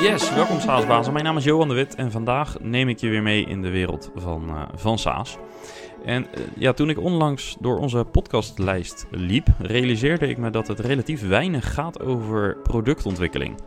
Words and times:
Yes, 0.00 0.34
welkom 0.34 0.60
SaaSbazen. 0.60 1.12
Mijn 1.12 1.24
naam 1.24 1.36
is 1.36 1.44
Johan 1.44 1.68
de 1.68 1.74
Wit 1.74 1.94
en 1.94 2.10
vandaag 2.10 2.56
neem 2.60 2.88
ik 2.88 2.98
je 3.00 3.08
weer 3.08 3.22
mee 3.22 3.44
in 3.44 3.62
de 3.62 3.68
wereld 3.68 4.10
van, 4.14 4.48
uh, 4.48 4.62
van 4.74 4.98
SaaS. 4.98 5.38
En 6.04 6.22
uh, 6.22 6.44
ja, 6.56 6.72
toen 6.72 6.90
ik 6.90 7.00
onlangs 7.00 7.56
door 7.60 7.78
onze 7.78 8.04
podcastlijst 8.12 9.06
liep, 9.10 9.46
realiseerde 9.58 10.28
ik 10.28 10.38
me 10.38 10.50
dat 10.50 10.68
het 10.68 10.80
relatief 10.80 11.28
weinig 11.28 11.74
gaat 11.74 12.02
over 12.02 12.56
productontwikkeling. 12.62 13.60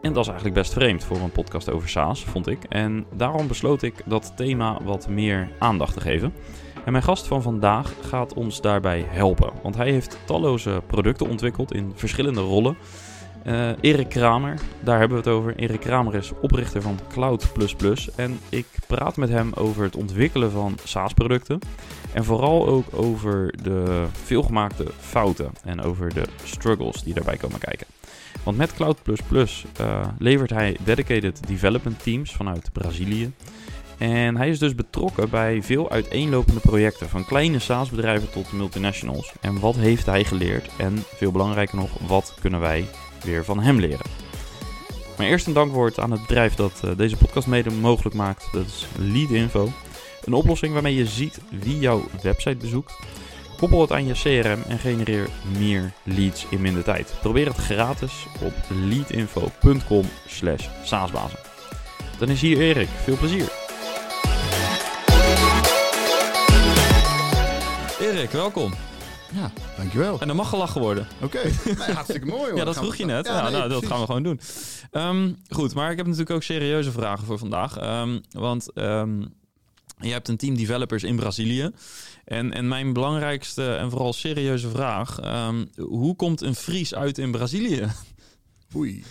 En 0.00 0.12
dat 0.12 0.22
is 0.22 0.28
eigenlijk 0.28 0.58
best 0.60 0.72
vreemd 0.72 1.04
voor 1.04 1.16
een 1.16 1.32
podcast 1.32 1.70
over 1.70 1.88
SaaS, 1.88 2.24
vond 2.24 2.46
ik. 2.46 2.64
En 2.68 3.06
daarom 3.16 3.48
besloot 3.48 3.82
ik 3.82 3.94
dat 4.04 4.32
thema 4.36 4.78
wat 4.82 5.08
meer 5.08 5.48
aandacht 5.58 5.94
te 5.94 6.00
geven. 6.00 6.32
En 6.84 6.92
mijn 6.92 7.04
gast 7.04 7.26
van 7.26 7.42
vandaag 7.42 7.94
gaat 8.00 8.34
ons 8.34 8.60
daarbij 8.60 9.04
helpen. 9.08 9.52
Want 9.62 9.76
hij 9.76 9.90
heeft 9.90 10.18
talloze 10.24 10.82
producten 10.86 11.28
ontwikkeld 11.28 11.72
in 11.72 11.92
verschillende 11.94 12.40
rollen. 12.40 12.76
Uh, 13.46 13.70
Erik 13.80 14.08
Kramer, 14.08 14.58
daar 14.80 14.98
hebben 14.98 15.22
we 15.22 15.28
het 15.28 15.38
over. 15.38 15.56
Erik 15.56 15.80
Kramer 15.80 16.14
is 16.14 16.32
oprichter 16.40 16.82
van 16.82 16.98
Cloud++. 17.08 17.44
En 18.16 18.38
ik 18.48 18.66
praat 18.86 19.16
met 19.16 19.28
hem 19.28 19.52
over 19.52 19.82
het 19.82 19.96
ontwikkelen 19.96 20.50
van 20.50 20.78
SaaS-producten. 20.84 21.58
En 22.12 22.24
vooral 22.24 22.66
ook 22.66 22.86
over 22.90 23.54
de 23.62 24.06
veelgemaakte 24.24 24.84
fouten 24.98 25.52
en 25.64 25.82
over 25.82 26.14
de 26.14 26.24
struggles 26.44 27.02
die 27.02 27.14
daarbij 27.14 27.36
komen 27.36 27.58
kijken. 27.58 27.86
Want 28.42 28.56
met 28.56 28.74
Cloud++ 28.74 28.96
uh, 29.06 30.08
levert 30.18 30.50
hij 30.50 30.76
dedicated 30.84 31.46
development 31.46 32.02
teams 32.02 32.32
vanuit 32.32 32.72
Brazilië. 32.72 33.32
En 33.98 34.36
hij 34.36 34.48
is 34.48 34.58
dus 34.58 34.74
betrokken 34.74 35.30
bij 35.30 35.62
veel 35.62 35.90
uiteenlopende 35.90 36.60
projecten, 36.60 37.08
van 37.08 37.24
kleine 37.24 37.58
SaaS-bedrijven 37.58 38.30
tot 38.30 38.52
multinationals. 38.52 39.32
En 39.40 39.60
wat 39.60 39.76
heeft 39.76 40.06
hij 40.06 40.24
geleerd? 40.24 40.70
En 40.78 40.96
veel 40.96 41.32
belangrijker 41.32 41.76
nog, 41.76 41.90
wat 42.06 42.34
kunnen 42.40 42.60
wij 42.60 42.84
weer 43.24 43.44
van 43.44 43.60
hem 43.60 43.78
leren? 43.80 44.06
Maar 45.16 45.26
eerst 45.26 45.46
een 45.46 45.52
dankwoord 45.52 45.98
aan 45.98 46.10
het 46.10 46.20
bedrijf 46.20 46.54
dat 46.54 46.80
uh, 46.84 46.90
deze 46.96 47.16
podcast 47.16 47.46
mede 47.46 47.70
mogelijk 47.70 48.14
maakt. 48.16 48.48
Dat 48.52 48.66
is 48.66 48.86
Leadinfo. 48.96 49.72
Een 50.24 50.32
oplossing 50.32 50.72
waarmee 50.72 50.94
je 50.94 51.06
ziet 51.06 51.40
wie 51.50 51.78
jouw 51.78 52.04
website 52.22 52.56
bezoekt. 52.56 52.92
Koppel 53.56 53.80
het 53.80 53.92
aan 53.92 54.06
je 54.06 54.12
CRM 54.12 54.62
en 54.68 54.78
genereer 54.78 55.28
meer 55.58 55.92
leads 56.02 56.46
in 56.50 56.60
minder 56.60 56.84
tijd. 56.84 57.14
Probeer 57.20 57.46
het 57.46 57.56
gratis 57.56 58.26
op 58.42 58.52
leadinfo.com 58.68 60.04
slash 60.26 60.68
saasbazen. 60.84 61.38
Dan 62.18 62.28
is 62.28 62.40
hier 62.40 62.58
Erik. 62.58 62.88
Veel 62.88 63.16
plezier! 63.16 63.48
Erik, 68.00 68.30
welkom. 68.30 68.89
Ja, 69.34 69.52
dankjewel. 69.76 70.20
En 70.20 70.28
er 70.28 70.34
mag 70.34 70.48
gelachen 70.48 70.80
worden. 70.80 71.06
Oké, 71.22 71.40
okay. 71.70 71.92
hartstikke 71.92 72.26
mooi 72.26 72.50
hoor. 72.50 72.58
ja, 72.58 72.64
dat 72.64 72.76
vroeg 72.76 72.96
je 72.96 73.04
net. 73.04 73.26
Ja, 73.26 73.36
ja 73.36 73.42
nee, 73.42 73.52
nou, 73.52 73.68
dat 73.68 73.86
gaan 73.86 74.00
we 74.00 74.06
gewoon 74.06 74.22
doen. 74.22 74.40
Um, 74.92 75.36
goed, 75.48 75.74
maar 75.74 75.90
ik 75.90 75.96
heb 75.96 76.06
natuurlijk 76.06 76.34
ook 76.34 76.42
serieuze 76.42 76.92
vragen 76.92 77.26
voor 77.26 77.38
vandaag. 77.38 78.00
Um, 78.02 78.20
want 78.30 78.70
um, 78.74 79.32
je 79.98 80.12
hebt 80.12 80.28
een 80.28 80.36
team 80.36 80.56
developers 80.56 81.02
in 81.02 81.16
Brazilië. 81.16 81.70
En, 82.24 82.52
en 82.52 82.68
mijn 82.68 82.92
belangrijkste 82.92 83.74
en 83.74 83.90
vooral 83.90 84.12
serieuze 84.12 84.68
vraag: 84.68 85.20
hoe 85.76 86.16
komt 86.16 86.40
een 86.40 86.54
Fries 86.54 86.94
uit 86.94 87.18
in 87.18 87.30
Brazilië? 87.30 87.86
Oei. 88.76 89.04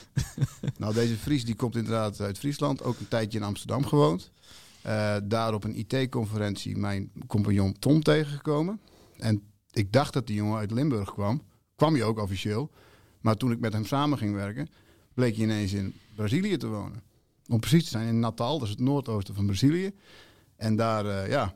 nou, 0.78 0.94
deze 0.94 1.16
Fries 1.16 1.45
die 1.45 1.56
komt 1.56 1.76
inderdaad 1.76 2.22
uit 2.22 2.38
Friesland. 2.38 2.83
Ook 2.83 3.00
een 3.00 3.08
tijdje 3.08 3.39
in 3.39 3.45
Amsterdam 3.45 3.86
gewoond. 3.86 4.31
Uh, 4.86 5.16
daar 5.23 5.54
op 5.54 5.64
een 5.64 5.86
IT-conferentie 5.88 6.78
mijn 6.78 7.11
compagnon 7.28 7.80
Tom 7.80 8.04
tegengekomen. 8.04 8.80
En 9.17 9.42
ik 9.72 9.92
dacht 9.92 10.14
dat 10.14 10.28
die 10.28 10.36
jongen 10.36 10.58
uit 10.58 10.72
Limburg 10.72 11.14
kwam. 11.14 11.42
Kwam 11.75 11.94
hij 11.94 12.03
ook 12.03 12.20
officieel. 12.20 12.72
Maar 13.22 13.36
toen 13.36 13.52
ik 13.52 13.59
met 13.59 13.73
hem 13.73 13.86
samen 13.86 14.17
ging 14.17 14.34
werken, 14.34 14.67
bleek 15.14 15.36
hij 15.36 15.44
ineens 15.44 15.73
in 15.73 15.94
Brazilië 16.16 16.58
te 16.58 16.67
wonen. 16.67 17.03
Om 17.48 17.59
precies 17.59 17.84
te 17.84 17.89
zijn 17.89 18.08
in 18.08 18.20
Natal, 18.20 18.59
dat 18.59 18.67
is 18.67 18.73
het 18.73 18.84
noordoosten 18.84 19.36
van 19.36 19.45
Brazilië. 19.45 19.92
En 20.56 20.76
daar, 20.76 21.05
uh, 21.05 21.30
ja, 21.30 21.54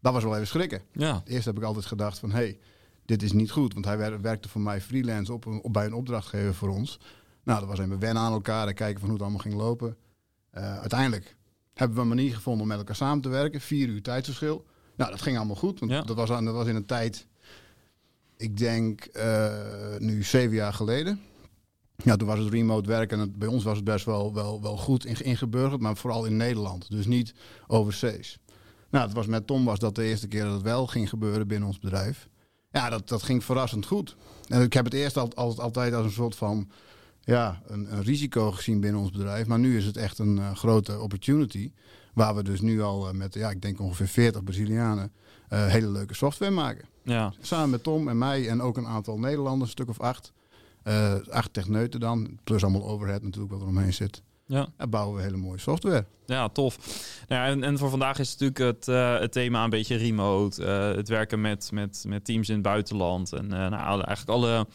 dat 0.00 0.12
was 0.12 0.22
wel 0.24 0.34
even 0.34 0.46
schrikken. 0.46 0.82
Ja. 0.92 1.22
Eerst 1.24 1.44
heb 1.44 1.56
ik 1.56 1.62
altijd 1.62 1.86
gedacht 1.86 2.18
van, 2.18 2.30
hé, 2.30 2.36
hey, 2.36 2.58
dit 3.04 3.22
is 3.22 3.32
niet 3.32 3.50
goed. 3.50 3.72
Want 3.72 3.84
hij 3.84 4.20
werkte 4.20 4.48
voor 4.48 4.60
mij 4.60 4.80
freelance 4.80 5.32
op, 5.32 5.46
op, 5.46 5.72
bij 5.72 5.86
een 5.86 5.94
opdrachtgever 5.94 6.54
voor 6.54 6.68
ons. 6.68 6.98
Nou, 7.42 7.60
dat 7.60 7.68
was 7.68 7.78
even 7.78 7.98
wennen 7.98 8.22
aan 8.22 8.32
elkaar 8.32 8.68
en 8.68 8.74
kijken 8.74 9.00
van 9.00 9.08
hoe 9.08 9.18
het 9.18 9.22
allemaal 9.22 9.42
ging 9.42 9.54
lopen. 9.54 9.96
Uh, 10.54 10.78
uiteindelijk 10.78 11.36
hebben 11.74 11.96
we 11.96 12.02
een 12.02 12.08
manier 12.08 12.34
gevonden 12.34 12.62
om 12.62 12.68
met 12.68 12.78
elkaar 12.78 12.96
samen 12.96 13.22
te 13.22 13.28
werken. 13.28 13.60
Vier 13.60 13.88
uur 13.88 14.02
tijdsverschil. 14.02 14.66
Nou, 14.96 15.10
dat 15.10 15.22
ging 15.22 15.36
allemaal 15.36 15.56
goed. 15.56 15.78
Want 15.80 15.92
ja. 15.92 16.02
dat, 16.02 16.16
was, 16.16 16.28
dat 16.28 16.54
was 16.54 16.66
in 16.66 16.76
een 16.76 16.86
tijd, 16.86 17.26
ik 18.36 18.56
denk 18.56 19.08
uh, 19.12 19.52
nu 19.98 20.22
zeven 20.22 20.54
jaar 20.54 20.72
geleden. 20.72 21.20
Ja, 22.04 22.16
toen 22.16 22.28
was 22.28 22.38
het 22.38 22.52
remote 22.52 22.88
werken 22.88 23.20
en 23.20 23.38
bij 23.38 23.48
ons 23.48 23.64
was 23.64 23.76
het 23.76 23.84
best 23.84 24.04
wel, 24.04 24.34
wel, 24.34 24.62
wel 24.62 24.76
goed 24.76 25.04
ingeburgerd, 25.04 25.80
maar 25.80 25.96
vooral 25.96 26.24
in 26.24 26.36
Nederland. 26.36 26.90
Dus 26.90 27.06
niet 27.06 27.34
overzees. 27.66 28.38
Nou, 28.90 29.04
het 29.04 29.16
was 29.16 29.26
met 29.26 29.46
Tom 29.46 29.64
was 29.64 29.78
dat 29.78 29.94
de 29.94 30.04
eerste 30.04 30.28
keer 30.28 30.42
dat 30.42 30.52
het 30.52 30.62
wel 30.62 30.86
ging 30.86 31.08
gebeuren 31.08 31.48
binnen 31.48 31.68
ons 31.68 31.78
bedrijf. 31.78 32.28
Ja, 32.70 32.90
dat, 32.90 33.08
dat 33.08 33.22
ging 33.22 33.44
verrassend 33.44 33.86
goed. 33.86 34.16
En 34.48 34.62
ik 34.62 34.72
heb 34.72 34.84
het 34.84 34.94
eerst 34.94 35.36
altijd, 35.36 35.94
als 35.94 36.06
een 36.06 36.12
soort 36.12 36.36
van 36.36 36.70
ja, 37.20 37.62
een, 37.66 37.92
een, 37.92 38.02
risico 38.02 38.52
gezien 38.52 38.80
binnen 38.80 39.00
ons 39.00 39.10
bedrijf. 39.10 39.46
Maar 39.46 39.58
nu 39.58 39.76
is 39.76 39.84
het 39.84 39.96
echt 39.96 40.18
een 40.18 40.36
uh, 40.36 40.54
grote 40.54 41.00
opportunity. 41.00 41.72
Waar 42.16 42.34
we 42.34 42.42
dus 42.42 42.60
nu 42.60 42.82
al 42.82 43.08
uh, 43.08 43.14
met, 43.14 43.34
ja, 43.34 43.50
ik 43.50 43.62
denk 43.62 43.80
ongeveer 43.80 44.08
40 44.08 44.44
Brazilianen 44.44 45.12
uh, 45.52 45.66
hele 45.66 45.88
leuke 45.88 46.14
software 46.14 46.52
maken. 46.52 46.84
Ja. 47.02 47.32
Samen 47.40 47.70
met 47.70 47.82
Tom 47.82 48.08
en 48.08 48.18
mij 48.18 48.48
en 48.48 48.60
ook 48.60 48.76
een 48.76 48.86
aantal 48.86 49.18
Nederlanders, 49.18 49.62
een 49.62 49.76
stuk 49.76 49.88
of 49.88 50.00
acht. 50.00 50.32
acht 51.30 51.52
techneuten 51.52 52.00
dan, 52.00 52.38
plus 52.44 52.62
allemaal 52.62 52.88
overhead 52.88 53.22
natuurlijk 53.22 53.52
wat 53.52 53.62
er 53.62 53.68
omheen 53.68 53.92
zit. 53.92 54.22
Ja. 54.46 54.68
En 54.76 54.90
bouwen 54.90 55.16
we 55.16 55.22
hele 55.22 55.36
mooie 55.36 55.58
software. 55.58 56.04
Ja, 56.26 56.48
tof. 56.48 56.78
Nou 57.28 57.42
ja, 57.42 57.48
en, 57.48 57.62
en 57.62 57.78
voor 57.78 57.90
vandaag 57.90 58.18
is 58.18 58.30
natuurlijk 58.30 58.58
het, 58.58 58.88
uh, 58.88 59.18
het 59.18 59.32
thema 59.32 59.64
een 59.64 59.70
beetje 59.70 59.96
remote. 59.96 60.62
Uh, 60.62 60.96
het 60.96 61.08
werken 61.08 61.40
met, 61.40 61.70
met, 61.72 62.04
met 62.08 62.24
teams 62.24 62.48
in 62.48 62.54
het 62.54 62.62
buitenland. 62.62 63.32
En 63.32 63.44
uh, 63.44 63.50
nou, 63.50 64.02
eigenlijk 64.02 64.28
alle 64.28 64.66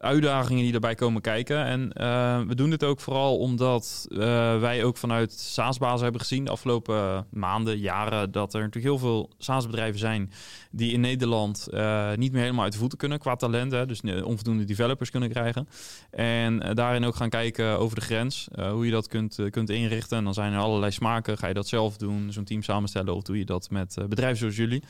uitdagingen 0.00 0.62
die 0.62 0.72
daarbij 0.72 0.94
komen 0.94 1.20
kijken. 1.20 1.64
En 1.64 1.80
uh, 2.00 2.40
we 2.40 2.54
doen 2.54 2.70
dit 2.70 2.84
ook 2.84 3.00
vooral 3.00 3.38
omdat 3.38 4.06
uh, 4.08 4.18
wij 4.60 4.84
ook 4.84 4.96
vanuit 4.96 5.32
SaaS-bazen 5.32 6.02
hebben 6.02 6.20
gezien 6.20 6.44
de 6.44 6.50
afgelopen 6.50 7.26
maanden, 7.30 7.78
jaren, 7.78 8.30
dat 8.30 8.54
er 8.54 8.60
natuurlijk 8.60 8.86
heel 8.86 8.98
veel 8.98 9.30
SaaS-bedrijven 9.38 9.98
zijn 9.98 10.32
die 10.70 10.92
in 10.92 11.00
Nederland 11.00 11.68
uh, 11.70 12.14
niet 12.14 12.32
meer 12.32 12.40
helemaal 12.40 12.64
uit 12.64 12.72
de 12.72 12.78
voeten 12.78 12.98
kunnen 12.98 13.18
qua 13.18 13.36
talenten, 13.36 13.88
dus 13.88 14.00
onvoldoende 14.02 14.64
developers 14.64 15.10
kunnen 15.10 15.28
krijgen. 15.28 15.68
En 16.10 16.74
daarin 16.74 17.04
ook 17.04 17.16
gaan 17.16 17.30
kijken 17.30 17.78
over 17.78 17.94
de 17.94 18.04
grens, 18.04 18.48
hoe 18.70 18.84
je 18.84 18.90
dat 18.90 19.08
kunt, 19.08 19.38
kunt 19.50 19.70
inrichten. 19.70 20.18
En 20.18 20.24
dan 20.24 20.34
zijn 20.34 20.52
er 20.52 20.60
allerlei 20.60 20.92
smaken. 20.92 21.38
Ga 21.38 21.46
je 21.46 21.54
dat 21.54 21.68
zelf 21.68 21.96
doen, 21.96 22.32
zo'n 22.32 22.44
team 22.44 22.62
samenstellen, 22.62 23.14
of 23.14 23.22
doe 23.22 23.38
je 23.38 23.44
dat 23.44 23.70
met 23.70 23.96
bedrijven 24.08 24.38
zoals 24.38 24.56
jullie? 24.56 24.82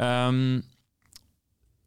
Um, 0.00 0.62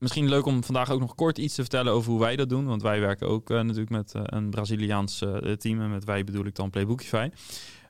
Misschien 0.02 0.30
leuk 0.30 0.46
om 0.46 0.64
vandaag 0.64 0.90
ook 0.90 1.00
nog 1.00 1.16
kort 1.16 1.38
iets 1.38 1.56
te 1.56 1.62
vertellen 1.62 1.94
over 1.94 2.12
hoe 2.12 2.20
wij 2.20 2.36
dat 2.36 2.50
doen. 2.50 2.66
Want 2.66 2.82
wij 2.82 3.00
werken 3.00 3.28
ook 3.28 3.50
uh, 3.50 3.62
natuurlijk 3.62 3.90
met 3.90 4.14
uh, 4.16 4.22
een 4.26 4.50
Braziliaans 4.50 5.22
uh, 5.22 5.52
team. 5.52 5.82
En 5.82 5.92
met 5.92 6.04
wij 6.04 6.24
bedoel 6.24 6.46
ik 6.46 6.56
dan 6.56 6.70
Playbookify. 6.70 7.30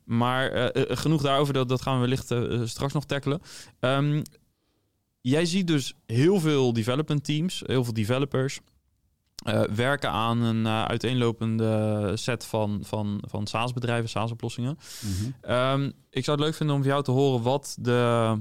Maar 0.04 0.72
genoeg 0.76 1.22
daarover, 1.22 1.54
dat, 1.54 1.70
dat 1.70 1.82
gaan 1.82 1.94
we 1.94 2.08
wellicht 2.08 2.34
straks 2.70 2.94
nog 2.94 3.06
tackelen. 3.06 3.42
Um, 3.80 4.22
jij 5.22 5.46
ziet 5.46 5.68
dus 5.68 5.94
heel 6.06 6.40
veel 6.40 6.74
development 6.74 7.24
teams, 7.24 7.64
heel 7.66 7.84
veel 7.84 7.94
developers... 7.94 8.60
werken 9.76 10.10
aan 10.10 10.42
een 10.42 10.68
uiteenlopende 10.68 12.12
set 12.16 12.46
van, 12.46 12.80
van, 12.84 13.24
van 13.28 13.48
SaaS-bedrijven, 13.48 14.10
SaaS-oplossingen. 14.10 14.78
Mm 15.02 15.12
-hmm. 15.14 15.52
um, 15.56 15.94
ik 16.10 16.24
zou 16.24 16.38
het 16.38 16.46
leuk 16.46 16.56
vinden 16.56 16.76
om 16.76 16.82
van 16.82 16.92
jou 16.92 17.04
te 17.04 17.12
horen 17.12 17.42
wat 17.42 17.76
de 17.80 18.38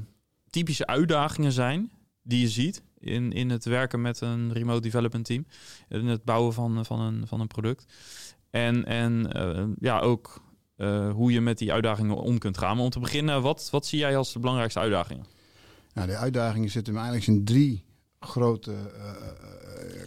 typische 0.50 0.86
uitdagingen 0.86 1.52
zijn 1.52 1.90
die 2.22 2.40
je 2.40 2.48
ziet 2.48 2.82
in, 3.00 3.32
in 3.32 3.50
het 3.50 3.64
werken 3.64 4.00
met 4.00 4.20
een 4.20 4.52
remote 4.52 4.80
development 4.80 5.24
team. 5.24 5.46
In 5.88 6.06
het 6.06 6.24
bouwen 6.24 6.52
van, 6.52 6.84
van, 6.84 7.00
een, 7.00 7.26
van 7.26 7.40
een 7.40 7.46
product. 7.46 7.84
En, 8.50 8.84
en 8.84 9.30
uh, 9.36 9.64
ja, 9.78 10.00
ook 10.00 10.42
uh, 10.76 11.10
hoe 11.10 11.32
je 11.32 11.40
met 11.40 11.58
die 11.58 11.72
uitdagingen 11.72 12.16
om 12.16 12.38
kunt 12.38 12.58
gaan. 12.58 12.76
Maar 12.76 12.84
om 12.84 12.90
te 12.90 13.00
beginnen, 13.00 13.42
wat, 13.42 13.68
wat 13.70 13.86
zie 13.86 13.98
jij 13.98 14.16
als 14.16 14.32
de 14.32 14.38
belangrijkste 14.38 14.80
uitdagingen? 14.80 15.26
Nou, 15.92 16.08
de 16.08 16.16
uitdagingen 16.16 16.70
zitten 16.70 16.94
eigenlijk 16.94 17.26
in 17.26 17.44
drie 17.44 17.84
grote 18.20 18.74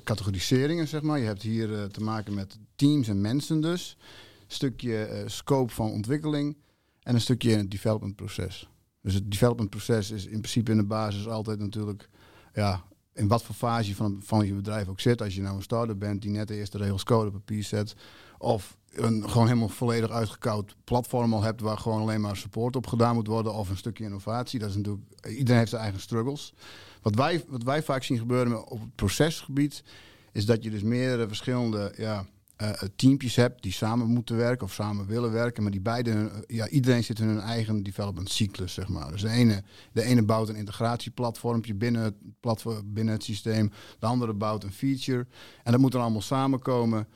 categoriseringen, 0.04 0.88
zeg 0.88 1.02
maar. 1.02 1.20
Je 1.20 1.26
hebt 1.26 1.42
hier 1.42 1.88
te 1.88 2.04
maken 2.04 2.34
met 2.34 2.60
teams 2.76 3.08
en 3.08 3.22
mensen 3.22 3.62
dus. 3.62 3.98
Een 4.40 4.56
stukje 4.56 5.24
scope 5.26 5.74
van 5.74 5.92
ontwikkeling 5.92 6.58
en 7.04 7.16
een 7.16 7.22
stukje 7.22 7.68
development 7.68 8.16
proces. 8.16 8.70
Dus 9.02 9.14
het 9.14 9.32
development 9.32 9.70
proces 9.70 10.12
is 10.12 10.26
in 10.26 10.40
principe 10.40 10.72
in 10.72 10.78
de 10.78 10.84
basis 10.84 11.28
altijd 11.28 11.60
natuurlijk 11.60 12.10
ja, 12.54 12.84
in 13.14 13.28
wat 13.28 13.44
voor 13.44 13.56
fase 13.56 13.96
van, 13.96 14.22
van 14.24 14.46
je 14.46 14.54
bedrijf 14.54 14.88
ook 14.88 15.00
zit. 15.00 15.22
Als 15.22 15.36
je 15.36 15.42
nou 15.42 15.56
een 15.56 15.62
start-up 15.62 16.00
bent 16.00 16.22
die 16.22 16.32
net 16.32 16.48
de 16.48 16.56
eerste 16.56 16.78
regels 16.78 17.04
code 17.04 17.28
op 17.28 17.34
papier 17.34 17.64
zet. 17.64 17.96
Of 18.38 18.78
een 18.94 19.30
gewoon 19.30 19.48
helemaal 19.48 19.70
volledig 19.70 20.10
uitgekoud 20.10 20.76
platform 20.84 21.34
al 21.34 21.42
hebt 21.42 21.62
waar 21.62 21.78
gewoon 21.78 22.02
alleen 22.02 22.22
maar 22.22 22.38
support 22.38 22.76
op 22.76 22.88
gedaan 22.88 23.16
moet 23.16 23.28
worden. 23.28 23.54
Of 23.54 23.70
een 23.70 23.78
stukje 23.78 24.04
innovatie. 24.04 24.60
Dat 24.60 24.70
is 24.70 24.76
natuurlijk, 24.76 25.06
iedereen 25.28 25.58
heeft 25.58 25.70
zijn 25.70 25.82
eigen 25.82 26.02
struggles. 26.02 26.54
Wat 27.02 27.16
wij, 27.16 27.46
wat 27.48 27.64
wij 27.64 27.84
vaak 27.84 28.04
zien 28.04 28.18
gebeuren 28.18 28.68
op 28.68 28.80
het 28.80 28.96
procesgebied, 28.96 29.84
is 30.32 30.46
dat 30.46 30.64
je 30.64 30.70
dus 30.70 30.82
meerdere 30.82 31.28
verschillende 31.28 31.94
ja, 31.98 32.26
uh, 32.64 32.90
teampjes 32.96 33.36
hebt 33.36 33.62
die 33.62 33.72
samen 33.72 34.08
moeten 34.08 34.38
werken 34.38 34.66
of 34.66 34.74
samen 34.74 35.06
willen 35.06 35.32
werken, 35.32 35.64
maar 35.64 35.72
die 35.72 35.82
beide, 35.82 36.32
ja, 36.48 36.68
iedereen 36.68 37.04
zit 37.04 37.20
in 37.20 37.28
hun 37.28 37.40
eigen 37.40 37.84
development 37.84 38.30
cyclus, 38.30 38.74
zeg 38.74 38.88
maar. 38.88 39.12
Dus 39.12 39.22
de 39.22 39.30
ene, 39.30 39.64
de 39.92 40.04
ene 40.04 40.24
bouwt 40.24 40.50
een 40.50 40.56
integratieplatformpje 40.56 41.74
binnen 41.74 42.04
het, 42.04 42.16
platform, 42.40 42.94
binnen 42.94 43.14
het 43.14 43.24
systeem, 43.24 43.72
de 44.00 44.06
andere 44.06 44.34
bouwt 44.34 44.64
een 44.64 44.72
feature. 44.72 45.28
En 45.64 45.72
dat 45.72 45.82
moet 45.82 45.92
dan 45.92 46.02
allemaal 46.02 46.22
samenkomen. 46.22 47.08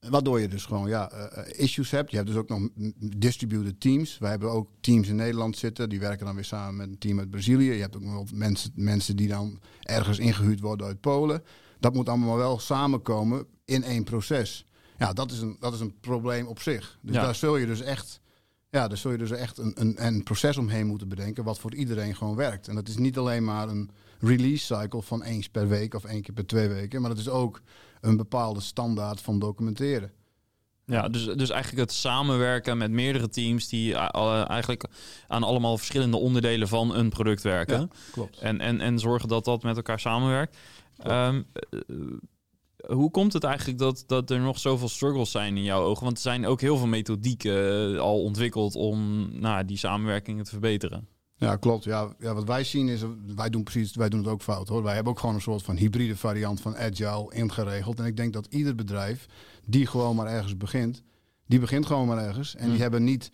Waardoor 0.00 0.40
je 0.40 0.48
dus 0.48 0.64
gewoon 0.64 0.88
ja, 0.88 1.12
issues 1.46 1.90
hebt. 1.90 2.10
Je 2.10 2.16
hebt 2.16 2.28
dus 2.28 2.38
ook 2.38 2.48
nog 2.48 2.68
distributed 3.16 3.80
teams. 3.80 4.18
Wij 4.18 4.30
hebben 4.30 4.50
ook 4.50 4.68
teams 4.80 5.08
in 5.08 5.16
Nederland 5.16 5.56
zitten. 5.56 5.88
Die 5.88 6.00
werken 6.00 6.26
dan 6.26 6.34
weer 6.34 6.44
samen 6.44 6.76
met 6.76 6.88
een 6.88 6.98
team 6.98 7.18
uit 7.18 7.30
Brazilië. 7.30 7.72
Je 7.72 7.80
hebt 7.80 7.96
ook 7.96 8.02
nog 8.02 8.32
mensen, 8.32 8.72
mensen 8.74 9.16
die 9.16 9.28
dan 9.28 9.60
ergens 9.80 10.18
ingehuurd 10.18 10.60
worden 10.60 10.86
uit 10.86 11.00
Polen. 11.00 11.42
Dat 11.80 11.94
moet 11.94 12.08
allemaal 12.08 12.36
wel 12.36 12.58
samenkomen 12.58 13.46
in 13.64 13.82
één 13.82 14.04
proces. 14.04 14.66
Ja, 15.00 15.12
dat 15.12 15.30
is 15.30 15.40
een, 15.40 15.56
dat 15.60 15.74
is 15.74 15.80
een 15.80 16.00
probleem 16.00 16.46
op 16.46 16.60
zich. 16.60 16.98
Dus 17.00 17.14
daar 17.14 17.34
zul 17.34 17.56
je 17.56 17.66
dus 17.66 17.80
echt, 17.80 18.20
ja, 18.70 18.88
daar 18.88 18.96
zul 18.96 19.10
je 19.10 19.18
dus 19.18 19.30
echt 19.30 19.58
een, 19.58 19.72
een, 19.74 20.06
een 20.06 20.22
proces 20.22 20.56
omheen 20.56 20.86
moeten 20.86 21.08
bedenken. 21.08 21.44
wat 21.44 21.58
voor 21.58 21.74
iedereen 21.74 22.16
gewoon 22.16 22.36
werkt. 22.36 22.68
En 22.68 22.74
dat 22.74 22.88
is 22.88 22.96
niet 22.96 23.18
alleen 23.18 23.44
maar 23.44 23.68
een 23.68 23.90
release 24.18 24.74
cycle 24.74 25.02
van 25.02 25.22
eens 25.22 25.48
per 25.48 25.68
week 25.68 25.94
of 25.94 26.04
één 26.04 26.22
keer 26.22 26.34
per 26.34 26.46
twee 26.46 26.68
weken. 26.68 27.00
Maar 27.00 27.10
dat 27.10 27.18
is 27.18 27.28
ook 27.28 27.60
een 28.00 28.16
bepaalde 28.16 28.60
standaard 28.60 29.20
van 29.20 29.38
documenteren. 29.38 30.12
Ja, 30.84 31.08
dus, 31.08 31.24
dus 31.24 31.50
eigenlijk 31.50 31.82
het 31.82 31.92
samenwerken 31.92 32.78
met 32.78 32.90
meerdere 32.90 33.28
teams 33.28 33.68
die 33.68 33.94
eigenlijk 33.94 34.84
aan 35.28 35.42
allemaal 35.42 35.76
verschillende 35.76 36.16
onderdelen 36.16 36.68
van 36.68 36.94
een 36.94 37.08
product 37.08 37.42
werken. 37.42 37.80
Ja, 37.80 37.88
klopt. 38.12 38.38
En, 38.38 38.60
en, 38.60 38.80
en 38.80 38.98
zorgen 38.98 39.28
dat 39.28 39.44
dat 39.44 39.62
met 39.62 39.76
elkaar 39.76 40.00
samenwerkt. 40.00 40.56
Um, 41.06 41.46
hoe 42.86 43.10
komt 43.10 43.32
het 43.32 43.44
eigenlijk 43.44 43.78
dat, 43.78 44.04
dat 44.06 44.30
er 44.30 44.40
nog 44.40 44.58
zoveel 44.58 44.88
struggles 44.88 45.30
zijn 45.30 45.56
in 45.56 45.62
jouw 45.62 45.82
ogen? 45.82 46.04
Want 46.04 46.16
er 46.16 46.22
zijn 46.22 46.46
ook 46.46 46.60
heel 46.60 46.76
veel 46.76 46.86
methodieken 46.86 47.94
eh, 47.94 48.00
al 48.00 48.22
ontwikkeld 48.22 48.74
om 48.74 49.28
nou, 49.40 49.64
die 49.64 49.76
samenwerkingen 49.76 50.44
te 50.44 50.50
verbeteren. 50.50 51.08
Ja, 51.40 51.56
klopt. 51.56 51.84
Ja, 51.84 52.14
ja, 52.18 52.34
wat 52.34 52.44
wij 52.44 52.64
zien 52.64 52.88
is, 52.88 53.00
wij 53.36 53.50
doen 53.50 53.62
precies, 53.62 53.94
wij 53.94 54.08
doen 54.08 54.20
het 54.20 54.28
ook 54.28 54.42
fout 54.42 54.68
hoor. 54.68 54.82
Wij 54.82 54.94
hebben 54.94 55.12
ook 55.12 55.18
gewoon 55.18 55.34
een 55.34 55.40
soort 55.40 55.62
van 55.62 55.76
hybride 55.76 56.16
variant 56.16 56.60
van 56.60 56.76
agile 56.76 57.34
ingeregeld. 57.34 57.98
En 57.98 58.04
ik 58.04 58.16
denk 58.16 58.32
dat 58.32 58.46
ieder 58.50 58.74
bedrijf 58.74 59.26
die 59.64 59.86
gewoon 59.86 60.16
maar 60.16 60.26
ergens 60.26 60.56
begint, 60.56 61.02
die 61.46 61.58
begint 61.58 61.86
gewoon 61.86 62.06
maar 62.06 62.24
ergens. 62.24 62.54
En 62.54 62.60
die 62.60 62.70
hmm. 62.70 62.80
hebben 62.80 63.04
niet 63.04 63.30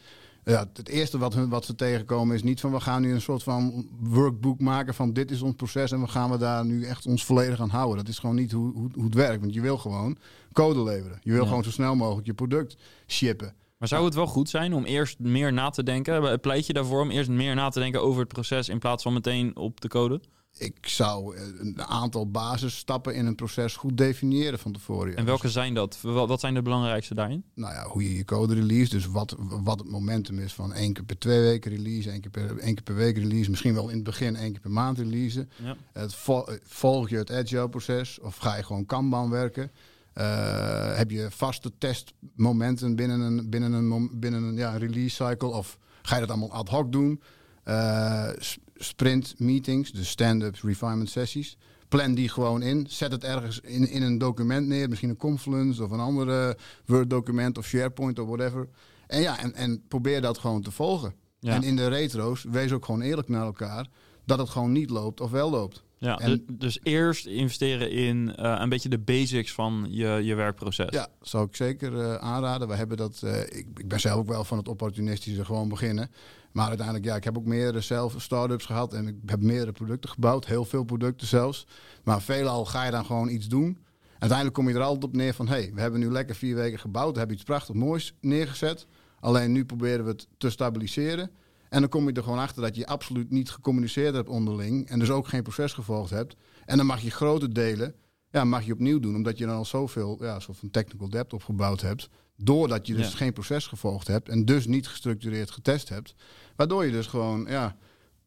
ja, 0.51 0.69
het 0.73 0.89
eerste 0.89 1.19
wat, 1.19 1.35
hun, 1.35 1.49
wat 1.49 1.65
ze 1.65 1.75
tegenkomen 1.75 2.35
is 2.35 2.43
niet 2.43 2.61
van 2.61 2.73
we 2.73 2.81
gaan 2.81 3.03
nu 3.03 3.13
een 3.13 3.21
soort 3.21 3.43
van 3.43 3.89
workbook 4.01 4.61
maken 4.61 4.95
van 4.95 5.13
dit 5.13 5.31
is 5.31 5.43
ons 5.43 5.55
proces 5.55 5.93
en 5.93 6.01
we 6.01 6.07
gaan 6.07 6.31
we 6.31 6.39
daar 6.39 6.65
nu 6.65 6.85
echt 6.85 7.07
ons 7.07 7.25
volledig 7.25 7.61
aan 7.61 7.69
houden. 7.69 7.97
Dat 7.97 8.09
is 8.09 8.19
gewoon 8.19 8.35
niet 8.35 8.53
hoe, 8.53 8.73
hoe, 8.73 8.89
hoe 8.95 9.05
het 9.05 9.15
werkt. 9.15 9.41
Want 9.41 9.55
je 9.55 9.61
wil 9.61 9.79
gewoon 9.79 10.17
code 10.53 10.83
leveren. 10.83 11.19
Je 11.23 11.33
wil 11.33 11.47
gewoon 11.47 11.65
zo 11.65 11.71
snel 11.71 11.95
mogelijk 11.95 12.27
je 12.27 12.35
product 12.35 12.77
shippen. 13.07 13.55
Maar 13.79 13.89
zou 13.89 14.05
het 14.05 14.15
wel 14.15 14.27
goed 14.27 14.49
zijn 14.49 14.75
om 14.75 14.85
eerst 14.85 15.19
meer 15.19 15.53
na 15.53 15.71
te 15.71 15.83
denken? 15.83 16.41
Pleit 16.41 16.67
je 16.67 16.73
daarvoor 16.73 17.01
om 17.01 17.11
eerst 17.11 17.31
meer 17.31 17.55
na 17.55 17.69
te 17.69 17.81
denken 17.81 18.03
over 18.03 18.21
het 18.21 18.33
proces 18.33 18.69
in 18.69 18.79
plaats 18.79 19.03
van 19.03 19.13
meteen 19.13 19.57
op 19.57 19.81
de 19.81 19.89
code? 19.89 20.21
Ik 20.59 20.89
zou 20.89 21.37
eh, 21.37 21.43
een 21.59 21.83
aantal 21.83 22.31
basisstappen 22.31 23.15
in 23.15 23.27
een 23.27 23.35
proces 23.35 23.77
goed 23.77 23.97
definiëren 23.97 24.59
van 24.59 24.73
tevoren. 24.73 25.17
En 25.17 25.25
welke 25.25 25.51
zijn 25.51 25.75
dat? 25.75 25.99
Wat 26.03 26.41
zijn 26.41 26.55
de 26.55 26.63
belangrijkste 26.63 27.15
daarin? 27.15 27.45
Nou 27.55 27.75
ja, 27.75 27.87
hoe 27.87 28.03
je 28.03 28.17
je 28.17 28.25
code 28.25 28.55
release. 28.55 28.91
Dus 28.91 29.07
wat, 29.07 29.37
wat 29.39 29.79
het 29.79 29.89
momentum 29.89 30.39
is 30.39 30.53
van 30.53 30.73
één 30.73 30.93
keer 30.93 31.05
per 31.05 31.19
twee 31.19 31.41
weken 31.41 31.71
release, 31.71 32.11
één 32.11 32.21
keer 32.21 32.31
per, 32.31 32.59
één 32.59 32.75
keer 32.75 32.83
per 32.83 32.95
week 32.95 33.17
release. 33.17 33.51
Misschien 33.51 33.75
wel 33.75 33.89
in 33.89 33.95
het 33.95 34.05
begin 34.05 34.37
één 34.37 34.53
keer 34.53 34.61
per 34.61 34.71
maand 34.71 34.99
release. 34.99 35.47
Ja. 35.63 35.77
Het 35.93 36.17
volg 36.63 37.09
je 37.09 37.17
het 37.17 37.31
agile 37.31 37.69
proces 37.69 38.21
of 38.21 38.37
ga 38.37 38.57
je 38.57 38.63
gewoon 38.63 38.87
Kanban 38.87 39.31
werken? 39.31 39.71
Uh, 40.15 40.97
heb 40.97 41.11
je 41.11 41.27
vaste 41.31 41.73
testmomenten 41.79 42.97
binnen 42.97 43.21
een, 43.21 43.51
binnen 43.51 43.73
een, 43.73 44.11
binnen 44.13 44.43
een 44.43 44.57
ja, 44.57 44.77
release 44.77 45.25
cycle? 45.25 45.49
Of 45.49 45.79
ga 46.03 46.15
je 46.15 46.21
dat 46.21 46.31
allemaal 46.31 46.53
ad 46.53 46.69
hoc 46.69 46.93
doen? 46.93 47.23
Uh, 47.65 48.29
sprint 48.77 49.35
meetings, 49.39 49.93
dus 49.93 50.09
stand-up 50.09 50.57
refinement 50.63 51.11
sessies. 51.11 51.57
Plan 51.89 52.15
die 52.15 52.29
gewoon 52.29 52.63
in. 52.63 52.87
Zet 52.89 53.13
het 53.13 53.25
ergens 53.25 53.61
in, 53.61 53.89
in 53.89 54.03
een 54.03 54.19
document 54.19 54.67
neer. 54.67 54.89
Misschien 54.89 55.09
een 55.09 55.17
Confluence 55.17 55.85
of 55.85 55.91
een 55.91 56.01
andere 56.01 56.57
Word 56.87 57.11
document 57.11 57.59
of 57.59 57.67
SharePoint 57.67 58.19
of 58.19 58.27
whatever. 58.27 58.69
En 59.07 59.21
ja, 59.21 59.39
en, 59.39 59.55
en 59.55 59.83
probeer 59.89 60.21
dat 60.21 60.39
gewoon 60.39 60.63
te 60.63 60.71
volgen. 60.71 61.15
En 61.41 61.63
in 61.63 61.77
de 61.77 61.89
retro's, 61.89 62.45
wees 62.51 62.73
ook 62.73 62.85
gewoon 62.85 63.01
eerlijk 63.01 63.29
naar 63.29 63.45
elkaar. 63.45 63.87
Dat 64.25 64.39
het 64.39 64.49
gewoon 64.49 64.73
niet 64.73 64.91
loopt 64.91 65.21
of 65.21 65.31
wel 65.31 65.51
loopt. 65.51 65.85
Ja, 65.99 66.19
en, 66.19 66.45
dus 66.53 66.79
eerst 66.83 67.27
investeren 67.27 67.91
in 67.91 68.35
uh, 68.39 68.57
een 68.61 68.69
beetje 68.69 68.89
de 68.89 68.99
basics 68.99 69.53
van 69.53 69.87
je, 69.91 70.21
je 70.23 70.35
werkproces. 70.35 70.91
Ja, 70.91 71.09
zou 71.21 71.47
ik 71.47 71.57
zeker 71.57 71.93
uh, 71.93 72.15
aanraden. 72.15 72.69
We 72.69 72.75
hebben 72.75 72.97
dat, 72.97 73.21
uh, 73.25 73.41
ik, 73.41 73.67
ik, 73.75 73.89
ben 73.89 74.01
zelf 74.01 74.19
ook 74.19 74.29
wel 74.29 74.45
van 74.45 74.59
het 74.59 74.69
opportunistische 74.69 75.45
gewoon 75.45 75.69
beginnen. 75.69 76.11
Maar 76.57 76.69
uiteindelijk, 76.69 77.07
ja, 77.07 77.17
ik 77.17 77.25
heb 77.25 77.39
ook 77.39 77.45
meerdere 77.45 77.81
zelf 77.81 78.15
start-ups 78.17 78.65
gehad 78.65 78.93
en 78.93 79.07
ik 79.07 79.17
heb 79.27 79.43
meerdere 79.43 79.73
producten 79.73 80.11
gebouwd, 80.11 80.47
heel 80.47 80.65
veel 80.65 80.85
producten 80.85 81.27
zelfs. 81.27 81.67
Maar 82.05 82.23
veelal 82.23 82.65
ga 82.65 82.85
je 82.85 82.91
dan 82.91 83.05
gewoon 83.05 83.29
iets 83.29 83.47
doen. 83.47 83.79
Uiteindelijk 84.11 84.55
kom 84.55 84.69
je 84.69 84.75
er 84.75 84.83
altijd 84.83 85.05
op 85.05 85.13
neer 85.17 85.35
van, 85.35 85.49
hé, 85.49 85.55
hey, 85.55 85.71
we 85.75 85.81
hebben 85.81 86.01
nu 86.01 86.11
lekker 86.11 86.35
vier 86.35 86.55
weken 86.55 86.79
gebouwd, 86.79 87.13
we 87.13 87.19
hebben 87.19 87.37
iets 87.37 87.45
prachtig 87.45 87.75
moois 87.75 88.15
neergezet. 88.21 88.87
Alleen 89.21 89.53
nu 89.53 89.65
proberen 89.65 90.05
we 90.05 90.11
het 90.11 90.29
te 90.39 90.51
stabiliseren. 90.51 91.31
En 91.69 91.81
dan 91.81 91.89
kom 91.89 92.09
je 92.09 92.13
er 92.13 92.23
gewoon 92.23 92.39
achter 92.39 92.63
dat 92.63 92.77
je 92.77 92.87
absoluut 92.87 93.31
niet 93.31 93.51
gecommuniceerd 93.51 94.15
hebt 94.15 94.29
onderling. 94.29 94.89
En 94.89 94.99
dus 94.99 95.11
ook 95.11 95.29
geen 95.29 95.43
proces 95.43 95.73
gevolgd 95.73 96.11
hebt. 96.11 96.37
En 96.65 96.77
dan 96.77 96.87
mag 96.87 97.01
je 97.01 97.11
grote 97.11 97.49
delen 97.49 97.95
ja, 98.37 98.45
mag 98.45 98.65
je 98.65 98.73
opnieuw 98.73 99.01
doen. 99.01 99.15
Omdat 99.15 99.39
je 99.39 99.47
dan 99.47 99.57
al 99.57 99.65
zoveel 99.65 100.19
ja, 100.21 100.41
soort 100.41 100.59
van 100.59 100.71
technical 100.71 101.09
debt 101.09 101.33
opgebouwd 101.33 101.81
hebt. 101.81 102.09
Doordat 102.37 102.87
je 102.87 102.95
dus 102.95 103.15
geen 103.15 103.33
proces 103.33 103.67
gevolgd 103.67 104.07
hebt. 104.07 104.29
En 104.29 104.45
dus 104.45 104.67
niet 104.67 104.89
gestructureerd 104.89 105.51
getest 105.51 105.89
hebt. 105.89 106.15
Waardoor 106.57 106.85
je 106.85 106.91
dus 106.91 107.07
gewoon 107.07 107.47
ja, 107.49 107.77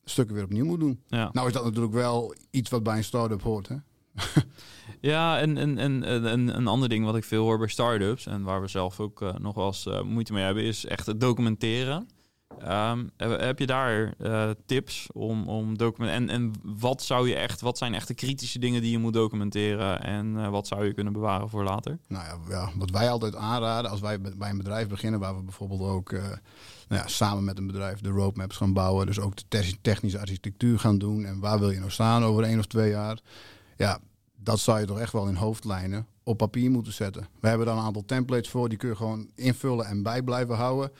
stukken 0.03 0.35
weer 0.35 0.43
opnieuw 0.43 0.65
moet 0.65 0.79
doen. 0.79 1.03
Ja. 1.07 1.29
Nou 1.33 1.47
is 1.47 1.53
dat 1.53 1.63
natuurlijk 1.63 1.93
wel 1.93 2.35
iets 2.51 2.69
wat 2.69 2.83
bij 2.83 2.97
een 2.97 3.03
start-up 3.03 3.41
hoort. 3.41 3.67
Hè? 3.67 3.75
ja, 5.11 5.39
en, 5.39 5.57
en, 5.57 5.77
en, 5.77 6.03
en, 6.03 6.57
een 6.57 6.67
ander 6.67 6.89
ding 6.89 7.05
wat 7.05 7.15
ik 7.15 7.23
veel 7.23 7.43
hoor 7.43 7.57
bij 7.57 7.67
start-ups... 7.67 8.25
en 8.25 8.43
waar 8.43 8.61
we 8.61 8.67
zelf 8.67 8.99
ook 8.99 9.21
uh, 9.21 9.35
nog 9.35 9.55
wel 9.55 9.65
eens 9.65 9.85
uh, 9.85 10.01
moeite 10.01 10.33
mee 10.33 10.43
hebben... 10.43 10.63
is 10.63 10.85
echt 10.85 11.05
het 11.05 11.19
documenteren. 11.19 12.07
Um, 12.67 13.09
heb 13.17 13.59
je 13.59 13.65
daar 13.65 14.13
uh, 14.21 14.49
tips 14.65 15.07
om, 15.13 15.47
om 15.47 15.77
document 15.77 16.13
en, 16.13 16.29
en 16.29 16.53
wat 16.63 17.03
zou 17.03 17.29
je 17.29 17.35
echt, 17.35 17.61
wat 17.61 17.77
zijn 17.77 17.93
echt 17.93 18.07
de 18.07 18.13
kritische 18.13 18.59
dingen 18.59 18.81
die 18.81 18.91
je 18.91 18.97
moet 18.97 19.13
documenteren 19.13 20.03
en 20.03 20.35
uh, 20.35 20.49
wat 20.49 20.67
zou 20.67 20.85
je 20.85 20.93
kunnen 20.93 21.13
bewaren 21.13 21.49
voor 21.49 21.63
later? 21.63 21.97
Nou 22.07 22.25
ja, 22.25 22.37
ja, 22.49 22.69
wat 22.75 22.89
wij 22.89 23.09
altijd 23.09 23.35
aanraden 23.35 23.91
als 23.91 23.99
wij 23.99 24.21
bij 24.21 24.49
een 24.49 24.57
bedrijf 24.57 24.87
beginnen, 24.87 25.19
waar 25.19 25.35
we 25.35 25.41
bijvoorbeeld 25.41 25.81
ook 25.81 26.11
uh, 26.11 26.21
nou 26.87 27.01
ja, 27.01 27.07
samen 27.07 27.43
met 27.43 27.57
een 27.57 27.67
bedrijf 27.67 27.99
de 27.99 28.09
roadmaps 28.09 28.57
gaan 28.57 28.73
bouwen, 28.73 29.05
dus 29.05 29.19
ook 29.19 29.35
de 29.35 29.75
technische 29.81 30.19
architectuur 30.19 30.79
gaan 30.79 30.97
doen 30.97 31.25
en 31.25 31.39
waar 31.39 31.59
wil 31.59 31.69
je 31.69 31.79
nou 31.79 31.91
staan 31.91 32.23
over 32.23 32.43
één 32.43 32.59
of 32.59 32.65
twee 32.65 32.89
jaar? 32.89 33.19
Ja, 33.77 33.99
dat 34.35 34.59
zou 34.59 34.79
je 34.79 34.85
toch 34.85 34.99
echt 34.99 35.13
wel 35.13 35.27
in 35.27 35.35
hoofdlijnen 35.35 36.07
op 36.23 36.37
papier 36.37 36.71
moeten 36.71 36.93
zetten. 36.93 37.27
We 37.39 37.47
hebben 37.47 37.67
dan 37.67 37.77
een 37.77 37.83
aantal 37.83 38.05
templates 38.05 38.49
voor, 38.49 38.69
die 38.69 38.77
kun 38.77 38.89
je 38.89 38.95
gewoon 38.95 39.29
invullen 39.35 39.85
en 39.85 40.03
bij 40.03 40.21
blijven 40.21 40.55
houden. 40.55 40.91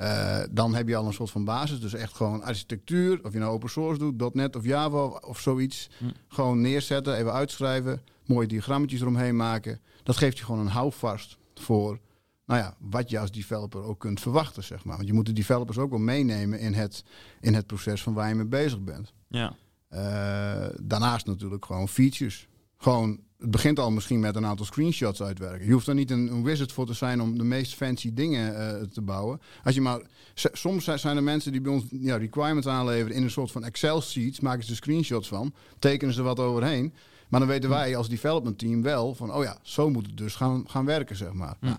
Uh, 0.00 0.38
dan 0.50 0.74
heb 0.74 0.88
je 0.88 0.96
al 0.96 1.06
een 1.06 1.12
soort 1.12 1.30
van 1.30 1.44
basis. 1.44 1.80
Dus 1.80 1.94
echt 1.94 2.14
gewoon 2.14 2.42
architectuur, 2.42 3.20
of 3.22 3.32
je 3.32 3.38
nou 3.38 3.52
open 3.52 3.70
source 3.70 3.98
doet, 3.98 4.34
.NET 4.34 4.56
of 4.56 4.64
Java 4.64 5.04
of 5.04 5.40
zoiets. 5.40 5.90
Hm. 5.98 6.04
Gewoon 6.28 6.60
neerzetten, 6.60 7.16
even 7.16 7.32
uitschrijven, 7.32 8.02
mooie 8.24 8.46
diagrammetjes 8.46 9.00
eromheen 9.00 9.36
maken. 9.36 9.80
Dat 10.02 10.16
geeft 10.16 10.38
je 10.38 10.44
gewoon 10.44 10.60
een 10.60 10.72
houvast 10.72 11.38
voor 11.54 11.98
nou 12.46 12.60
ja, 12.60 12.74
wat 12.78 13.10
je 13.10 13.18
als 13.18 13.30
developer 13.30 13.82
ook 13.82 13.98
kunt 13.98 14.20
verwachten, 14.20 14.64
zeg 14.64 14.84
maar. 14.84 14.96
Want 14.96 15.08
je 15.08 15.14
moet 15.14 15.26
de 15.26 15.32
developers 15.32 15.78
ook 15.78 15.90
wel 15.90 15.98
meenemen 15.98 16.58
in 16.58 16.74
het, 16.74 17.04
in 17.40 17.54
het 17.54 17.66
proces 17.66 18.02
van 18.02 18.14
waar 18.14 18.28
je 18.28 18.34
mee 18.34 18.46
bezig 18.46 18.80
bent. 18.80 19.12
Ja. 19.28 19.54
Uh, 19.90 20.68
daarnaast 20.80 21.26
natuurlijk 21.26 21.64
gewoon 21.64 21.88
features. 21.88 22.48
Gewoon 22.76 23.20
het 23.38 23.50
begint 23.50 23.78
al 23.78 23.90
misschien 23.90 24.20
met 24.20 24.36
een 24.36 24.46
aantal 24.46 24.66
screenshots 24.66 25.22
uitwerken. 25.22 25.66
Je 25.66 25.72
hoeft 25.72 25.86
er 25.86 25.94
niet 25.94 26.10
een, 26.10 26.32
een 26.32 26.42
wizard 26.42 26.72
voor 26.72 26.86
te 26.86 26.92
zijn 26.92 27.20
om 27.20 27.38
de 27.38 27.44
meest 27.44 27.74
fancy 27.74 28.14
dingen 28.14 28.52
uh, 28.52 28.82
te 28.82 29.02
bouwen. 29.02 29.40
Als 29.64 29.74
je 29.74 29.80
maar, 29.80 30.00
soms 30.34 30.84
zijn 30.84 31.16
er 31.16 31.22
mensen 31.22 31.52
die 31.52 31.60
bij 31.60 31.72
ons 31.72 31.84
ja, 31.90 32.16
requirements 32.16 32.66
aanleveren 32.66 33.16
in 33.16 33.22
een 33.22 33.30
soort 33.30 33.50
van 33.50 33.64
Excel 33.64 34.02
sheets, 34.02 34.40
maken 34.40 34.64
ze 34.64 34.74
screenshots 34.74 35.28
van, 35.28 35.54
tekenen 35.78 36.14
ze 36.14 36.22
wat 36.22 36.40
overheen. 36.40 36.94
Maar 37.28 37.40
dan 37.40 37.48
weten 37.48 37.70
wij 37.70 37.96
als 37.96 38.08
development 38.08 38.58
team 38.58 38.82
wel 38.82 39.14
van, 39.14 39.32
oh 39.32 39.42
ja, 39.42 39.58
zo 39.62 39.90
moet 39.90 40.06
het 40.06 40.16
dus 40.16 40.34
gaan, 40.34 40.64
gaan 40.68 40.84
werken, 40.84 41.16
zeg 41.16 41.32
maar. 41.32 41.56
Nou, 41.60 41.78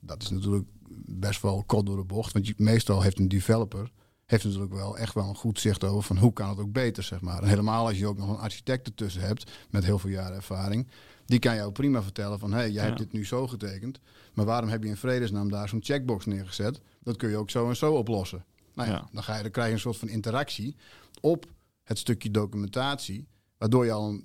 dat 0.00 0.22
is 0.22 0.30
natuurlijk 0.30 0.66
best 1.04 1.42
wel 1.42 1.64
kort 1.66 1.86
door 1.86 1.96
de 1.96 2.04
bocht, 2.04 2.32
want 2.32 2.46
je, 2.46 2.54
meestal 2.56 3.02
heeft 3.02 3.18
een 3.18 3.28
developer 3.28 3.90
heeft 4.26 4.44
natuurlijk 4.44 4.72
wel 4.72 4.98
echt 4.98 5.14
wel 5.14 5.28
een 5.28 5.36
goed 5.36 5.60
zicht 5.60 5.84
over 5.84 6.02
van 6.02 6.16
hoe 6.16 6.32
kan 6.32 6.48
het 6.48 6.58
ook 6.58 6.72
beter, 6.72 7.02
zeg 7.02 7.20
maar. 7.20 7.42
En 7.42 7.48
helemaal 7.48 7.86
als 7.86 7.98
je 7.98 8.06
ook 8.06 8.18
nog 8.18 8.28
een 8.28 8.36
architect 8.36 8.86
ertussen 8.86 9.22
hebt 9.22 9.50
met 9.70 9.84
heel 9.84 9.98
veel 9.98 10.10
jaren 10.10 10.36
ervaring. 10.36 10.88
Die 11.26 11.38
kan 11.38 11.54
jou 11.54 11.72
prima 11.72 12.02
vertellen 12.02 12.38
van, 12.38 12.52
hé, 12.52 12.58
hey, 12.58 12.70
jij 12.70 12.84
hebt 12.84 12.98
dit 12.98 13.12
nu 13.12 13.26
zo 13.26 13.46
getekend. 13.46 14.00
Maar 14.34 14.44
waarom 14.44 14.68
heb 14.68 14.82
je 14.82 14.88
in 14.88 14.96
vredesnaam 14.96 15.50
daar 15.50 15.68
zo'n 15.68 15.82
checkbox 15.82 16.26
neergezet? 16.26 16.80
Dat 17.02 17.16
kun 17.16 17.28
je 17.28 17.36
ook 17.36 17.50
zo 17.50 17.68
en 17.68 17.76
zo 17.76 17.94
oplossen. 17.94 18.44
Nou 18.74 18.90
ja, 18.90 19.08
Dan, 19.12 19.22
ga 19.22 19.36
je, 19.36 19.42
dan 19.42 19.50
krijg 19.50 19.68
je 19.68 19.74
een 19.74 19.80
soort 19.80 19.96
van 19.96 20.08
interactie 20.08 20.76
op 21.20 21.46
het 21.82 21.98
stukje 21.98 22.30
documentatie. 22.30 23.26
Waardoor 23.58 23.84
je 23.84 23.92
al, 23.92 24.20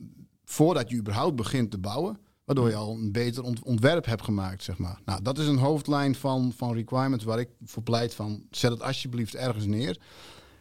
voordat 0.46 0.90
je 0.90 0.96
überhaupt 0.96 1.36
begint 1.36 1.72
te 1.72 1.78
bouwen, 1.78 2.20
Waardoor 2.48 2.70
je 2.70 2.76
al 2.76 2.94
een 2.94 3.12
beter 3.12 3.44
ont- 3.44 3.64
ontwerp 3.64 4.06
hebt 4.06 4.24
gemaakt, 4.24 4.64
zeg 4.64 4.78
maar. 4.78 5.00
Nou, 5.06 5.22
dat 5.22 5.38
is 5.38 5.48
een 5.48 5.58
hoofdlijn 5.58 6.16
van, 6.16 6.54
van 6.56 6.74
requirements 6.74 7.24
waar 7.26 7.40
ik 7.40 7.50
voor 7.66 7.84
pleit 7.84 8.14
van... 8.14 8.42
zet 8.52 8.72
het 8.72 8.82
alsjeblieft 8.82 9.36
ergens 9.36 9.66
neer. 9.66 10.00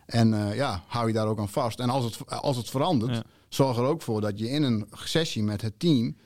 En 0.07 0.35
eh, 0.35 0.55
ja, 0.57 0.83
hou 0.87 1.07
je 1.07 1.13
daar 1.13 1.27
ook 1.27 1.39
aan 1.39 1.49
vast. 1.49 1.81
En 1.81 1.91
als 1.91 2.05
het, 2.05 2.31
als 2.41 2.57
het 2.57 2.71
verandert, 2.71 3.15
Ja. 3.15 3.23
zorg 3.49 3.77
er 3.77 3.85
ook 3.85 4.03
voor 4.03 4.21
dat 4.21 4.39
je 4.39 4.49
in 4.49 4.63
een 4.63 4.87
sessie 4.93 5.43
met 5.43 5.63
het 5.63 5.79
team... 5.79 6.17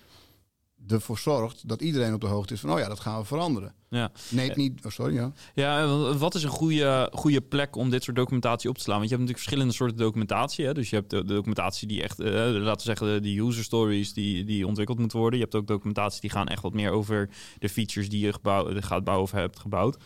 ervoor 0.90 1.18
zorgt 1.18 1.68
dat 1.68 1.82
iedereen 1.82 2.14
op 2.14 2.20
de 2.20 2.26
hoogte 2.26 2.54
is 2.54 2.61
van... 2.61 2.73
oh 2.73 2.78
ja, 2.78 2.88
dat 2.88 3.00
gaan 3.00 3.20
we 3.20 3.26
veranderen. 3.26 3.75
Ja. 3.88 4.12
Neem 4.28 4.50
niet... 4.54 4.85
Oh, 4.85 4.92
sorry, 4.92 5.14
ja. 5.14 5.32
Ja, 5.54 5.87
wat 6.16 6.35
is 6.35 6.42
een 6.42 6.50
goede, 6.50 7.11
goede 7.12 7.40
plek 7.40 7.76
om 7.76 7.90
dit 7.90 8.02
soort 8.02 8.16
documentatie 8.16 8.70
op 8.70 8.76
te 8.76 8.82
slaan? 8.82 8.99
Want 8.99 9.09
je 9.11 9.16
hebt 9.16 9.28
natuurlijk 9.28 9.49
verschillende 9.49 9.75
soorten 9.75 9.97
documentatie. 9.97 10.64
Hè? 10.64 10.75
Dus 10.75 10.90
je 10.90 10.97
hebt 10.97 11.11
de, 11.11 11.25
de 11.25 11.35
documentatie 11.35 11.88
die 11.88 12.02
echt, 12.02 12.20
eh, 12.20 12.32
laten 12.32 12.87
we 12.87 12.97
zeggen, 12.97 13.23
de, 13.23 13.40
user 13.40 13.64
stories 13.64 14.12
die, 14.12 14.44
die 14.44 14.66
ontwikkeld 14.66 14.99
moeten 14.99 15.18
worden. 15.18 15.38
Je 15.38 15.44
hebt 15.44 15.56
ook 15.56 15.66
documentatie 15.66 16.20
die 16.20 16.30
gaan 16.30 16.49
echt 16.49 16.62
wat 16.62 16.75
meer 16.75 16.90
over 16.90 17.28
de 17.59 17.68
features 17.68 18.09
die 18.09 18.26
je 18.26 18.32
gebouw, 18.32 18.80
gaat 18.80 19.04
bouwen 19.04 19.26
of 19.26 19.32
hebt 19.32 19.59
gebouwd. 19.59 19.97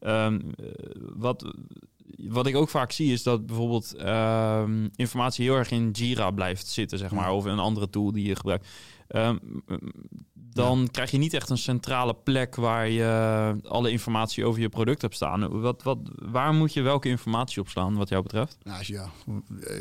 Ehm, 0.00 0.40
eh, 0.58 0.66
wat, 1.16 1.54
wat 2.16 2.46
ik 2.46 2.56
ook 2.56 2.68
vaak 2.68 2.92
zie 2.92 3.12
is 3.12 3.22
dat 3.22 3.46
bijvoorbeeld 3.46 3.94
ehm, 3.94 4.88
informatie 4.94 5.44
heel 5.44 5.56
erg 5.56 5.70
in 5.70 5.90
Jira 5.90 6.30
blijft 6.30 6.66
zitten, 6.66 6.98
zeg 6.98 7.10
maar, 7.10 7.32
of 7.32 7.44
een 7.44 7.58
andere 7.58 7.90
tool 7.90 8.12
die 8.12 8.26
je 8.26 8.36
gebruikt. 8.36 8.68
Ehm, 9.10 9.36
dan 10.52 10.88
krijg 10.90 11.10
je 11.10 11.18
niet 11.18 11.34
echt 11.34 11.50
een 11.50 11.58
centrale 11.58 12.14
plek 12.14 12.54
waar 12.54 12.88
je 12.88 13.56
alle 13.62 13.90
informatie 13.90 14.44
over 14.44 14.60
je 14.60 14.68
product 14.68 15.02
hebt 15.02 15.14
staan. 15.14 15.60
Wat, 15.60 15.82
wat, 15.82 15.98
waar 16.14 16.54
moet 16.54 16.72
je 16.72 16.82
welke 16.82 17.08
informatie 17.08 17.60
op 17.60 17.68
slaan, 17.68 17.96
wat 17.96 18.08
jou 18.08 18.22
betreft? 18.22 18.56
Nou, 18.62 18.82
ja, 18.86 19.10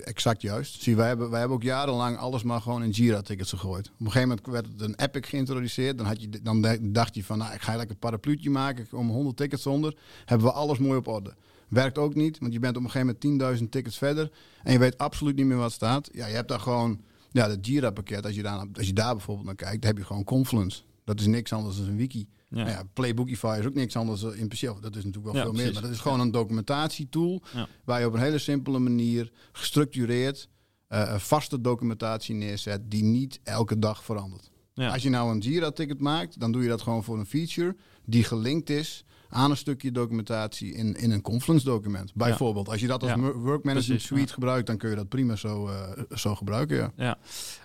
exact 0.04 0.42
juist. 0.42 0.82
Zie, 0.82 0.96
wij 0.96 1.08
hebben, 1.08 1.30
wij 1.30 1.40
hebben 1.40 1.58
ook 1.58 1.64
jarenlang 1.64 2.18
alles 2.18 2.44
maar 2.44 2.62
gewoon 2.62 2.84
in 2.84 2.90
Jira-tickets 2.90 3.50
gegooid. 3.50 3.88
Op 3.88 3.94
een 4.00 4.12
gegeven 4.12 4.28
moment 4.28 4.48
werd 4.48 4.66
het 4.66 4.82
een 4.82 4.96
Epic 4.96 5.30
geïntroduceerd. 5.30 5.98
Dan, 5.98 6.08
had 6.08 6.22
je, 6.22 6.30
dan 6.42 6.78
dacht 6.82 7.16
je 7.16 7.24
van, 7.24 7.38
nou, 7.38 7.54
ik 7.54 7.62
ga 7.62 7.76
lekker 7.76 7.92
een 7.92 8.00
parapluutje 8.00 8.50
maken. 8.50 8.84
Ik 8.84 8.90
kom 8.90 9.10
100 9.10 9.38
tickets 9.38 9.66
onder. 9.66 9.96
Hebben 10.26 10.48
we 10.48 10.54
alles 10.54 10.78
mooi 10.78 10.98
op 10.98 11.08
orde. 11.08 11.34
Werkt 11.68 11.98
ook 11.98 12.16
niet, 12.16 12.40
want 12.40 12.54
je 12.54 12.60
bent 12.60 12.78
op 12.78 12.84
een 12.84 12.90
gegeven 12.90 13.18
moment 13.40 13.60
10.000 13.62 13.70
tickets 13.70 13.98
verder. 13.98 14.32
En 14.64 14.72
je 14.72 14.80
weet 14.80 14.98
absoluut 14.98 15.36
niet 15.36 15.46
meer 15.46 15.58
wat 15.58 15.72
staat. 15.72 16.10
Ja, 16.14 16.28
je 16.28 16.36
hebt 16.36 16.48
daar 16.48 16.60
gewoon, 16.60 17.02
ja, 17.32 17.50
het 17.50 17.68
Jira-pakket. 17.68 18.26
Als, 18.26 18.36
je 18.36 18.42
daar, 18.42 18.66
als 18.74 18.88
je 18.88 18.94
daar 18.94 19.16
bijvoorbeeld 19.16 19.46
naar 19.46 19.56
kijkt, 19.56 19.82
dan 19.82 19.90
heb 19.90 20.00
je 20.00 20.06
gewoon 20.06 20.24
Confluence. 20.24 20.82
Dat 21.04 21.20
is 21.20 21.26
niks 21.26 21.54
anders 21.54 21.78
dan 21.78 21.88
een 21.88 21.96
wiki. 21.96 22.28
Ja. 22.50 22.58
Nou 22.58 22.70
ja, 22.70 22.84
Playbookify 22.94 23.58
is 23.60 23.66
ook 23.66 23.74
niks 23.74 23.96
anders 23.96 24.22
dan 24.22 24.36
in 24.36 24.48
principe. 24.48 24.82
Dat 24.82 24.96
is 24.96 25.04
natuurlijk 25.04 25.34
wel 25.34 25.44
Ja, 25.44 25.50
veel 25.50 25.54
meer. 25.64 25.74
Maar 25.74 25.82
dat 25.82 25.92
is 25.92 26.00
gewoon 26.00 26.20
een 26.20 26.32
documentatietool. 26.32 27.42
Ja. 27.54 27.68
Waar 27.86 28.00
je 28.00 28.06
op 28.06 28.14
een 28.14 28.20
hele 28.20 28.38
simpele 28.38 28.80
manier 28.80 29.32
gestructureerd 29.52 30.50
eh, 30.88 31.16
vaste 31.18 31.62
documentatie 31.62 32.36
neerzet. 32.36 32.92
Die 32.92 33.04
niet 33.04 33.40
elke 33.44 33.80
dag 33.80 34.04
verandert. 34.04 34.50
Ja. 34.80 34.92
Als 34.94 35.04
je 35.04 35.10
nou 35.10 35.32
een 35.32 35.40
Jira-ticket 35.40 36.00
maakt, 36.00 36.40
dan 36.40 36.52
doe 36.52 36.62
je 36.64 36.68
dat 36.70 36.82
gewoon 36.82 37.04
voor 37.04 37.20
een 37.20 37.26
feature 37.26 37.76
die 38.06 38.24
gelinkt 38.24 38.70
is 38.70 39.04
aan 39.30 39.52
een 39.52 39.58
stukje 39.58 39.92
documentatie 39.92 40.74
in, 40.74 40.96
in 40.96 41.12
een 41.12 41.22
Confluence-document. 41.22 42.12
Bijvoorbeeld, 42.14 42.70
als 42.70 42.80
je 42.80 42.88
dat 42.88 43.02
als 43.02 43.12
Ja. 43.12 43.18
work 43.32 43.64
management 43.64 44.02
suite 44.02 44.28
ja. 44.28 44.34
gebruikt, 44.34 44.68
dan 44.68 44.78
kun 44.78 44.90
je 44.90 44.96
dat 44.96 45.10
prima 45.10 45.36
zo, 45.36 45.68
eh, 45.68 45.92
zo 46.18 46.36
gebruiken. 46.36 46.76
Ja. 46.78 46.92
Ja. 46.98 47.18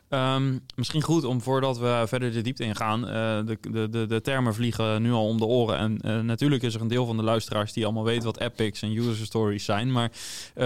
Ehm, 0.08 0.58
misschien 0.76 1.02
goed 1.02 1.24
om 1.24 1.40
voordat 1.40 1.78
we 1.78 2.04
verder 2.06 2.32
de 2.32 2.40
diepte 2.40 2.64
ingaan. 2.64 3.08
eh 3.08 3.12
de, 3.46 3.58
de, 3.72 3.88
de, 3.88 4.06
de 4.06 4.20
termen 4.20 4.54
vliegen 4.54 5.02
nu 5.02 5.12
al 5.12 5.28
om 5.28 5.38
de 5.38 5.44
oren. 5.44 5.78
En 5.78 6.00
eh, 6.00 6.20
natuurlijk 6.20 6.62
is 6.62 6.74
er 6.74 6.80
een 6.80 6.88
deel 6.88 7.06
van 7.06 7.16
de 7.16 7.22
luisteraars 7.22 7.72
die 7.72 7.84
allemaal 7.84 8.04
weet 8.04 8.24
wat 8.24 8.40
epics 8.40 8.82
en 8.82 8.96
user 8.96 9.26
stories 9.26 9.64
zijn. 9.64 9.92
Maar 9.92 10.10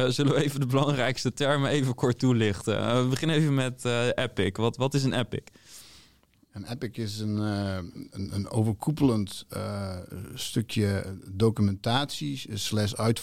zullen 0.09 0.35
we 0.35 0.43
even 0.45 0.61
de 0.61 0.67
belangrijkste 0.67 1.33
termen 1.33 1.71
even 1.71 1.95
kort 1.95 2.19
toelichten? 2.19 3.03
We 3.03 3.09
beginnen 3.09 3.37
even 3.37 3.55
met 3.55 3.85
epic. 4.15 4.57
Wat, 4.57 4.77
wat 4.77 4.95
is 4.95 5.05
een 5.05 5.13
epic? 5.19 5.43
Een 6.59 6.71
epic 6.71 6.97
is 6.97 7.19
een, 7.19 7.39
eh, 7.39 7.77
een, 8.11 8.35
een 8.35 8.51
overkoepelend 8.51 9.47
eh, 9.49 9.97
stukje 10.35 11.17
documentatie 11.33 12.57
slash 12.57 12.93
uit, 12.95 13.23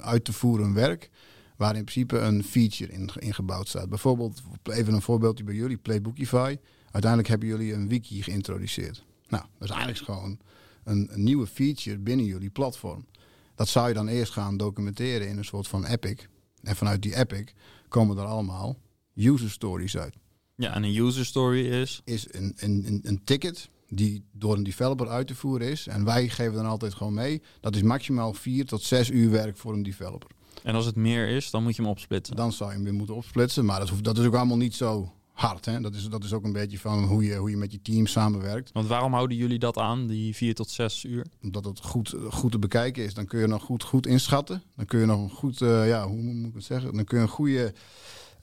uit 0.00 0.24
te 0.24 0.32
voeren 0.32 0.74
werk. 0.74 1.10
Waar 1.56 1.76
in 1.76 1.84
principe 1.84 2.18
een 2.18 2.44
feature 2.44 2.92
in, 2.92 3.10
ingebouwd 3.18 3.68
staat. 3.68 3.88
Bijvoorbeeld, 3.88 4.42
even 4.62 4.94
een 4.94 5.02
voorbeeldje 5.02 5.44
bij 5.44 5.54
jullie, 5.54 5.76
Playbookify. 5.76 6.56
Uiteindelijk 6.90 7.28
hebben 7.28 7.48
jullie 7.48 7.72
een 7.72 7.88
wiki 7.88 8.22
geïntroduceerd. 8.22 9.04
Nou, 9.28 9.44
dat 9.58 9.68
is 9.68 9.74
eigenlijk 9.74 10.04
gewoon 10.04 10.38
een, 10.84 11.08
een 11.12 11.22
nieuwe 11.22 11.46
feature 11.46 11.98
binnen 11.98 12.26
jullie 12.26 12.50
platform. 12.50 13.06
Dat 13.54 13.68
zou 13.68 13.88
je 13.88 13.94
dan 13.94 14.08
eerst 14.08 14.32
gaan 14.32 14.56
documenteren 14.56 15.28
in 15.28 15.38
een 15.38 15.44
soort 15.44 15.68
van 15.68 15.84
epic. 15.84 16.26
En 16.62 16.76
vanuit 16.76 17.02
die 17.02 17.16
epic 17.16 17.52
komen 17.88 18.18
er 18.18 18.24
allemaal 18.24 18.78
user 19.14 19.50
stories 19.50 19.96
uit 19.96 20.14
Ja, 20.56 20.74
en 20.74 20.82
een 20.82 20.96
user 20.96 21.24
story 21.24 21.66
is. 21.66 22.00
is 22.04 22.26
een, 22.30 22.52
een, 22.56 23.00
een, 23.02 23.24
ticket 23.24 23.68
die 23.88 24.24
door 24.32 24.56
een 24.56 24.62
developer 24.62 25.08
uit 25.08 25.26
te 25.26 25.34
voeren 25.34 25.68
is. 25.68 25.86
En 25.86 26.04
wij 26.04 26.28
geven 26.28 26.54
dan 26.54 26.66
altijd 26.66 26.94
gewoon 26.94 27.14
mee. 27.14 27.42
Dat 27.60 27.76
is 27.76 27.82
maximaal 27.82 28.32
vier 28.32 28.66
tot 28.66 28.82
zes 28.82 29.10
uur 29.10 29.30
werk 29.30 29.56
voor 29.56 29.72
een 29.72 29.82
developer. 29.82 30.30
En 30.62 30.74
als 30.74 30.86
het 30.86 30.96
meer 30.96 31.28
is, 31.28 31.50
dan 31.50 31.62
moet 31.62 31.76
je 31.76 31.82
hem 31.82 31.90
opsplitsen. 31.90 32.36
Dan 32.36 32.52
zou 32.52 32.70
je 32.70 32.76
hem 32.76 32.84
weer 32.84 32.94
moeten 32.94 33.14
opsplitsen. 33.14 33.64
Maar 33.64 33.80
dat, 33.80 33.88
hoeft, 33.88 34.04
dat 34.04 34.18
is 34.18 34.26
ook 34.26 34.34
allemaal 34.34 34.56
niet 34.56 34.74
zo 34.74 35.12
hard. 35.32 35.64
Hè? 35.64 35.80
Dat, 35.80 35.94
is, 35.94 36.08
dat 36.08 36.24
is 36.24 36.32
ook 36.32 36.44
een 36.44 36.52
beetje 36.52 36.78
van 36.78 37.04
hoe 37.04 37.24
je, 37.24 37.36
hoe 37.36 37.50
je 37.50 37.56
met 37.56 37.72
je 37.72 37.82
team 37.82 38.06
samenwerkt. 38.06 38.72
Want 38.72 38.86
waarom 38.86 39.12
houden 39.12 39.36
jullie 39.36 39.58
dat 39.58 39.78
aan, 39.78 40.06
die 40.06 40.34
vier 40.34 40.54
tot 40.54 40.70
zes 40.70 41.04
uur? 41.04 41.26
Omdat 41.42 41.64
het 41.64 41.80
goed, 41.80 42.14
goed 42.28 42.52
te 42.52 42.58
bekijken 42.58 43.04
is. 43.04 43.14
Dan 43.14 43.26
kun 43.26 43.40
je 43.40 43.46
nog 43.46 43.62
goed, 43.62 43.82
goed 43.82 44.06
inschatten. 44.06 44.62
Dan 44.76 44.86
kun 44.86 45.00
je 45.00 45.06
nog 45.06 45.20
een 45.20 45.30
goed, 45.30 45.60
eh, 45.60 45.88
ja, 45.88 46.06
hoe 46.06 46.22
moet 46.22 46.48
ik 46.48 46.54
het 46.54 46.64
zeggen? 46.64 46.94
Dan 46.94 47.04
kun 47.04 47.18
je 47.18 47.22
een 47.24 47.30
goede, 47.30 47.74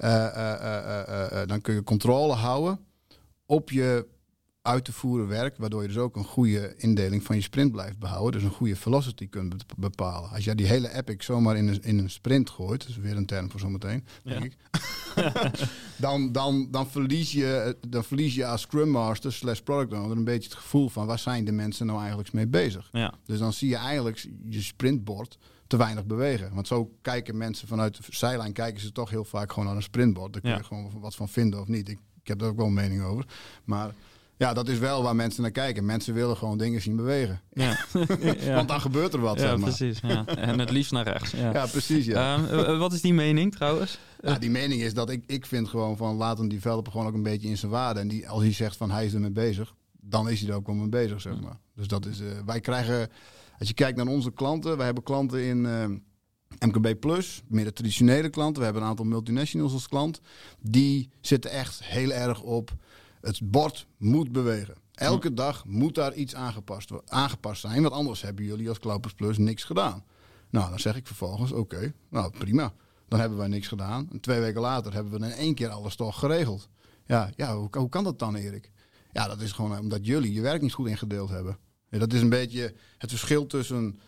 eh, 0.10 0.52
eh, 0.54 1.42
eh, 1.42 1.48
dan 1.48 1.62
kun 1.62 1.74
je 1.74 1.84
controle 1.84 2.34
houden 2.34 2.80
op 3.46 3.70
je 3.70 4.08
uit 4.62 4.86
te 4.86 4.94
voeren 4.94 5.28
werk, 5.28 5.58
waardoor 5.58 5.82
je 5.82 5.88
dus 5.88 5.98
ook 5.98 6.16
een 6.16 6.24
goede 6.24 6.74
indeling 6.78 7.24
van 7.24 7.36
je 7.36 7.42
sprint 7.42 7.72
blijft 7.72 8.00
behouden. 8.00 8.40
Dus 8.40 8.50
een 8.50 8.56
goede 8.56 8.76
velocity 8.76 9.30
kunt 9.30 9.58
be- 9.58 9.74
bepalen. 9.78 10.30
Als 10.30 10.44
jij 10.44 10.56
die 10.56 10.66
hele 10.66 10.94
epic 10.94 11.24
zomaar 11.24 11.58
in 11.58 11.68
een, 11.68 11.84
in 11.84 11.98
een 11.98 12.10
sprint 12.10 12.50
gooit, 12.50 12.80
dat 12.82 12.90
is 12.90 12.98
weer 12.98 13.18
een 13.18 13.26
term 13.26 13.52
voor 13.52 13.60
zometeen, 13.60 14.06
denk 14.24 14.40
Ja. 14.40 14.46
ik. 14.46 14.58
dan, 15.98 16.32
dan, 16.32 16.68
dan, 16.72 16.88
verlies 16.90 17.32
je, 17.32 17.78
dan 17.88 18.04
verlies 18.04 18.36
je 18.36 18.46
als 18.46 18.62
Scrum 18.62 18.90
Master 18.90 19.34
slash 19.34 19.60
Product 19.60 19.94
Owner 19.94 20.18
een 20.18 20.24
beetje 20.24 20.50
het 20.50 20.58
gevoel 20.58 20.90
van 20.90 21.06
waar 21.06 21.20
zijn 21.20 21.46
de 21.46 21.52
mensen 21.52 21.86
nou 21.86 22.00
eigenlijk 22.00 22.34
mee 22.34 22.48
bezig. 22.48 22.90
Ja, 22.92 23.14
Dus 23.26 23.40
dan 23.40 23.54
zie 23.54 23.70
je 23.70 23.76
eigenlijk 23.76 24.28
je 24.50 24.62
sprintbord 24.62 25.38
te 25.72 25.78
weinig 25.78 26.06
bewegen. 26.06 26.54
Want 26.54 26.68
zo 26.68 26.92
kijken 27.02 27.38
mensen 27.38 27.68
vanuit 27.68 27.96
de 27.98 28.04
zijlijn 28.10 28.54
kijken 28.54 28.82
ze 28.82 28.92
toch 28.92 29.10
heel 29.10 29.24
vaak 29.26 29.52
gewoon 29.52 29.66
naar 29.68 29.76
een 29.76 29.82
sprintbord. 29.84 30.34
Daar 30.34 30.42
kun 30.42 30.52
je 30.52 30.58
Ja. 30.58 30.64
gewoon 30.64 30.92
wat 31.00 31.16
van 31.16 31.30
vinden 31.30 31.60
of 31.60 31.68
niet. 31.68 31.90
Ik, 31.90 32.00
ik 32.22 32.28
heb 32.28 32.40
daar 32.40 32.50
ook 32.50 32.58
wel 32.58 32.66
een 32.66 32.74
mening 32.74 33.04
over. 33.04 33.26
Maar 33.64 33.92
ja, 34.38 34.54
dat 34.54 34.68
is 34.68 34.78
wel 34.80 35.04
waar 35.04 35.16
mensen 35.16 35.42
naar 35.42 35.52
kijken. 35.52 35.86
Mensen 35.86 36.14
willen 36.14 36.38
gewoon 36.38 36.58
dingen 36.58 36.82
zien 36.82 36.96
bewegen. 36.96 37.42
ja. 37.54 37.86
Want 38.56 38.68
dan 38.68 38.82
gebeurt 38.82 39.14
er 39.14 39.20
wat, 39.20 39.36
ja 39.36 39.42
zeg 39.42 39.58
maar. 39.58 39.60
precies. 39.68 40.00
Ja. 40.00 40.26
En 40.26 40.60
het 40.60 40.70
liefst 40.70 40.92
naar 40.92 41.04
rechts. 41.04 41.32
Ja. 41.32 41.54
Ja, 41.54 41.66
precies. 41.66 42.06
Ja. 42.06 42.36
Ehm, 42.36 42.46
eh, 42.60 42.78
wat 42.78 42.94
is 42.94 43.02
die 43.02 43.14
mening 43.14 43.52
trouwens? 43.56 44.00
Ja, 44.22 44.38
die 44.40 44.50
mening 44.50 44.82
is 44.82 44.94
dat 44.94 45.10
ik, 45.10 45.24
ik 45.28 45.46
vind 45.46 45.68
gewoon 45.68 45.98
van 45.98 46.16
laat 46.16 46.40
een 46.40 46.50
developer 46.50 46.92
gewoon 46.92 47.08
ook 47.08 47.14
een 47.14 47.24
beetje 47.24 47.48
in 47.48 47.58
zijn 47.58 47.72
waarde. 47.72 48.00
En 48.00 48.08
die, 48.08 48.30
als 48.30 48.42
hij 48.42 48.54
zegt 48.54 48.78
van 48.78 48.92
hij 48.92 49.06
is 49.06 49.14
ermee 49.14 49.32
bezig, 49.32 49.74
dan 50.00 50.30
is 50.30 50.40
hij 50.42 50.50
er 50.50 50.56
ook 50.56 50.66
wel 50.68 50.76
mee 50.76 50.90
bezig, 50.90 51.22
zeg 51.22 51.42
maar. 51.42 51.58
Dus 51.76 51.88
dat 51.88 52.06
is, 52.06 52.20
eh, 52.20 52.28
wij 52.46 52.60
krijgen, 52.60 53.10
als 53.62 53.70
je 53.70 53.76
kijkt 53.76 53.98
naar 53.98 54.08
onze 54.08 54.32
klanten, 54.32 54.78
wij 54.78 54.86
hebben 54.86 55.04
klanten 55.04 55.44
in 55.44 55.66
eh, 55.66 56.68
MKB 56.68 57.00
Plus, 57.00 57.44
meer 57.48 57.64
de 57.64 57.74
traditionele 57.74 58.30
klanten. 58.30 58.58
We 58.58 58.64
hebben 58.64 58.82
een 58.84 58.90
aantal 58.90 59.06
multinationals 59.06 59.74
als 59.74 59.88
klant. 59.88 60.22
Die 60.60 61.10
zitten 61.20 61.52
echt 61.52 61.84
heel 61.84 62.12
erg 62.12 62.42
op 62.42 62.72
het 63.20 63.52
bord 63.52 63.88
moet 63.98 64.32
bewegen. 64.32 64.76
Elke 64.94 65.34
dag 65.34 65.66
moet 65.66 65.96
daar 65.96 66.14
iets 66.14 66.36
aangepast, 66.36 66.92
aangepast 67.06 67.62
zijn, 67.62 67.82
want 67.82 67.94
anders 67.94 68.22
hebben 68.22 68.46
jullie 68.46 68.70
als 68.70 68.80
Clouders 68.80 69.14
Plus 69.14 69.38
niks 69.38 69.64
gedaan. 69.64 70.04
Nou, 70.50 70.70
dan 70.70 70.80
zeg 70.80 70.96
ik 70.96 71.08
vervolgens, 71.08 71.52
oké, 71.52 71.94
nou 72.10 72.32
prima. 72.38 72.74
Dan 73.08 73.20
hebben 73.20 73.38
wij 73.38 73.48
niks 73.48 73.68
gedaan. 73.68 74.08
En 74.12 74.20
twee 74.20 74.40
weken 74.40 74.62
later 74.62 74.94
hebben 74.94 75.20
we 75.20 75.26
in 75.26 75.32
één 75.32 75.56
keer 75.56 75.70
alles 75.70 75.96
toch 75.96 76.20
geregeld. 76.20 76.70
Ja, 77.06 77.32
ja 77.36 77.56
hoe, 77.56 77.68
hoe 77.78 77.90
kan 77.90 78.04
dat 78.04 78.20
dan, 78.20 78.36
Erik? 78.36 78.72
Ja, 79.12 79.28
dat 79.28 79.42
is 79.42 79.52
gewoon 79.52 79.80
omdat 79.80 80.06
jullie 80.06 80.34
je 80.34 80.42
werk 80.42 80.62
niet 80.62 80.74
goed 80.74 80.88
ingedeeld 80.88 81.30
hebben. 81.30 81.58
Ja, 81.92 82.00
dat 82.00 82.14
is 82.14 82.22
een 82.22 82.30
beetje 82.30 82.74
het 82.98 83.10
verschil 83.10 83.48
tussen, 83.48 84.00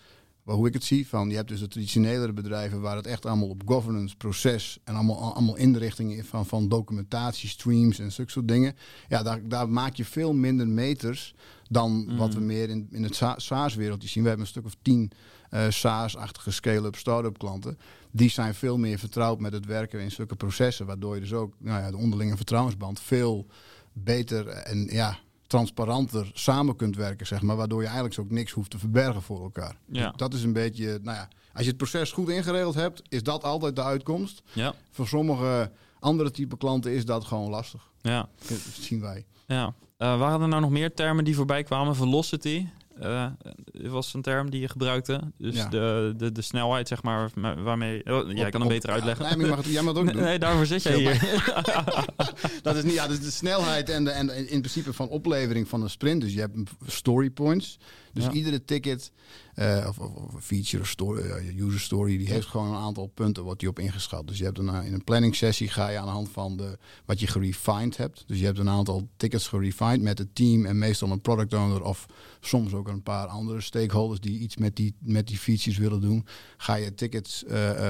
hoe 0.44 0.68
ik 0.68 0.74
het 0.74 0.84
zie, 0.84 1.08
van 1.08 1.30
je 1.30 1.36
hebt 1.36 1.48
dus 1.48 1.60
de 1.60 1.68
traditionelere 1.68 2.34
bedrijven 2.34 2.82
waar 2.82 2.96
het 2.96 3.08
echt 3.08 3.26
allemaal 3.26 3.50
op 3.50 3.62
governance, 3.66 4.16
proces 4.16 4.80
en 4.84 4.96
allemaal, 4.96 5.34
allemaal 5.34 5.56
inrichtingen 5.56 6.26
van, 6.26 6.46
van 6.46 6.68
documentatie, 6.68 7.50
streams 7.50 8.00
en 8.00 8.12
zulke 8.12 8.32
soort 8.32 8.48
dingen. 8.48 8.76
Ja, 9.08 9.24
daar, 9.24 9.48
daar 9.48 9.70
maak 9.70 9.96
je 9.96 10.06
veel 10.06 10.34
minder 10.34 10.68
meters 10.68 11.36
dan 11.70 12.18
wat 12.18 12.34
we 12.34 12.40
meer 12.40 12.70
in, 12.70 12.88
in 12.92 13.04
het 13.04 13.16
Sa- 13.16 13.40
SaaS-wereldje 13.40 14.08
zien. 14.10 14.24
We 14.24 14.30
hebben 14.30 14.46
een 14.46 14.52
stuk 14.52 14.66
of 14.66 14.76
tien 14.82 15.12
eh 15.50 15.70
SaaS-achtige 15.70 16.52
scale-up, 16.52 16.96
start-up 16.96 17.38
klanten. 17.38 17.78
Die 18.12 18.30
zijn 18.30 18.56
veel 18.56 18.78
meer 18.78 19.00
vertrouwd 19.00 19.40
met 19.40 19.54
het 19.54 19.66
werken 19.66 20.00
in 20.00 20.12
zulke 20.12 20.36
processen, 20.36 20.86
waardoor 20.86 21.16
je 21.16 21.22
dus 21.22 21.34
ook 21.34 21.54
nou 21.58 21.82
ja, 21.82 21.92
de 21.92 21.98
onderlinge 21.98 22.36
vertrouwensband 22.36 23.00
veel 23.00 23.46
beter 23.94 24.48
en 24.48 24.88
ja, 24.92 25.20
transparanter 25.58 26.32
samen 26.34 26.76
kunt 26.76 26.96
werken, 26.96 27.28
zeg 27.28 27.42
maar. 27.42 27.56
Waardoor 27.56 27.82
je 27.82 27.88
eigenlijk 27.88 28.20
ook 28.20 28.30
niks 28.32 28.52
hoeft 28.52 28.70
te 28.70 28.78
verbergen 28.80 29.22
voor 29.22 29.42
elkaar. 29.44 29.76
Ja. 29.88 30.14
Dat 30.16 30.34
is 30.34 30.44
een 30.44 30.54
beetje, 30.54 31.00
nou 31.02 31.18
ja, 31.18 31.28
als 31.54 31.62
je 31.64 31.68
het 31.68 31.78
proces 31.78 32.12
goed 32.12 32.30
ingeregeld 32.30 32.76
hebt, 32.76 33.02
is 33.10 33.24
dat 33.24 33.44
altijd 33.44 33.76
de 33.76 33.84
uitkomst. 33.84 34.42
Ja, 34.54 34.74
Voor 34.92 35.08
sommige 35.08 35.72
andere 36.00 36.32
type 36.32 36.58
klanten 36.58 36.92
is 36.94 37.06
dat 37.06 37.26
gewoon 37.26 37.50
lastig. 37.50 37.92
ja, 38.02 38.30
Dat 38.50 38.58
zien 38.80 39.02
wij. 39.02 39.26
ja. 39.48 39.74
Uh, 39.98 40.20
waren 40.20 40.42
er 40.42 40.48
nou 40.48 40.62
nog 40.62 40.70
meer 40.70 40.94
termen 40.94 41.24
die 41.24 41.36
voorbij 41.36 41.64
kwamen? 41.64 41.96
Velocity 41.96 42.68
uh, 43.02 43.26
was 43.74 44.14
een 44.14 44.22
term 44.22 44.50
die 44.50 44.62
je 44.62 44.70
gebruikte. 44.70 45.22
Dus 45.38 45.56
ja. 45.56 45.68
de, 45.68 46.14
de, 46.18 46.32
de 46.32 46.42
snelheid, 46.42 46.88
zeg 46.88 47.04
maar, 47.04 47.30
waarmee... 47.64 48.06
Oh, 48.06 48.32
jij 48.32 48.50
kan 48.50 48.60
hem 48.60 48.70
beter 48.70 48.90
uitleggen. 48.90 49.26
Ja, 49.26 49.36
nee, 49.36 49.48
mag 49.48 49.58
het, 49.58 49.66
jij 49.66 49.82
mag 49.82 49.94
het 49.94 50.04
ook 50.04 50.14
doen. 50.14 50.24
Nee, 50.24 50.40
daarvoor 50.40 50.66
zit 50.66 50.84
jij 50.84 50.98
hier. 50.98 51.42
dat 52.62 52.76
is 52.76 52.84
niet... 52.84 52.94
Ja, 52.94 53.08
is 53.08 53.20
de 53.20 53.32
snelheid 53.32 53.90
en, 53.90 54.04
de, 54.04 54.12
en 54.12 54.30
in 54.30 54.60
principe 54.60 54.94
van 54.94 55.08
oplevering 55.08 55.68
van 55.68 55.82
een 55.82 55.90
sprint. 55.90 56.22
Dus 56.22 56.34
je 56.34 56.40
hebt 56.40 56.58
story 56.86 57.30
points. 57.30 57.80
Dus 58.14 58.28
iedere 58.28 58.66
ticket, 58.66 59.12
uh, 59.56 59.86
of, 59.88 60.00
of, 60.00 60.44
feature, 60.44 60.86
story, 60.86 61.22
uh, 61.22 61.66
user 61.66 61.80
story, 61.80 62.18
die 62.18 62.28
heeft 62.28 62.48
gewoon 62.48 62.68
een 62.68 62.82
aantal 62.82 63.08
punten 63.08 63.44
wat 63.44 63.60
die 63.60 63.70
op 63.70 63.80
ingeschat. 63.80 64.28
Dus 64.28 64.38
je 64.38 64.44
hebt 64.44 64.58
een, 64.58 64.84
in 64.84 64.94
een 64.94 65.04
planning 65.04 65.36
sessie 65.36 65.68
ga 65.68 65.90
je 65.90 65.98
aan 65.98 66.06
de 66.06 66.12
hand 66.12 66.30
van 66.30 66.58
de, 66.58 66.78
wat 67.06 67.20
je 67.20 67.28
gerefined 67.28 67.98
hebt. 67.98 68.24
Dus 68.28 68.40
je 68.40 68.46
hebt 68.46 68.58
een 68.58 68.70
aantal 68.70 69.10
tickets 69.18 69.48
gerefined 69.48 70.02
met 70.02 70.18
het 70.18 70.36
team 70.36 70.66
en 70.66 70.78
meestal 70.78 71.12
een 71.12 71.22
product 71.22 71.54
owner 71.54 71.84
of 71.84 72.06
soms 72.40 72.74
ook 72.74 72.88
een 72.88 73.04
paar 73.04 73.28
andere 73.28 73.62
stakeholders 73.62 74.20
die 74.20 74.40
iets 74.40 74.58
met 74.58 74.76
die, 74.76 74.96
met 75.00 75.28
die 75.28 75.38
features 75.38 75.78
willen 75.78 76.02
doen. 76.02 76.26
Ga 76.58 76.76
je 76.76 76.96
tickets 76.96 77.44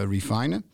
refinen. 0.07 0.65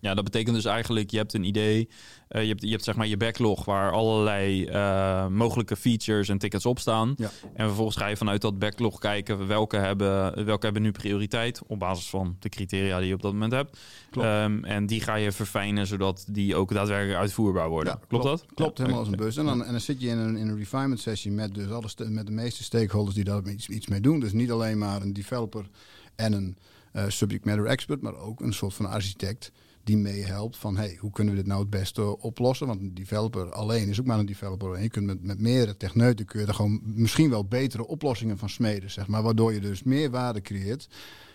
Ja, 0.00 0.14
dat 0.14 0.24
betekent 0.24 0.54
dus 0.54 0.64
eigenlijk, 0.64 1.10
je 1.10 1.16
hebt 1.16 1.34
een 1.34 1.44
idee, 1.44 1.88
uh, 2.30 2.42
je, 2.42 2.48
hebt, 2.48 2.62
je 2.62 2.70
hebt 2.70 2.84
zeg 2.84 2.96
maar 2.96 3.06
je 3.06 3.16
backlog 3.16 3.64
waar 3.64 3.92
allerlei 3.92 4.68
uh, 4.68 5.26
mogelijke 5.26 5.76
features 5.76 6.28
en 6.28 6.38
tickets 6.38 6.66
op 6.66 6.78
staan. 6.78 7.14
Ja. 7.16 7.30
En 7.54 7.66
vervolgens 7.66 7.96
ga 7.96 8.06
je 8.06 8.16
vanuit 8.16 8.40
dat 8.40 8.58
backlog 8.58 8.98
kijken 8.98 9.46
welke 9.46 9.76
hebben, 9.76 10.44
welke 10.44 10.64
hebben 10.64 10.82
nu 10.82 10.90
prioriteit 10.90 11.60
op 11.66 11.78
basis 11.78 12.08
van 12.08 12.36
de 12.38 12.48
criteria 12.48 12.98
die 12.98 13.08
je 13.08 13.14
op 13.14 13.22
dat 13.22 13.32
moment 13.32 13.52
hebt. 13.52 13.78
Um, 14.16 14.64
en 14.64 14.86
die 14.86 15.00
ga 15.00 15.14
je 15.14 15.32
verfijnen 15.32 15.86
zodat 15.86 16.24
die 16.28 16.56
ook 16.56 16.72
daadwerkelijk 16.72 17.18
uitvoerbaar 17.18 17.68
worden. 17.68 17.92
Ja, 17.92 18.06
klopt, 18.08 18.24
dat? 18.24 18.46
Klopt, 18.54 18.78
helemaal 18.78 18.98
als 18.98 19.08
een 19.08 19.16
bus. 19.24 19.36
En 19.36 19.44
dan, 19.44 19.64
en 19.64 19.70
dan 19.70 19.80
zit 19.80 20.00
je 20.00 20.08
in 20.08 20.18
een, 20.18 20.36
in 20.36 20.48
een 20.48 20.58
refinement 20.58 21.00
sessie 21.00 21.30
met, 21.30 21.54
dus 21.54 21.70
alle 21.70 22.08
met 22.08 22.26
de 22.26 22.32
meeste 22.32 22.62
stakeholders 22.62 23.14
die 23.14 23.24
daar 23.24 23.48
iets, 23.48 23.68
iets 23.68 23.86
mee 23.86 24.00
doen. 24.00 24.20
Dus 24.20 24.32
niet 24.32 24.50
alleen 24.50 24.78
maar 24.78 25.02
een 25.02 25.12
developer 25.12 25.64
en 26.16 26.32
een 26.32 26.56
uh, 26.92 27.04
subject 27.08 27.44
matter 27.44 27.66
expert, 27.66 28.00
maar 28.00 28.16
ook 28.16 28.40
een 28.40 28.52
soort 28.52 28.74
van 28.74 28.86
architect 28.86 29.52
die 29.90 29.98
meehelpt 29.98 30.56
van 30.56 30.76
hey, 30.76 30.96
hoe 31.00 31.10
kunnen 31.10 31.34
we 31.34 31.40
dit 31.40 31.48
nou 31.48 31.60
het 31.60 31.70
beste 31.70 32.18
oplossen? 32.18 32.66
Want 32.66 32.80
een 32.80 32.94
developer 32.94 33.52
alleen 33.52 33.88
is 33.88 34.00
ook 34.00 34.06
maar 34.06 34.18
een 34.18 34.26
developer. 34.26 34.74
En 34.74 34.82
je 34.82 34.88
kunt 34.88 35.06
met, 35.06 35.22
met 35.22 35.40
meerdere 35.40 35.76
techneuten 35.76 36.26
kun 36.26 36.40
je 36.40 36.46
er 36.46 36.54
gewoon 36.54 36.80
misschien 36.84 37.30
wel 37.30 37.44
betere 37.44 37.86
oplossingen 37.86 38.38
van 38.38 38.48
smeden, 38.48 38.90
zeg 38.90 39.06
maar. 39.06 39.22
Waardoor 39.22 39.52
je 39.52 39.60
dus 39.60 39.82
meer 39.82 40.10
waarde 40.10 40.40
creëert 40.40 40.88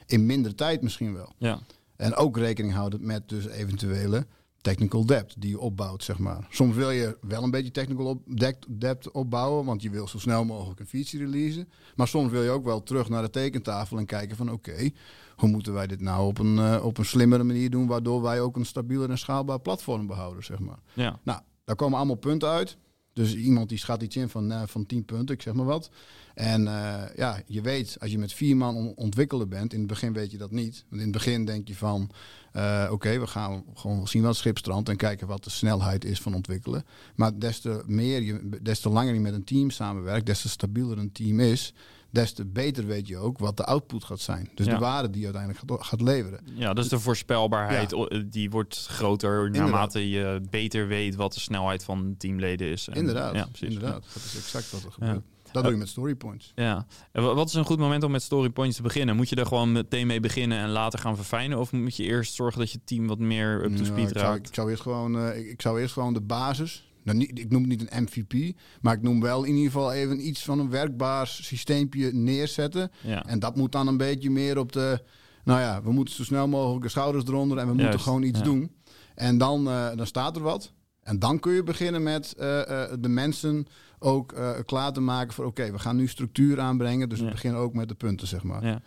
in 0.05 0.25
minder 0.25 0.55
tijd 0.55 0.81
misschien 0.81 1.13
wel. 1.13 1.33
Ja. 1.37 1.59
En 1.95 2.15
ook 2.15 2.37
rekening 2.37 2.73
houden 2.73 3.05
met 3.05 3.29
dus 3.29 3.47
eventuele 3.47 4.27
technical 4.65 5.05
debt 5.05 5.35
die 5.37 5.49
je 5.49 5.59
opbouwt, 5.59 6.03
zeg 6.03 6.19
maar. 6.19 6.47
Soms 6.49 6.75
wil 6.75 6.91
je 6.91 7.17
wel 7.21 7.43
een 7.43 7.51
beetje 7.51 7.71
technical 7.71 8.05
op, 8.05 8.21
debt 8.69 9.11
opbouwen, 9.11 9.65
want 9.65 9.81
je 9.81 9.89
wil 9.89 10.07
zo 10.07 10.19
snel 10.19 10.45
mogelijk 10.45 10.79
een 10.79 10.87
feature 10.87 11.23
releasen. 11.23 11.69
Maar 11.95 12.07
soms 12.07 12.31
wil 12.31 12.43
je 12.43 12.49
ook 12.49 12.65
wel 12.65 12.83
terug 12.83 13.09
naar 13.09 13.21
de 13.21 13.29
tekentafel 13.29 13.97
en 13.97 14.05
kijken 14.05 14.37
van 14.37 14.51
oké, 14.51 14.89
hoe 15.35 15.49
moeten 15.49 15.73
wij 15.73 15.87
dit 15.87 16.01
nou 16.01 16.27
op 16.27 16.39
een, 16.39 16.55
uh, 16.55 16.85
op 16.85 16.97
een 16.97 17.05
slimmere 17.05 17.43
manier 17.43 17.69
doen, 17.69 17.87
waardoor 17.87 18.21
wij 18.21 18.41
ook 18.41 18.55
een 18.55 18.65
stabieler 18.65 19.09
en 19.09 19.17
schaalbaar 19.17 19.59
platform 19.59 20.07
behouden, 20.07 20.43
zeg 20.43 20.59
maar. 20.59 20.79
Ja. 20.93 21.19
Nou, 21.23 21.39
daar 21.63 21.75
komen 21.75 21.97
allemaal 21.97 22.15
punten 22.15 22.49
uit. 22.49 22.77
Dus 23.15 23.35
iemand 23.35 23.69
die 23.69 23.77
schat 23.77 24.01
iets 24.01 24.15
in 24.15 24.29
van, 24.29 24.51
uh, 24.51 24.61
van 24.65 24.85
10 24.85 25.05
punten, 25.05 25.35
ik 25.35 25.41
zeg 25.41 25.53
maar 25.53 25.65
wat. 25.65 25.89
En 26.33 26.61
uh, 26.61 27.03
ja, 27.15 27.41
je 27.45 27.61
weet, 27.61 27.97
als 27.99 28.11
je 28.11 28.17
met 28.17 28.33
vier 28.33 28.57
man 28.57 28.75
on 28.75 28.93
ontwikkelen 28.95 29.49
bent, 29.49 29.73
in 29.73 29.79
het 29.79 29.87
begin 29.87 30.13
weet 30.13 30.31
je 30.31 30.37
dat 30.37 30.51
niet. 30.51 30.85
Want 30.89 31.01
in 31.01 31.07
het 31.07 31.17
begin 31.17 31.45
denk 31.45 31.67
je 31.67 31.75
van, 31.75 32.11
uh, 32.53 32.89
oké, 32.91 33.19
we 33.19 33.27
gaan 33.27 33.63
gewoon 33.73 34.07
zien 34.07 34.23
wat 34.23 34.35
schipstrand 34.35 34.89
en 34.89 34.95
kijken 34.95 35.27
wat 35.27 35.43
de 35.43 35.49
snelheid 35.49 36.05
is 36.05 36.21
van 36.21 36.33
ontwikkelen. 36.33 36.85
Maar 37.15 37.39
des 37.39 37.59
te 37.59 37.83
meer 37.85 38.21
je, 38.21 38.59
des 38.61 38.79
te 38.79 38.89
langer 38.89 39.13
je 39.13 39.19
met 39.19 39.33
een 39.33 39.43
team 39.43 39.69
samenwerkt, 39.69 40.25
des 40.25 40.41
te 40.41 40.49
stabieler 40.49 40.97
een 40.97 41.11
team 41.11 41.39
is, 41.39 41.73
des 42.15 42.33
te 42.33 42.45
beter 42.45 42.85
weet 42.85 43.07
je 43.07 43.17
ook 43.17 43.37
wat 43.37 43.57
de 43.57 43.65
output 43.65 44.03
gaat 44.03 44.19
zijn. 44.19 44.49
Dus 44.55 44.65
de 44.65 44.77
waarde 44.77 45.09
die 45.09 45.19
je 45.19 45.25
uiteindelijk 45.25 45.71
gaat, 45.71 45.85
gaat 45.85 46.01
leveren. 46.01 46.39
Ja, 46.53 46.73
dus 46.73 46.87
de 46.87 46.99
voorspelbaarheid 46.99 47.91
ja. 47.91 48.23
die 48.25 48.49
wordt 48.49 48.85
groter 48.89 49.51
naarmate 49.51 50.09
je 50.09 50.41
beter 50.49 50.87
weet 50.87 51.15
wat 51.15 51.33
de 51.33 51.39
snelheid 51.39 51.83
van 51.83 52.15
teamleden 52.17 52.67
is. 52.67 52.87
En, 52.87 52.95
inderdaad, 52.95 53.35
ja, 53.35 53.45
precies. 53.45 53.73
inderdaad. 53.73 54.03
Dat 54.13 54.23
is 54.23 54.35
exact 54.37 54.71
wat 54.71 54.83
er 54.83 54.91
gebeurt. 54.91 55.23
Dat 55.51 55.63
doe 55.63 55.73
je 55.73 55.79
met 55.79 55.89
storypoints. 55.89 56.51
Ja. 56.55 56.85
En 57.11 57.23
wat 57.35 57.47
is 57.47 57.53
een 57.53 57.65
goed 57.65 57.79
moment 57.79 58.03
om 58.03 58.11
met 58.11 58.21
storypoints 58.21 58.75
te 58.75 58.81
beginnen? 58.81 59.15
Moet 59.15 59.29
je 59.29 59.35
er 59.35 59.45
gewoon 59.45 59.71
meteen 59.71 60.07
mee 60.07 60.19
beginnen 60.19 60.57
en 60.57 60.69
later 60.69 60.99
gaan 60.99 61.15
verfijnen? 61.15 61.59
Of 61.59 61.71
moet 61.71 61.95
je 61.95 62.03
eerst 62.03 62.33
zorgen 62.33 62.59
dat 62.59 62.71
je 62.71 62.79
team 62.83 63.07
wat 63.07 63.19
meer 63.19 63.63
up 63.63 63.75
to 63.75 63.83
speed 63.83 64.09
ik 64.09 64.15
raakt? 64.15 64.25
Zou, 64.25 64.37
ik, 64.37 64.53
zou 64.53 64.69
eerst 64.69 64.81
gewoon, 64.81 65.15
uh, 65.15 65.49
ik 65.49 65.61
zou 65.61 65.81
eerst 65.81 65.93
gewoon 65.93 66.13
de 66.13 66.21
basis 66.21 66.89
nou, 67.05 67.17
niet, 67.17 67.39
ik 67.39 67.49
noem 67.49 67.61
het 67.61 67.69
niet 67.69 67.91
een 67.91 68.03
MVP, 68.03 68.57
maar 68.81 68.93
ik 68.93 69.01
noem 69.01 69.21
wel 69.21 69.43
in 69.43 69.55
ieder 69.55 69.71
geval 69.71 69.93
even 69.93 70.27
iets 70.27 70.43
van 70.43 70.59
een 70.59 70.69
werkbaar 70.69 71.27
systeempje 71.27 72.13
neerzetten. 72.13 72.91
Ja. 73.01 73.25
En 73.25 73.39
dat 73.39 73.55
moet 73.55 73.71
dan 73.71 73.87
een 73.87 73.97
beetje 73.97 74.29
meer 74.29 74.57
op 74.57 74.71
de, 74.71 75.01
nou 75.43 75.59
ja, 75.59 75.81
we 75.83 75.91
moeten 75.91 76.13
zo 76.13 76.23
snel 76.23 76.47
mogelijk 76.47 76.83
de 76.83 76.89
schouders 76.89 77.25
eronder 77.25 77.57
en 77.57 77.67
we 77.67 77.73
moeten 77.73 77.99
gewoon 77.99 78.23
iets 78.23 78.41
doen. 78.41 78.71
En 79.15 79.37
dan, 79.37 79.67
uh, 79.67 79.95
dan 79.95 80.05
staat 80.05 80.35
er 80.35 80.41
wat. 80.41 80.73
En 81.01 81.19
dan 81.19 81.39
kun 81.39 81.53
je 81.53 81.63
beginnen 81.63 82.03
met 82.03 82.35
uh, 82.39 82.45
uh, 82.45 82.83
de 82.99 83.09
mensen 83.09 83.67
ook 83.99 84.35
klaar 84.65 84.93
te 84.93 84.99
maken 84.99 85.33
voor 85.33 85.45
oké, 85.45 85.71
we 85.71 85.79
gaan 85.79 85.95
nu 85.95 86.07
structuur 86.07 86.59
aanbrengen. 86.59 87.09
Dus 87.09 87.19
we 87.19 87.29
beginnen 87.29 87.61
ook 87.61 87.73
met 87.73 87.87
de 87.87 87.95
punten, 87.95 88.27
zeg 88.27 88.43
maar. 88.43 88.65
Ja. 88.65 88.81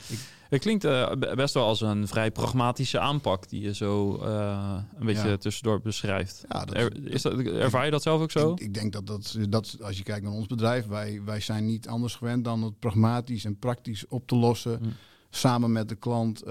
Het 0.48 0.60
klinkt 0.60 0.84
uh, 0.84 1.12
best 1.34 1.54
wel 1.54 1.64
als 1.64 1.80
een 1.80 2.08
vrij 2.08 2.30
pragmatische 2.30 2.98
aanpak 2.98 3.48
die 3.48 3.60
je 3.60 3.74
zo 3.74 4.18
uh, 4.22 4.78
een 4.98 5.06
beetje 5.06 5.28
ja. 5.28 5.36
tussendoor 5.36 5.80
beschrijft. 5.80 6.44
Ja, 6.48 6.64
dat, 6.64 6.76
er, 6.76 7.06
is 7.10 7.22
dat, 7.22 7.38
ervaar 7.38 7.84
je 7.84 7.90
dat 7.90 8.02
zelf 8.02 8.20
ook 8.20 8.30
zo? 8.30 8.52
Ik, 8.52 8.60
ik, 8.60 8.74
denk 8.74 8.92
dat, 8.92 9.06
dat 9.06 9.36
dat 9.48 9.76
als 9.82 9.96
je 9.96 10.02
kijkt 10.02 10.24
naar 10.24 10.32
ons 10.32 10.46
bedrijf, 10.46 10.86
wij, 10.86 11.20
wij 11.24 11.40
zijn 11.40 11.66
niet 11.66 11.88
anders 11.88 12.14
gewend 12.14 12.44
dan 12.44 12.62
het 12.62 12.78
pragmatisch 12.78 13.44
en 13.44 13.58
praktisch 13.58 14.06
op 14.08 14.26
te 14.26 14.36
lossen. 14.36 14.78
Hm. 14.78 14.84
Samen 15.30 15.72
met 15.72 15.88
de 15.88 15.94
klant. 15.94 16.42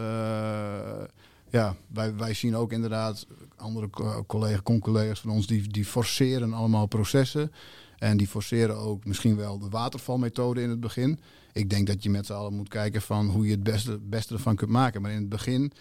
ja, 1.50 1.76
wij, 1.88 2.16
wij 2.16 2.34
zien 2.34 2.56
ook 2.56 2.72
inderdaad 2.72 3.26
andere 3.56 3.90
collega's, 4.28 4.64
con-collega's 4.64 5.20
van 5.20 5.30
ons, 5.32 5.48
die, 5.48 5.68
die 5.68 5.86
forceren 5.86 6.54
allemaal 6.54 6.86
processen. 6.86 7.52
En 7.98 8.18
die 8.18 8.28
forceren 8.28 8.76
ook 8.76 9.06
misschien 9.06 9.36
wel 9.36 9.60
de 9.60 9.70
watervalmethode 9.70 10.62
in 10.62 10.70
het 10.70 10.80
begin. 10.80 11.20
Ik 11.58 11.70
denk 11.70 11.88
dat 11.88 12.04
je 12.04 12.10
met 12.10 12.26
z'n 12.26 12.34
allen 12.34 12.54
moet 12.54 12.70
kijken 12.70 13.02
van 13.02 13.28
hoe 13.28 13.46
je 13.46 13.52
het 13.52 13.64
beste, 13.64 14.00
beste 14.02 14.34
ervan 14.34 14.56
kunt 14.56 14.72
maken. 14.72 15.02
Maar 15.02 15.12
in 15.12 15.20
het 15.20 15.30
begin, 15.30 15.72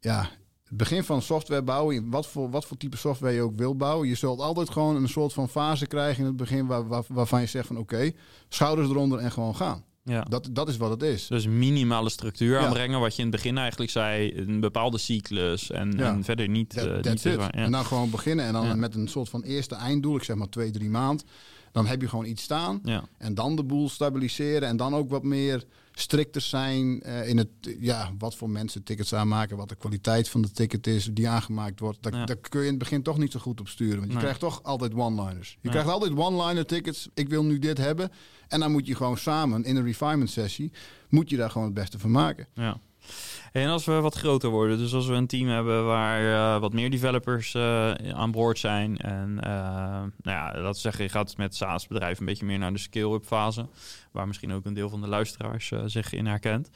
ja, 0.00 0.30
het 0.64 0.76
begin 0.76 1.04
van 1.04 1.22
software 1.22 1.62
bouwen, 1.62 2.10
wat 2.10 2.26
voor, 2.26 2.50
wat 2.50 2.64
voor 2.64 2.76
type 2.76 2.96
software 2.96 3.34
je 3.34 3.42
ook 3.42 3.56
wil 3.56 3.76
bouwen, 3.76 4.08
je 4.08 4.14
zult 4.14 4.40
altijd 4.40 4.70
gewoon 4.70 4.96
een 4.96 5.08
soort 5.08 5.32
van 5.32 5.48
fase 5.48 5.86
krijgen 5.86 6.20
in 6.20 6.26
het 6.26 6.36
begin 6.36 6.66
waar, 6.66 6.88
waar, 6.88 7.02
waarvan 7.08 7.40
je 7.40 7.46
zegt 7.46 7.66
van 7.66 7.78
oké, 7.78 8.12
schouders 8.48 8.88
eronder 8.88 9.18
en 9.18 9.30
gewoon 9.30 9.56
gaan. 9.56 9.84
Ja. 10.04 10.22
Dat, 10.22 10.48
dat 10.52 10.68
is 10.68 10.76
wat 10.76 10.90
het 10.90 11.02
is. 11.02 11.26
Dus 11.26 11.46
minimale 11.46 12.10
structuur 12.10 12.58
aanbrengen, 12.58 13.00
wat 13.00 13.16
je 13.16 13.22
in 13.22 13.28
het 13.28 13.36
begin 13.36 13.58
eigenlijk 13.58 13.90
zei, 13.90 14.32
een 14.36 14.60
bepaalde 14.60 14.98
cyclus 14.98 15.70
en, 15.70 15.94
ja. 15.96 16.12
en 16.12 16.24
verder 16.24 16.48
niet. 16.48 16.70
That, 16.70 16.86
uh, 16.86 17.12
niet 17.12 17.22
ja. 17.22 17.50
En 17.50 17.70
dan 17.70 17.84
gewoon 17.84 18.10
beginnen 18.10 18.44
en 18.44 18.52
dan 18.52 18.78
met 18.78 18.94
een 18.94 19.08
soort 19.08 19.28
van 19.28 19.42
eerste 19.42 19.74
einddoel, 19.74 20.16
ik 20.16 20.22
zeg 20.22 20.36
maar 20.36 20.48
twee, 20.48 20.70
drie 20.70 20.90
maand. 20.90 21.24
Dan 21.72 21.86
heb 21.86 22.00
je 22.00 22.08
gewoon 22.08 22.24
iets 22.24 22.42
staan. 22.42 22.80
En 23.18 23.34
dan 23.34 23.56
de 23.56 23.64
boel 23.64 23.88
stabiliseren. 23.88 24.68
En 24.68 24.76
dan 24.76 24.94
ook 24.94 25.10
wat 25.10 25.22
meer 25.22 25.64
strikter 25.92 26.40
zijn 26.40 27.02
uh, 27.06 27.28
in 27.28 27.38
het, 27.38 27.48
ja, 27.80 28.12
wat 28.18 28.34
voor 28.34 28.50
mensen 28.50 28.82
tickets 28.82 29.14
aanmaken. 29.14 29.56
Wat 29.56 29.68
de 29.68 29.74
kwaliteit 29.74 30.28
van 30.28 30.42
de 30.42 30.50
ticket 30.50 30.86
is 30.86 31.08
die 31.12 31.28
aangemaakt 31.28 31.80
wordt. 31.80 32.02
Daar, 32.02 32.26
daar 32.26 32.36
kun 32.36 32.60
je 32.60 32.64
in 32.64 32.70
het 32.70 32.78
begin 32.78 33.02
toch 33.02 33.18
niet 33.18 33.32
zo 33.32 33.40
goed 33.40 33.60
op 33.60 33.68
sturen. 33.68 33.98
Want 33.98 34.12
je 34.12 34.18
krijgt 34.18 34.40
toch 34.40 34.62
altijd 34.62 34.94
one-liners. 34.94 35.58
Je 35.60 35.68
krijgt 35.68 35.88
altijd 35.88 36.16
one-liner 36.16 36.66
tickets. 36.66 37.08
Ik 37.14 37.28
wil 37.28 37.44
nu 37.44 37.58
dit 37.58 37.78
hebben. 37.78 38.10
En 38.48 38.60
dan 38.60 38.72
moet 38.72 38.86
je 38.86 38.94
gewoon 38.94 39.18
samen 39.18 39.64
in 39.64 39.76
een 39.76 39.84
refinement 39.84 40.30
sessie, 40.30 40.72
moet 41.08 41.30
je 41.30 41.36
daar 41.36 41.50
gewoon 41.50 41.66
het 41.66 41.76
beste 41.76 41.98
van 41.98 42.10
maken. 42.10 42.46
Ja. 42.54 42.80
En 43.52 43.68
als 43.68 43.84
we 43.84 43.92
wat 43.92 44.14
groter 44.14 44.50
worden, 44.50 44.78
dus 44.78 44.94
als 44.94 45.06
we 45.06 45.14
een 45.14 45.26
team 45.26 45.48
hebben 45.48 45.86
waar 45.86 46.22
uh, 46.22 46.60
wat 46.60 46.72
meer 46.72 46.90
developers 46.90 47.54
uh, 47.54 47.90
aan 47.92 48.30
boord 48.30 48.58
zijn. 48.58 48.96
En 48.96 49.30
uh, 49.30 49.42
nou 49.42 50.12
ja, 50.22 50.60
laten 50.60 50.80
zeggen, 50.80 51.04
je 51.04 51.10
gaat 51.10 51.36
met 51.36 51.54
SaaS-bedrijven 51.54 52.20
een 52.20 52.26
beetje 52.26 52.46
meer 52.46 52.58
naar 52.58 52.72
de 52.72 52.78
scale-up 52.78 53.24
fase. 53.24 53.68
Waar 54.12 54.26
misschien 54.26 54.52
ook 54.52 54.64
een 54.64 54.74
deel 54.74 54.88
van 54.88 55.00
de 55.00 55.08
luisteraars 55.08 55.72
zich 55.84 56.12
in 56.12 56.26
herkent. 56.26 56.70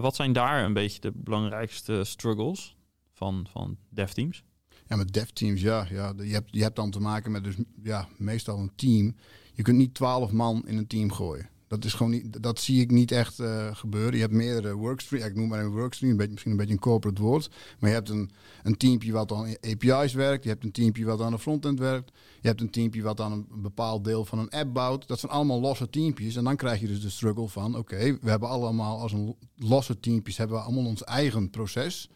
wat 0.00 0.16
zijn 0.16 0.32
daar 0.32 0.64
een 0.64 0.72
beetje 0.72 1.00
de 1.00 1.12
belangrijkste 1.14 2.04
struggles 2.04 2.76
van, 3.12 3.46
van 3.50 3.76
dev-teams? 3.88 4.44
Ja, 4.86 4.96
met 4.96 5.12
dev-teams, 5.12 5.60
ja. 5.60 5.86
ja 5.90 6.12
je, 6.16 6.32
hebt, 6.32 6.48
je 6.50 6.62
hebt 6.62 6.76
dan 6.76 6.90
te 6.90 7.00
maken 7.00 7.32
met 7.32 7.44
dus, 7.44 7.54
ja, 7.82 8.08
meestal 8.16 8.58
een 8.58 8.72
team. 8.76 9.16
Je 9.52 9.62
kunt 9.62 9.76
niet 9.76 9.94
twaalf 9.94 10.32
man 10.32 10.62
in 10.66 10.76
een 10.76 10.86
team 10.86 11.12
gooien. 11.12 11.48
Dat, 11.68 11.84
is 11.84 11.92
gewoon 11.92 12.12
niet, 12.12 12.42
dat 12.42 12.60
zie 12.60 12.80
ik 12.80 12.90
niet 12.90 13.12
echt 13.12 13.38
uh, 13.38 13.68
gebeuren. 13.72 14.14
Je 14.14 14.20
hebt 14.20 14.32
meerdere 14.32 14.74
workstreams. 14.74 15.26
Ik 15.26 15.34
noem 15.34 15.48
maar 15.48 15.60
een 15.60 15.70
workstream, 15.70 16.10
een 16.10 16.16
beetje, 16.16 16.32
misschien 16.32 16.52
een 16.52 16.58
beetje 16.58 16.72
een 16.72 16.80
corporate 16.80 17.22
woord. 17.22 17.50
Maar 17.78 17.90
je 17.90 17.96
hebt 17.96 18.08
een, 18.08 18.30
een 18.62 18.76
teampje 18.76 19.12
wat 19.12 19.32
aan 19.32 19.56
API's 19.60 20.12
werkt. 20.12 20.42
Je 20.44 20.48
hebt 20.48 20.64
een 20.64 20.72
teampje 20.72 21.04
wat 21.04 21.20
aan 21.20 21.32
de 21.32 21.38
frontend 21.38 21.78
werkt. 21.78 22.12
Je 22.40 22.48
hebt 22.48 22.60
een 22.60 22.70
teampje 22.70 23.02
wat 23.02 23.20
aan 23.20 23.32
een 23.32 23.46
bepaald 23.62 24.04
deel 24.04 24.24
van 24.24 24.38
een 24.38 24.50
app 24.50 24.74
bouwt. 24.74 25.08
Dat 25.08 25.20
zijn 25.20 25.32
allemaal 25.32 25.60
losse 25.60 25.90
teampjes. 25.90 26.36
En 26.36 26.44
dan 26.44 26.56
krijg 26.56 26.80
je 26.80 26.86
dus 26.86 27.00
de 27.00 27.10
struggle 27.10 27.48
van... 27.48 27.76
oké, 27.76 28.18
we 28.20 28.30
hebben 28.30 28.48
allemaal 28.48 29.00
als 29.00 29.12
een 29.12 29.36
losse 29.56 30.00
teampjes... 30.00 30.36
hebben 30.36 30.56
we 30.56 30.62
allemaal 30.62 30.86
ons 30.86 31.04
eigen 31.04 31.50
proces... 31.50 32.08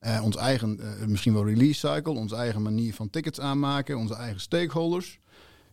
Uh, 0.00 0.20
ons 0.24 0.36
eigen, 0.36 0.78
uh, 0.80 1.06
misschien 1.06 1.32
wel 1.32 1.46
release 1.46 1.88
cycle, 1.88 2.12
onze 2.12 2.36
eigen 2.36 2.62
manier 2.62 2.94
van 2.94 3.10
tickets 3.10 3.40
aanmaken, 3.40 3.98
onze 3.98 4.14
eigen 4.14 4.40
stakeholders. 4.40 5.18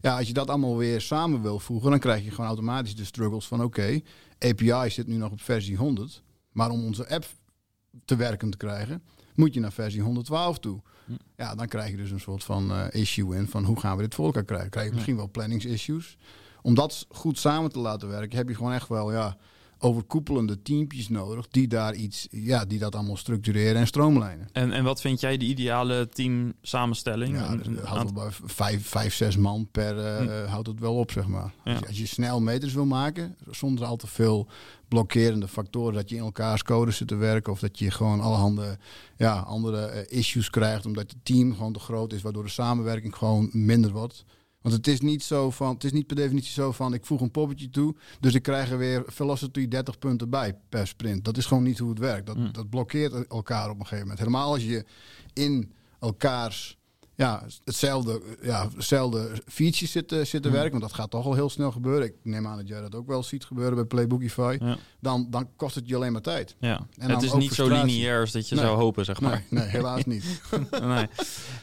Ja, 0.05 0.17
als 0.17 0.27
je 0.27 0.33
dat 0.33 0.49
allemaal 0.49 0.77
weer 0.77 1.01
samen 1.01 1.41
wil 1.41 1.59
voegen, 1.59 1.89
dan 1.89 1.99
krijg 1.99 2.23
je 2.23 2.29
gewoon 2.31 2.45
automatisch 2.45 2.95
de 2.95 3.05
struggles 3.05 3.47
van 3.47 3.63
oké, 3.63 4.01
API 4.39 4.89
zit 4.89 5.07
nu 5.07 5.15
nog 5.15 5.31
op 5.31 5.41
versie 5.41 5.77
100, 5.77 6.23
maar 6.51 6.69
om 6.69 6.83
onze 6.83 7.09
app 7.09 7.25
te 8.05 8.15
werken 8.15 8.49
te 8.49 8.57
krijgen, 8.57 9.03
moet 9.35 9.53
je 9.53 9.59
naar 9.59 9.71
versie 9.71 10.01
112 10.01 10.59
toe. 10.59 10.81
Hm. 11.05 11.11
Ja, 11.35 11.55
dan 11.55 11.67
krijg 11.67 11.89
je 11.91 11.97
dus 11.97 12.11
een 12.11 12.19
soort 12.19 12.43
van 12.43 12.71
eh, 12.71 13.01
issue 13.01 13.35
in 13.35 13.47
van 13.47 13.63
hoe 13.63 13.79
gaan 13.79 13.95
we 13.95 14.03
dit 14.03 14.15
voor 14.15 14.25
elkaar 14.25 14.43
krijgen. 14.43 14.69
Krijg 14.69 14.87
je 14.87 14.93
misschien 14.93 15.15
wel 15.15 15.29
planningsissues. 15.29 16.17
Om 16.61 16.73
dat 16.73 17.05
goed 17.09 17.39
samen 17.39 17.71
te 17.71 17.79
laten 17.79 18.07
werken, 18.07 18.37
heb 18.37 18.49
je 18.49 18.55
gewoon 18.55 18.73
echt 18.73 18.87
wel 18.87 19.11
ja, 19.11 19.37
overkoepelende 19.85 20.61
teampjes 20.61 21.09
nodig 21.09 21.47
die 21.47 21.67
daar 21.67 21.95
iets, 21.95 22.27
ja, 22.31 22.65
die 22.65 22.79
dat 22.79 22.95
allemaal 22.95 23.17
structureren 23.17 23.75
en 23.75 23.87
stroomlijnen. 23.87 24.47
En, 24.51 24.71
en 24.71 24.83
wat 24.83 25.01
vind 25.01 25.19
jij 25.19 25.37
de 25.37 25.45
ideale 25.45 26.09
team 26.09 26.53
samenstelling? 26.61 27.35
Ja, 27.35 27.57
houdt 27.83 28.13
bij 28.13 28.27
vijf, 28.29 28.87
vijf, 28.87 29.13
zes 29.15 29.37
man 29.37 29.67
per 29.71 29.97
eh, 29.97 30.17
Hm. 30.17 30.29
eh, 30.29 30.51
houdt 30.51 30.67
het 30.67 30.79
wel 30.79 30.95
op, 30.95 31.11
zeg 31.11 31.27
maar. 31.27 31.53
Ja. 31.63 31.71
Als, 31.71 31.79
je, 31.79 31.87
als 31.87 31.97
je 31.97 32.05
snel 32.05 32.41
meters 32.41 32.73
wil 32.73 32.85
maken, 32.85 33.35
zonder 33.49 33.85
al 33.85 33.95
te 33.95 34.07
veel 34.07 34.47
blokkerende 34.87 35.47
factoren, 35.47 35.93
dat 35.93 36.09
je 36.09 36.15
in 36.15 36.21
elkaars 36.21 36.63
code 36.63 36.91
zit 36.91 37.07
te 37.07 37.15
werken 37.15 37.51
of 37.51 37.59
dat 37.59 37.79
je 37.79 37.91
gewoon 37.91 38.21
allerhande 38.21 38.77
ja, 39.17 39.39
andere 39.39 39.85
eh, 39.85 40.17
issues 40.19 40.49
krijgt, 40.49 40.85
omdat 40.85 41.11
het 41.11 41.25
team 41.25 41.53
gewoon 41.53 41.73
te 41.73 41.79
groot 41.79 42.13
is, 42.13 42.21
waardoor 42.21 42.43
de 42.43 42.49
samenwerking 42.49 43.15
gewoon 43.15 43.49
minder 43.51 43.91
wordt. 43.91 44.25
Want 44.65 44.77
het 44.77 44.87
is 44.87 45.01
niet 45.01 45.23
zo 45.23 45.51
van, 45.51 45.73
het 45.73 45.83
is 45.83 45.91
niet 45.91 46.07
per 46.07 46.15
definitie 46.15 46.51
zo 46.51 46.71
van 46.71 46.93
ik 46.93 47.05
voeg 47.05 47.21
een 47.21 47.31
poppetje 47.31 47.69
toe, 47.69 47.95
dus 48.19 48.33
ik 48.33 48.41
krijg 48.43 48.71
er 48.71 48.77
weer 48.77 49.03
velocity 49.07 49.67
30 49.67 49.99
punten 49.99 50.29
bij 50.29 50.57
per 50.69 50.87
sprint. 50.87 51.25
Dat 51.25 51.37
is 51.37 51.45
gewoon 51.45 51.63
niet 51.63 51.77
hoe 51.79 51.89
het 51.89 51.99
werkt. 51.99 52.25
Dat, 52.25 52.35
Hm. 52.35 52.51
dat 52.51 52.69
blokkeert 52.69 53.27
elkaar 53.27 53.69
op 53.69 53.75
een 53.75 53.81
gegeven 53.81 53.99
moment. 54.01 54.19
Helemaal 54.19 54.51
als 54.51 54.63
je 54.63 54.85
in 55.33 55.71
elkaars 55.99 56.77
ja, 57.15 57.43
hetzelfde, 57.65 58.21
ja, 58.41 58.67
hetzelfde 58.75 59.31
features 59.47 59.91
zit, 59.91 60.07
te- 60.07 60.23
zit 60.25 60.41
te 60.41 60.47
Hm. 60.47 60.53
werken, 60.53 60.71
want 60.71 60.83
dat 60.83 60.93
gaat 60.93 61.11
toch 61.11 61.25
al 61.25 61.33
heel 61.33 61.49
snel 61.49 61.71
gebeuren. 61.71 62.07
Ik 62.07 62.13
neem 62.23 62.47
aan 62.47 62.57
dat 62.57 62.67
jij 62.67 62.81
dat 62.81 62.95
ook 62.95 63.07
wel 63.07 63.23
ziet 63.23 63.45
gebeuren 63.45 63.75
bij 63.75 63.85
Playbookify. 63.85 64.57
Ja. 64.59 64.77
Dan, 64.99 65.27
dan 65.29 65.47
kost 65.55 65.75
het 65.75 65.87
je 65.87 65.95
alleen 65.95 66.11
maar 66.11 66.21
tijd. 66.21 66.55
Ja. 66.59 66.87
En 66.97 67.09
het 67.09 67.21
is 67.23 67.33
niet 67.33 67.53
zo 67.53 67.67
lineair 67.67 68.19
als 68.19 68.31
dat 68.31 68.49
je 68.49 68.55
Nee. 68.55 68.63
zou 68.63 68.77
hopen, 68.77 69.05
zeg 69.05 69.21
maar. 69.21 69.43
Nee, 69.49 69.61
nee, 69.63 69.69
helaas 69.69 70.03
niet. 70.05 70.41
nee. 70.81 71.07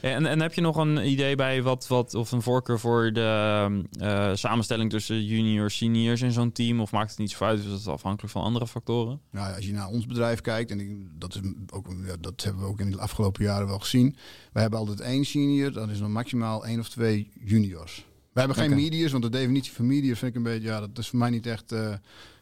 En, 0.01 0.27
en 0.27 0.41
heb 0.41 0.55
je 0.55 0.61
nog 0.61 0.77
een 0.77 1.11
idee 1.11 1.35
bij 1.37 1.63
wat, 1.63 1.87
wat 1.87 2.15
of 2.15 2.33
een 2.33 2.43
voorkeur 2.43 2.79
voor 2.81 3.13
de 3.13 3.83
eh, 3.99 4.31
samenstelling 4.35 4.91
tussen 4.91 5.25
juniors, 5.25 5.77
seniors 5.77 6.21
in 6.21 6.33
zo'n 6.33 6.53
team? 6.53 6.81
Of 6.81 6.93
maakt 6.93 7.11
het 7.11 7.19
niet 7.19 7.31
zo 7.31 7.45
uit? 7.45 7.59
Is 7.65 7.71
het 7.71 7.87
afhankelijk 7.89 8.33
van 8.33 8.43
andere 8.43 8.67
factoren? 8.67 9.21
Nou, 9.31 9.49
ja, 9.49 9.55
als 9.57 9.67
je 9.67 9.73
naar 9.73 9.89
ons 9.89 10.07
bedrijf 10.07 10.41
kijkt, 10.41 10.71
en 10.71 10.81
ik, 10.81 10.97
dat, 11.21 11.35
is 11.35 11.41
ook, 11.73 11.87
ja, 12.07 12.15
dat 12.21 12.43
hebben 12.43 12.63
we 12.63 12.69
ook 12.69 12.81
in 12.81 12.91
de 12.91 12.99
afgelopen 13.01 13.45
jaren 13.45 13.67
wel 13.67 13.79
gezien. 13.79 14.17
We 14.53 14.61
hebben 14.61 14.79
altijd 14.79 15.01
één 15.01 15.25
senior, 15.25 15.41
dan 15.73 15.91
is 15.91 16.01
er 16.01 16.11
maximaal 16.11 16.67
één 16.67 16.79
of 16.79 16.89
twee 16.89 17.31
juniors. 17.45 18.07
We 18.33 18.39
hebben 18.39 18.57
geen 18.57 18.75
mediors, 18.75 19.13
want 19.13 19.25
de 19.25 19.31
definitie 19.31 19.73
van 19.73 19.87
mediors 19.87 20.19
vind 20.19 20.31
ik 20.31 20.37
een 20.37 20.43
beetje, 20.43 20.69
ja, 20.69 20.81
dat 20.81 20.99
is 20.99 21.09
voor 21.09 21.19
mij 21.19 21.31
niet 21.31 21.47
echt, 21.47 21.73
eh, 21.73 21.95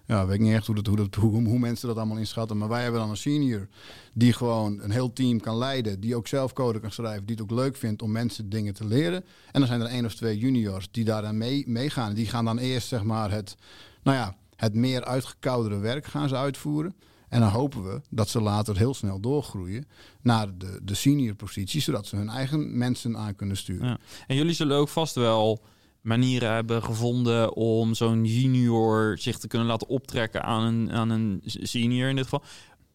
ja, 0.06 0.26
weet 0.26 0.34
ik 0.34 0.40
niet 0.40 0.52
echt 0.54 0.66
hoe, 0.66 0.74
dat, 0.74 0.86
hoe, 0.86 0.96
dat, 0.96 1.14
hoe, 1.14 1.48
hoe 1.48 1.58
mensen 1.58 1.88
dat 1.88 1.96
allemaal 1.96 2.16
inschatten. 2.16 2.58
Maar 2.58 2.68
wij 2.68 2.82
hebben 2.82 3.00
dan 3.00 3.10
een 3.10 3.16
senior 3.16 3.68
die 4.12 4.32
gewoon 4.32 4.80
een 4.82 4.90
heel 4.90 5.12
team 5.12 5.40
kan 5.40 5.56
leiden, 5.56 6.00
die 6.00 6.16
ook 6.16 6.26
zelf 6.26 6.52
code 6.52 6.80
kan 6.80 6.90
schrijven, 6.90 7.26
die 7.26 7.36
het 7.36 7.44
ook 7.44 7.58
leuk 7.58 7.76
vindt 7.76 8.02
om 8.02 8.12
mensen 8.12 8.48
dingen 8.48 8.74
te 8.74 8.86
leren. 8.86 9.24
En 9.52 9.60
dan 9.60 9.66
zijn 9.66 9.80
er 9.80 9.86
één 9.86 10.04
of 10.04 10.14
twee 10.14 10.38
juniors 10.38 10.88
die 10.90 11.04
daaraan 11.04 11.38
mee, 11.38 11.64
meegaan. 11.66 12.14
Die 12.14 12.26
gaan 12.26 12.44
dan 12.44 12.58
eerst, 12.58 12.88
zeg 12.88 13.02
maar, 13.02 13.30
het, 13.30 13.56
nou 14.02 14.16
ja, 14.16 14.36
het 14.56 14.74
meer 14.74 15.04
uitgekoudere 15.04 15.78
werk 15.78 16.06
gaan 16.06 16.28
ze 16.28 16.36
uitvoeren. 16.36 16.94
En 17.30 17.40
dan 17.40 17.48
hopen 17.48 17.84
we 17.84 18.00
dat 18.10 18.28
ze 18.28 18.40
later 18.40 18.76
heel 18.76 18.94
snel 18.94 19.20
doorgroeien 19.20 19.86
naar 20.22 20.58
de, 20.58 20.80
de 20.82 20.94
senior 20.94 21.34
positie, 21.34 21.80
zodat 21.80 22.06
ze 22.06 22.16
hun 22.16 22.28
eigen 22.28 22.78
mensen 22.78 23.16
aan 23.16 23.34
kunnen 23.36 23.56
sturen. 23.56 23.86
Ja. 23.88 23.98
En 24.26 24.36
jullie 24.36 24.54
zullen 24.54 24.76
ook 24.76 24.88
vast 24.88 25.14
wel 25.14 25.62
manieren 26.00 26.52
hebben 26.52 26.82
gevonden 26.82 27.54
om 27.54 27.94
zo'n 27.94 28.24
junior 28.24 29.18
zich 29.18 29.38
te 29.38 29.48
kunnen 29.48 29.68
laten 29.68 29.88
optrekken 29.88 30.42
aan 30.42 30.62
een, 30.64 30.92
aan 30.92 31.10
een 31.10 31.40
senior 31.44 32.08
in 32.08 32.16
dit 32.16 32.24
geval. 32.24 32.42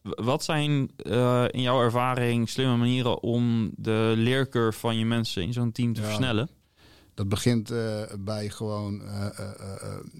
Wat 0.02 0.44
zijn 0.44 0.90
eh, 0.96 1.44
in 1.50 1.60
jouw 1.62 1.80
ervaring 1.80 2.48
slimme 2.48 2.76
manieren 2.76 3.22
om 3.22 3.70
de 3.76 4.12
leercurve 4.16 4.78
van 4.78 4.98
je 4.98 5.04
mensen 5.04 5.42
in 5.42 5.52
zo'n 5.52 5.72
team 5.72 5.92
te 5.94 6.00
Ja. 6.00 6.06
versnellen? 6.06 6.48
Dat 7.14 7.28
begint 7.28 7.70
eh, 7.70 8.02
bij 8.18 8.48
gewoon 8.50 9.02
eh, 9.02 9.28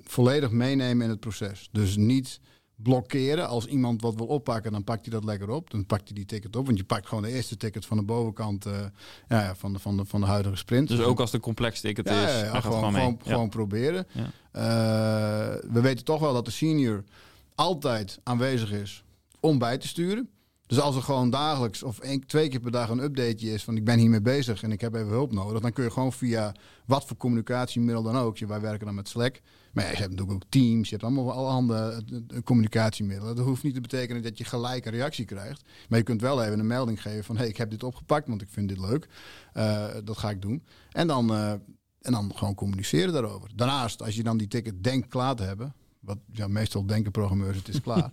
volledig 0.05 0.51
meenemen 0.51 1.05
in 1.05 1.11
het 1.11 1.21
proces. 1.21 1.69
Dus 1.73 1.97
niet 1.97 2.41
blokkeren. 2.77 3.49
Als 3.49 3.67
iemand 3.67 4.03
wat 4.03 4.15
wil 4.15 4.27
oppakken, 4.27 4.73
dan 4.73 4.85
pakt 4.85 5.05
hij 5.05 5.15
dat 5.15 5.25
lekker 5.25 5.51
op. 5.51 5.71
Dan 5.71 5.87
pakt 5.87 6.03
hij 6.05 6.15
die 6.15 6.25
ticket 6.25 6.57
op. 6.57 6.67
Want 6.67 6.79
je 6.79 6.85
pakt 6.85 7.09
gewoon 7.09 7.23
de 7.23 7.31
eerste 7.31 7.57
ticket 7.57 7.87
van 7.87 7.97
de 7.97 8.03
bovenkant 8.03 8.67
eh, 8.67 8.85
ja, 9.29 9.55
van, 9.55 9.73
de, 9.73 9.79
van, 9.79 9.97
de, 9.97 10.05
van 10.05 10.21
de 10.21 10.27
huidige 10.27 10.57
sprint. 10.57 10.89
Dus 10.89 11.01
ook 11.01 11.21
als 11.21 11.33
het 11.33 11.35
een 11.35 11.47
complex 11.47 11.81
ticket 11.81 12.09
ja, 12.09 12.27
is, 12.27 12.41
ja, 12.41 12.61
gewoon, 12.61 13.19
gewoon 13.23 13.49
proberen. 13.49 14.07
Eh, 14.53 14.63
we 15.71 15.81
weten 15.81 16.05
toch 16.05 16.21
wel 16.21 16.33
dat 16.33 16.45
de 16.45 16.51
senior 16.51 17.05
altijd 17.55 18.21
aanwezig 18.23 18.73
is 18.73 19.05
om 19.41 19.59
bij 19.59 19.79
te 19.79 19.89
sturen. 19.89 20.31
Dus 20.67 20.81
als 20.81 20.97
er 20.97 21.03
gewoon 21.03 21.31
dagelijks 21.31 21.83
of 21.83 21.99
één, 21.99 22.27
twee 22.27 22.49
keer 22.49 22.61
per 22.61 22.71
dag 22.71 22.89
een 22.89 23.03
updateje 23.03 23.53
is 23.53 23.65
van 23.65 23.77
ik 23.77 23.85
ben 23.85 23.99
hiermee 23.99 24.21
bezig 24.21 24.63
en 24.63 24.73
ik 24.73 24.81
heb 24.81 24.95
even 24.95 25.09
hulp 25.09 25.33
nodig, 25.33 25.61
dan 25.61 25.73
kun 25.73 25.85
je 25.85 25.91
gewoon 25.91 26.13
via 26.13 26.55
wat 26.85 27.05
voor 27.05 27.17
communicatiemiddel 27.17 28.03
dan 28.03 28.17
ook. 28.17 28.39
Wij 28.39 28.61
werken 28.61 28.87
dan 28.87 28.95
met 28.95 29.09
Slack. 29.09 29.41
Maar 29.77 29.85
ja, 29.85 29.91
je 29.91 29.97
hebt 29.97 30.11
natuurlijk 30.11 30.45
ook 30.45 30.51
Teams, 30.51 30.89
je 30.89 30.95
hebt 30.95 31.07
allemaal 31.07 31.33
allerhande 31.33 32.03
eh, 32.29 32.43
communicatiemiddelen. 32.43 33.37
Dat 33.37 33.45
hoeft 33.45 33.63
niet 33.63 33.75
te 33.75 33.81
betekenen 33.81 34.23
dat 34.23 34.39
je 34.39 34.45
gelijk 34.45 34.87
een 34.87 34.93
reactie 34.93 35.25
krijgt. 35.25 35.63
Maar 35.89 35.99
je 35.99 36.05
kunt 36.05 36.21
wel 36.21 36.43
even 36.43 36.59
een 36.59 36.67
melding 36.67 37.03
geven 37.03 37.25
van 37.25 37.37
hey, 37.37 37.49
ik 37.49 37.57
heb 37.57 37.71
dit 37.71 37.83
opgepakt, 37.83 38.29
want 38.29 38.43
ik 38.43 38.49
vind 38.51 38.69
dit 38.69 38.79
leuk. 38.79 39.09
Eh, 39.53 39.87
dat 40.05 40.19
ga 40.19 40.31
ik 40.31 40.43
doen. 40.43 40.63
En 40.91 41.07
dan, 41.07 41.31
eh, 41.31 41.51
en 42.01 42.13
dan 42.13 42.33
gewoon 42.35 42.55
communiceren 42.55 43.13
daarover. 43.13 43.51
Daarnaast, 43.55 44.03
als 44.03 44.15
je 44.15 44.23
dan 44.23 44.37
die 44.37 44.49
ticket 44.49 44.85
denkt 44.85 45.09
klaar 45.09 45.35
te 45.35 45.43
hebben. 45.43 45.75
Wat 46.07 46.19
ja, 46.33 46.49
meestal 46.49 46.87
denken 46.87 47.13
programmeurs, 47.13 47.57
het 47.57 47.69
is 47.69 47.81
klaar. 47.81 48.13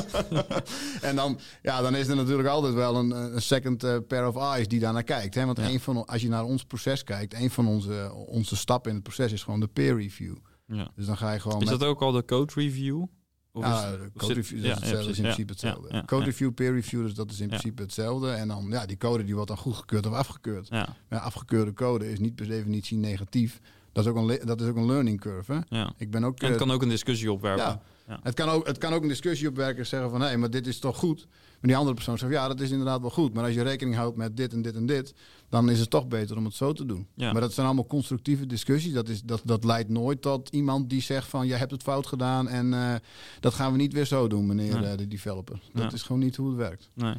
en 1.00 1.16
dan, 1.16 1.38
ja, 1.62 1.80
dan 1.82 1.94
is 1.96 2.08
er 2.08 2.16
natuurlijk 2.16 2.48
altijd 2.48 2.74
wel 2.74 2.96
een, 2.96 3.10
een 3.10 3.42
second 3.42 3.84
eh, 3.84 3.96
pair 4.08 4.28
of 4.28 4.36
eyes 4.36 4.68
die 4.68 4.80
daar 4.80 4.92
naar 4.92 5.02
kijkt. 5.02 5.34
Hè? 5.34 5.44
Want 5.46 5.58
Ja. 5.58 5.68
een 5.68 5.80
van, 5.80 6.06
als 6.06 6.22
je 6.22 6.28
naar 6.28 6.44
ons 6.44 6.64
proces 6.64 7.04
kijkt, 7.04 7.34
een 7.34 7.50
van 7.50 7.66
onze, 7.66 8.12
onze 8.26 8.56
stappen 8.56 8.90
in 8.90 8.96
het 8.96 9.04
proces 9.04 9.32
is 9.32 9.42
gewoon 9.42 9.60
de 9.60 9.66
peer 9.68 9.96
review. 9.96 10.36
Ja. 10.66 10.90
Dus 10.96 11.06
dan 11.06 11.16
ga 11.16 11.32
je 11.32 11.40
gewoon 11.40 11.62
Is 11.62 11.70
met... 11.70 11.78
dat 11.80 11.88
ook 11.88 12.00
al 12.02 12.12
de 12.12 12.24
code 12.24 12.52
review? 12.54 13.04
Of 13.52 13.64
Ja, 13.64 13.88
is- 13.88 13.98
code 14.16 14.34
review 14.34 14.64
ja, 14.64 14.82
is, 14.82 14.90
in 15.06 15.22
principe 15.22 15.52
hetzelfde. 15.52 16.02
code 16.06 16.24
review, 16.24 16.54
peer 16.54 16.72
review, 16.72 17.02
dus 17.02 17.14
dat 17.14 17.30
is 17.30 17.40
in 17.40 17.48
principe 17.48 17.82
hetzelfde. 17.82 18.30
En 18.30 18.48
dan, 18.48 18.66
ja, 18.70 18.86
die 18.86 18.96
code 18.96 19.24
die 19.24 19.34
wordt 19.34 19.48
dan 19.48 19.58
goedgekeurd 19.58 20.06
of 20.06 20.12
afgekeurd. 20.12 20.68
Ja, 20.68 20.96
afgekeurde 21.08 21.72
code 21.72 22.10
is 22.12 22.18
niet 22.18 22.34
per 22.34 22.46
definitie 22.46 22.96
negatief. 22.96 23.60
Dat 23.92 24.04
is 24.04 24.10
ook 24.10 24.16
een, 24.16 24.40
dat 24.46 24.60
is 24.60 24.68
ook 24.68 24.76
een 24.76 24.86
learning 24.86 25.20
curve. 25.20 25.52
Hè? 25.52 25.76
ja. 25.78 25.92
Ik 25.96 26.10
ben 26.10 26.24
ook... 26.24 26.38
En 26.38 26.44
het 26.44 26.54
eh, 26.54 26.60
kan 26.60 26.70
ook 26.70 26.82
een 26.82 26.88
discussie 26.88 27.32
opwerpen. 27.32 27.64
ja. 27.64 27.82
Ja. 28.08 28.20
Het, 28.22 28.34
kan 28.34 28.48
ook, 28.48 28.66
het 28.66 28.78
kan 28.78 28.92
ook 28.92 29.02
een 29.02 29.08
discussie 29.08 29.48
opwerken 29.48 29.78
en 29.78 29.86
zeggen 29.86 30.10
van... 30.10 30.20
hé, 30.20 30.36
maar 30.36 30.50
dit 30.50 30.66
is 30.66 30.78
toch 30.78 30.96
goed? 30.96 31.26
Maar 31.28 31.58
die 31.60 31.76
andere 31.76 31.94
persoon 31.94 32.18
zegt, 32.18 32.32
ja, 32.32 32.48
dat 32.48 32.60
is 32.60 32.70
inderdaad 32.70 33.00
wel 33.00 33.10
goed. 33.10 33.34
Maar 33.34 33.44
als 33.44 33.54
je 33.54 33.62
rekening 33.62 33.96
houdt 33.96 34.16
met 34.16 34.36
dit 34.36 34.52
en 34.52 34.62
dit 34.62 34.74
en 34.74 34.86
dit... 34.86 35.14
dan 35.48 35.70
is 35.70 35.80
het 35.80 35.90
toch 35.90 36.08
beter 36.08 36.36
om 36.36 36.44
het 36.44 36.54
zo 36.54 36.72
te 36.72 36.86
doen. 36.86 37.06
Ja. 37.14 37.32
Maar 37.32 37.40
dat 37.40 37.52
zijn 37.52 37.66
allemaal 37.66 37.86
constructieve 37.86 38.46
discussies. 38.46 38.92
Dat, 38.92 39.08
is, 39.08 39.22
dat, 39.22 39.40
dat 39.44 39.64
leidt 39.64 39.88
nooit 39.88 40.22
tot 40.22 40.48
iemand 40.48 40.90
die 40.90 41.02
zegt 41.02 41.28
van... 41.28 41.46
jij 41.46 41.58
hebt 41.58 41.70
het 41.70 41.82
fout 41.82 42.06
gedaan 42.06 42.48
en 42.48 42.74
eh, 42.74 42.94
dat 43.40 43.54
gaan 43.54 43.72
we 43.72 43.78
niet 43.78 43.92
weer 43.92 44.06
zo 44.06 44.28
doen, 44.28 44.46
meneer 44.46 44.80
Nee. 44.80 44.90
eh, 44.90 44.96
de 44.96 45.08
developer. 45.08 45.60
Dat 45.72 45.92
is 45.92 46.02
gewoon 46.02 46.20
niet 46.20 46.36
hoe 46.36 46.48
het 46.48 46.56
werkt. 46.56 46.90
Nee. 46.94 47.14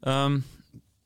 Ehm, 0.00 0.38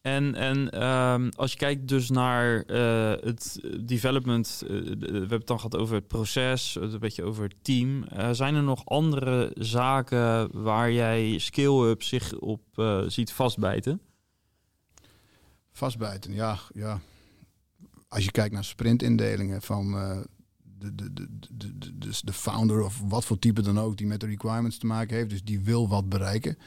en 0.08 0.34
en 0.34 0.70
ehm, 0.70 1.28
als 1.36 1.52
je 1.52 1.58
kijkt 1.58 1.88
dus 1.88 2.10
naar 2.10 2.62
eh, 2.62 3.22
het 3.22 3.60
development, 3.80 4.62
eh, 4.62 4.68
we 4.68 5.06
hebben 5.08 5.38
het 5.38 5.46
dan 5.46 5.60
gehad 5.60 5.76
over 5.76 5.94
het 5.94 6.06
proces, 6.06 6.76
een 6.80 6.98
beetje 6.98 7.24
over 7.24 7.42
het 7.42 7.54
team. 7.62 8.04
Eh, 8.04 8.30
zijn 8.30 8.54
er 8.54 8.62
nog 8.62 8.84
andere 8.84 9.50
zaken 9.54 10.62
waar 10.62 10.92
jij 10.92 11.38
skill-up 11.38 12.02
zich 12.02 12.38
op 12.38 12.62
ziet 13.06 13.32
vastbijten? 13.32 14.00
Vastbijten, 15.72 16.32
ja, 16.32 16.58
ja. 16.74 17.00
Als 18.08 18.24
je 18.24 18.30
kijkt 18.30 18.54
naar 18.54 18.64
sprintindelingen 18.64 19.62
van 19.62 19.92
de, 20.78 20.94
de, 20.94 21.12
de, 21.12 21.26
de, 21.30 21.78
de, 21.78 21.98
de, 21.98 22.20
de 22.22 22.32
founder 22.32 22.82
of 22.82 23.00
wat 23.08 23.24
voor 23.24 23.38
type 23.38 23.62
dan 23.62 23.78
ook 23.78 23.96
die 23.96 24.06
met 24.06 24.20
de 24.20 24.26
requirements 24.26 24.78
te 24.78 24.86
maken 24.86 25.16
heeft, 25.16 25.30
dus 25.30 25.44
die 25.44 25.60
wil 25.60 25.88
wat 25.88 26.08
bereiken. 26.08 26.58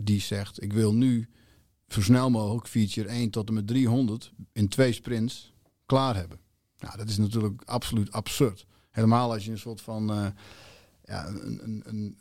Die 0.00 0.20
zegt, 0.20 0.62
ik 0.62 0.72
wil 0.72 0.94
nu 0.94 1.28
zo 1.88 2.02
snel 2.02 2.30
mogelijk 2.30 2.66
feature 2.66 3.08
1 3.08 3.30
tot 3.30 3.48
en 3.48 3.54
met 3.54 3.66
300 3.66 4.32
in 4.52 4.68
twee 4.68 4.92
sprints 4.92 5.52
klaar 5.86 6.16
hebben. 6.16 6.38
Nou, 6.78 6.96
dat 6.96 7.08
is 7.08 7.16
natuurlijk 7.18 7.62
absoluut 7.64 8.12
absurd. 8.12 8.66
Helemaal 8.90 9.32
als 9.32 9.44
je 9.44 9.50
een 9.50 9.58
soort 9.58 9.80
van 9.80 10.10
eh, 10.10 10.26
ja, 11.04 11.26
een, 11.26 11.60
een, 11.62 11.82
een, 11.86 12.16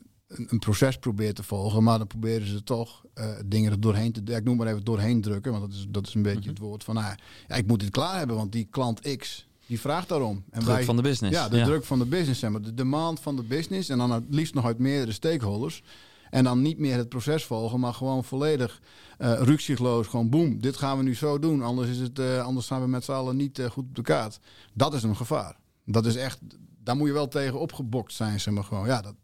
een, 0.50 0.60
proces 0.60 0.98
probeert 0.98 1.36
te 1.36 1.44
volgen, 1.44 1.84
maar 1.84 1.98
dan 1.98 2.08
proberen 2.08 2.48
ze 2.48 2.64
toch 2.64 3.06
eh, 3.14 3.30
dingen 3.46 3.72
er 3.72 3.80
doorheen 3.80 4.12
te, 4.12 4.36
ik 4.36 4.44
noem 4.44 4.58
maar 4.58 4.68
even 4.68 4.84
doorheen 4.84 5.22
drukken, 5.22 5.52
want 5.52 5.64
dat 5.64 5.74
is, 5.74 5.86
dat 5.90 6.08
is 6.08 6.14
een 6.14 6.22
beetje 6.22 6.40
Mhm. 6.40 6.50
het 6.50 6.60
woord 6.60 6.84
van, 6.84 6.96
nou, 6.96 7.16
ja, 7.48 7.56
ik 7.56 7.68
moet 7.68 7.80
dit 7.80 7.90
klaar 7.90 8.18
hebben, 8.18 8.36
want 8.36 8.52
die 8.52 8.68
klant 8.70 9.18
X, 9.18 9.48
die 9.66 9.80
vraagt 9.80 10.10
daarom. 10.10 10.44
En 10.50 10.64
Druk 10.64 10.84
van 10.84 10.96
de 10.96 11.02
business. 11.02 11.38
ja, 11.38 11.50
de 11.50 11.62
druk 11.62 11.84
van 11.86 12.00
de 12.00 12.06
business, 12.06 12.40
zeg 12.40 12.50
maar, 12.50 12.62
de 12.62 12.74
demand 12.74 13.20
van 13.20 13.36
de 13.36 13.44
business 13.44 13.90
en 13.90 13.98
dan 13.98 14.12
het 14.12 14.24
liefst 14.30 14.54
nog 14.54 14.66
uit 14.66 14.80
meerdere 14.80 15.12
stakeholders. 15.12 15.84
En 16.30 16.44
dan 16.44 16.62
niet 16.62 16.78
meer 16.78 16.98
het 16.98 17.10
proces 17.10 17.44
volgen, 17.44 17.80
maar 17.80 17.94
gewoon 17.94 18.24
volledig 18.24 18.82
uh. 19.20 20.02
Gewoon 20.02 20.30
boem, 20.30 20.62
dit 20.62 20.78
gaan 20.78 20.98
we 20.98 21.04
nu 21.04 21.16
zo 21.16 21.40
doen. 21.40 21.62
Anders, 21.62 21.90
is 21.90 22.00
het, 22.00 22.20
uh, 22.20 22.44
anders 22.44 22.66
staan 22.66 22.82
we 22.82 22.88
met 22.88 23.04
z'n 23.04 23.12
allen 23.12 23.36
niet 23.36 23.60
uh, 23.60 23.66
goed 23.66 23.84
op 23.84 23.96
de 23.96 24.02
kaart. 24.02 24.40
Dat 24.74 24.94
is 24.94 25.04
een 25.04 25.16
gevaar. 25.16 25.58
Dat 25.86 26.06
is 26.06 26.16
echt, 26.16 26.40
daar 26.84 26.96
moet 26.96 27.08
je 27.08 27.14
wel 27.14 27.28
tegen 27.28 27.60
opgebokt 27.60 28.14
zijn. 28.14 28.40
Zeg 28.40 28.54
maar 28.54 28.64
gewoon. 28.64 28.88
Ja, 28.88 29.02
dat, 29.02 29.16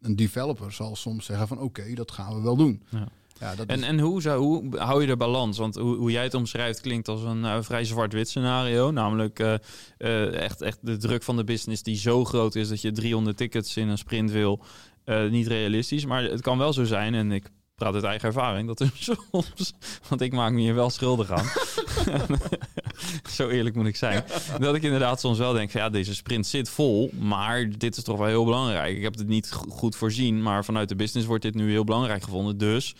een 0.00 0.16
developer 0.16 0.72
zal 0.72 0.96
soms 0.96 1.24
zeggen 1.24 1.48
van 1.48 1.60
oké, 1.60 1.94
dat 1.94 2.10
gaan 2.10 2.34
we 2.34 2.40
wel 2.40 2.56
doen. 2.56 2.82
Ja. 2.90 3.08
Ja, 3.40 3.54
dat 3.54 3.66
en, 3.66 3.82
en 3.82 3.98
hoe, 3.98 4.22
zou, 4.22 4.42
hoe 4.42 4.78
hou 4.78 5.00
je 5.00 5.06
de 5.06 5.16
balans? 5.16 5.58
Want 5.58 5.74
hoe, 5.74 5.96
hoe 5.96 6.10
jij 6.10 6.22
het 6.22 6.34
omschrijft 6.34 6.80
klinkt 6.80 7.08
als 7.08 7.22
een 7.22 7.38
uh, 7.38 7.56
vrij 7.60 7.84
zwart-wit 7.84 8.28
scenario. 8.28 8.90
Namelijk 8.90 9.38
uh, 9.38 9.54
uh, 9.98 10.40
echt, 10.40 10.60
echt 10.60 10.78
de 10.82 10.96
druk 10.96 11.22
van 11.22 11.36
de 11.36 11.44
business 11.44 11.82
die 11.82 11.96
zo 11.96 12.24
groot 12.24 12.54
is 12.54 12.68
dat 12.68 12.80
je 12.80 12.92
300 12.92 13.36
tickets 13.36 13.76
in 13.76 13.88
een 13.88 13.98
sprint 13.98 14.30
wil. 14.30 14.64
Niet 15.30 15.46
realistisch. 15.46 16.04
Maar 16.04 16.22
het 16.22 16.40
kan 16.40 16.58
wel 16.58 16.72
zo 16.72 16.84
zijn, 16.84 17.14
en 17.14 17.32
ik 17.32 17.50
praat 17.74 17.94
uit 17.94 18.04
eigen 18.04 18.28
ervaring, 18.28 18.66
dat 18.66 18.80
er 18.80 18.90
soms, 19.30 19.72
want 20.08 20.20
ik 20.20 20.32
maak 20.32 20.52
me 20.52 20.60
hier 20.60 20.74
wel 20.74 20.90
schuldig 20.90 21.30
aan. 21.30 21.46
Zo 23.30 23.48
eerlijk 23.48 23.74
moet 23.74 23.86
ik 23.86 23.96
zijn. 23.96 24.24
Dat 24.58 24.74
ik 24.74 24.82
inderdaad 24.82 25.20
soms 25.20 25.38
wel 25.38 25.52
denk 25.52 25.70
ja, 25.70 25.90
deze 25.90 26.14
sprint 26.14 26.46
zit 26.46 26.68
vol, 26.68 27.10
maar 27.18 27.78
dit 27.78 27.96
is 27.96 28.02
toch 28.02 28.18
wel 28.18 28.26
heel 28.26 28.44
belangrijk. 28.44 28.96
Ik 28.96 29.02
heb 29.02 29.18
het 29.18 29.26
niet 29.26 29.52
goed 29.52 29.96
voorzien, 29.96 30.42
maar 30.42 30.64
vanuit 30.64 30.88
de 30.88 30.96
business 30.96 31.26
wordt 31.26 31.42
dit 31.42 31.54
nu 31.54 31.70
heel 31.70 31.84
belangrijk 31.84 32.22
gevonden. 32.22 32.58
Dus 32.58 32.94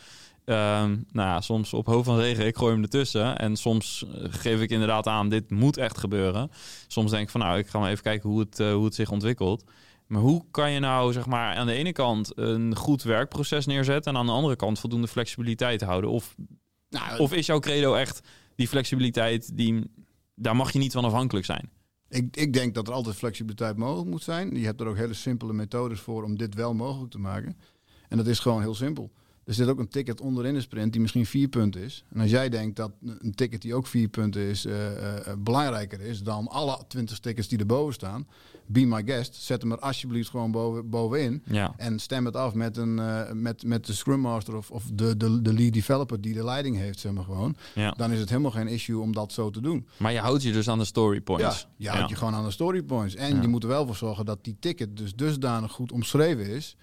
Um, 0.46 1.06
nou 1.12 1.28
ja, 1.28 1.40
soms 1.40 1.72
op 1.72 1.86
hoofd 1.86 2.04
van 2.04 2.18
regen, 2.18 2.46
ik 2.46 2.56
gooi 2.56 2.72
hem 2.72 2.82
ertussen. 2.82 3.38
En 3.38 3.56
soms 3.56 4.04
eh, 4.14 4.24
geef 4.30 4.60
ik 4.60 4.70
inderdaad 4.70 5.06
aan, 5.06 5.28
dit 5.28 5.50
moet 5.50 5.76
echt 5.76 5.98
gebeuren. 5.98 6.50
Soms 6.88 7.10
denk 7.10 7.22
ik 7.22 7.30
van, 7.30 7.40
nou, 7.40 7.58
ik 7.58 7.66
ga 7.66 7.78
maar 7.78 7.90
even 7.90 8.02
kijken 8.02 8.30
hoe 8.30 8.40
het, 8.40 8.60
uh, 8.60 8.72
hoe 8.72 8.84
het 8.84 8.94
zich 8.94 9.10
ontwikkelt. 9.10 9.64
Maar 10.14 10.22
hoe 10.22 10.44
kan 10.50 10.70
je 10.70 10.78
nou, 10.78 11.12
zeg 11.12 11.26
maar, 11.26 11.56
aan 11.56 11.66
de 11.66 11.72
ene 11.72 11.92
kant 11.92 12.38
een 12.38 12.76
goed 12.76 13.02
werkproces 13.02 13.66
neerzetten... 13.66 14.12
en 14.12 14.18
aan 14.18 14.26
de 14.26 14.32
andere 14.32 14.56
kant 14.56 14.78
voldoende 14.78 15.08
flexibiliteit 15.08 15.80
houden? 15.80 16.10
Of, 16.10 16.34
nou, 16.88 17.18
of 17.18 17.32
is 17.32 17.46
jouw 17.46 17.58
credo 17.58 17.94
echt 17.94 18.20
die 18.56 18.68
flexibiliteit, 18.68 19.56
die, 19.56 19.90
daar 20.34 20.56
mag 20.56 20.72
je 20.72 20.78
niet 20.78 20.92
van 20.92 21.04
afhankelijk 21.04 21.46
zijn? 21.46 21.70
Ik, 22.08 22.36
ik 22.36 22.52
denk 22.52 22.74
dat 22.74 22.88
er 22.88 22.94
altijd 22.94 23.16
flexibiliteit 23.16 23.76
mogelijk 23.76 24.10
moet 24.10 24.22
zijn. 24.22 24.56
Je 24.56 24.64
hebt 24.64 24.80
er 24.80 24.86
ook 24.86 24.96
hele 24.96 25.14
simpele 25.14 25.52
methodes 25.52 26.00
voor 26.00 26.22
om 26.22 26.36
dit 26.36 26.54
wel 26.54 26.74
mogelijk 26.74 27.10
te 27.10 27.18
maken. 27.18 27.58
En 28.08 28.16
dat 28.16 28.26
is 28.26 28.38
gewoon 28.38 28.60
heel 28.60 28.74
simpel. 28.74 29.12
Er 29.44 29.54
zit 29.54 29.68
ook 29.68 29.78
een 29.78 29.88
ticket 29.88 30.20
onderin 30.20 30.54
de 30.54 30.60
sprint 30.60 30.92
die 30.92 31.00
misschien 31.00 31.26
vier 31.26 31.48
punten 31.48 31.80
is. 31.80 32.04
En 32.12 32.20
als 32.20 32.30
jij 32.30 32.48
denkt 32.48 32.76
dat 32.76 32.90
een 33.02 33.34
ticket 33.34 33.62
die 33.62 33.74
ook 33.74 33.86
vier 33.86 34.08
punten 34.08 34.42
is 34.42 34.66
uh, 34.66 34.74
uh, 34.74 35.18
belangrijker 35.38 36.00
is 36.00 36.22
dan 36.22 36.48
alle 36.48 36.78
twintig 36.88 37.18
tickets 37.18 37.48
die 37.48 37.58
erboven 37.58 37.94
staan, 37.94 38.26
be 38.66 38.84
my 38.84 39.02
guest, 39.04 39.34
zet 39.34 39.62
hem 39.62 39.72
er 39.72 39.78
alsjeblieft 39.78 40.30
gewoon 40.30 40.50
boven, 40.50 40.90
bovenin. 40.90 41.42
Ja. 41.44 41.74
En 41.76 41.98
stem 41.98 42.24
het 42.24 42.36
af 42.36 42.54
met, 42.54 42.76
een, 42.76 42.98
uh, 42.98 43.32
met, 43.32 43.64
met 43.64 43.86
de 43.86 43.92
Scrum 43.92 44.20
Master 44.20 44.56
of, 44.56 44.70
of 44.70 44.84
de, 44.92 45.16
de, 45.16 45.42
de 45.42 45.52
lead 45.52 45.72
developer 45.72 46.20
die 46.20 46.34
de 46.34 46.44
leiding 46.44 46.76
heeft, 46.76 47.00
zeg 47.00 47.12
maar 47.12 47.24
gewoon. 47.24 47.56
Ja. 47.74 47.90
Dan 47.90 48.12
is 48.12 48.18
het 48.18 48.28
helemaal 48.28 48.50
geen 48.50 48.68
issue 48.68 49.00
om 49.00 49.12
dat 49.12 49.32
zo 49.32 49.50
te 49.50 49.60
doen. 49.60 49.86
Maar 49.96 50.12
je 50.12 50.18
houdt 50.18 50.42
je 50.42 50.52
dus 50.52 50.68
aan 50.68 50.78
de 50.78 50.84
story 50.84 51.20
points. 51.20 51.60
Ja, 51.60 51.68
je 51.76 51.88
houdt 51.88 52.10
je 52.10 52.16
gewoon 52.16 52.34
aan 52.34 52.44
de 52.44 52.50
story 52.50 52.82
points. 52.82 53.14
En 53.14 53.42
je 53.42 53.48
moet 53.48 53.62
er 53.62 53.68
wel 53.68 53.86
voor 53.86 53.96
zorgen 53.96 54.24
dat 54.24 54.44
die 54.44 54.56
ticket 54.60 54.96
dus 54.96 55.14
dusdanig 55.14 55.72
goed 55.72 55.92
omschreven 55.92 56.46
is 56.46 56.76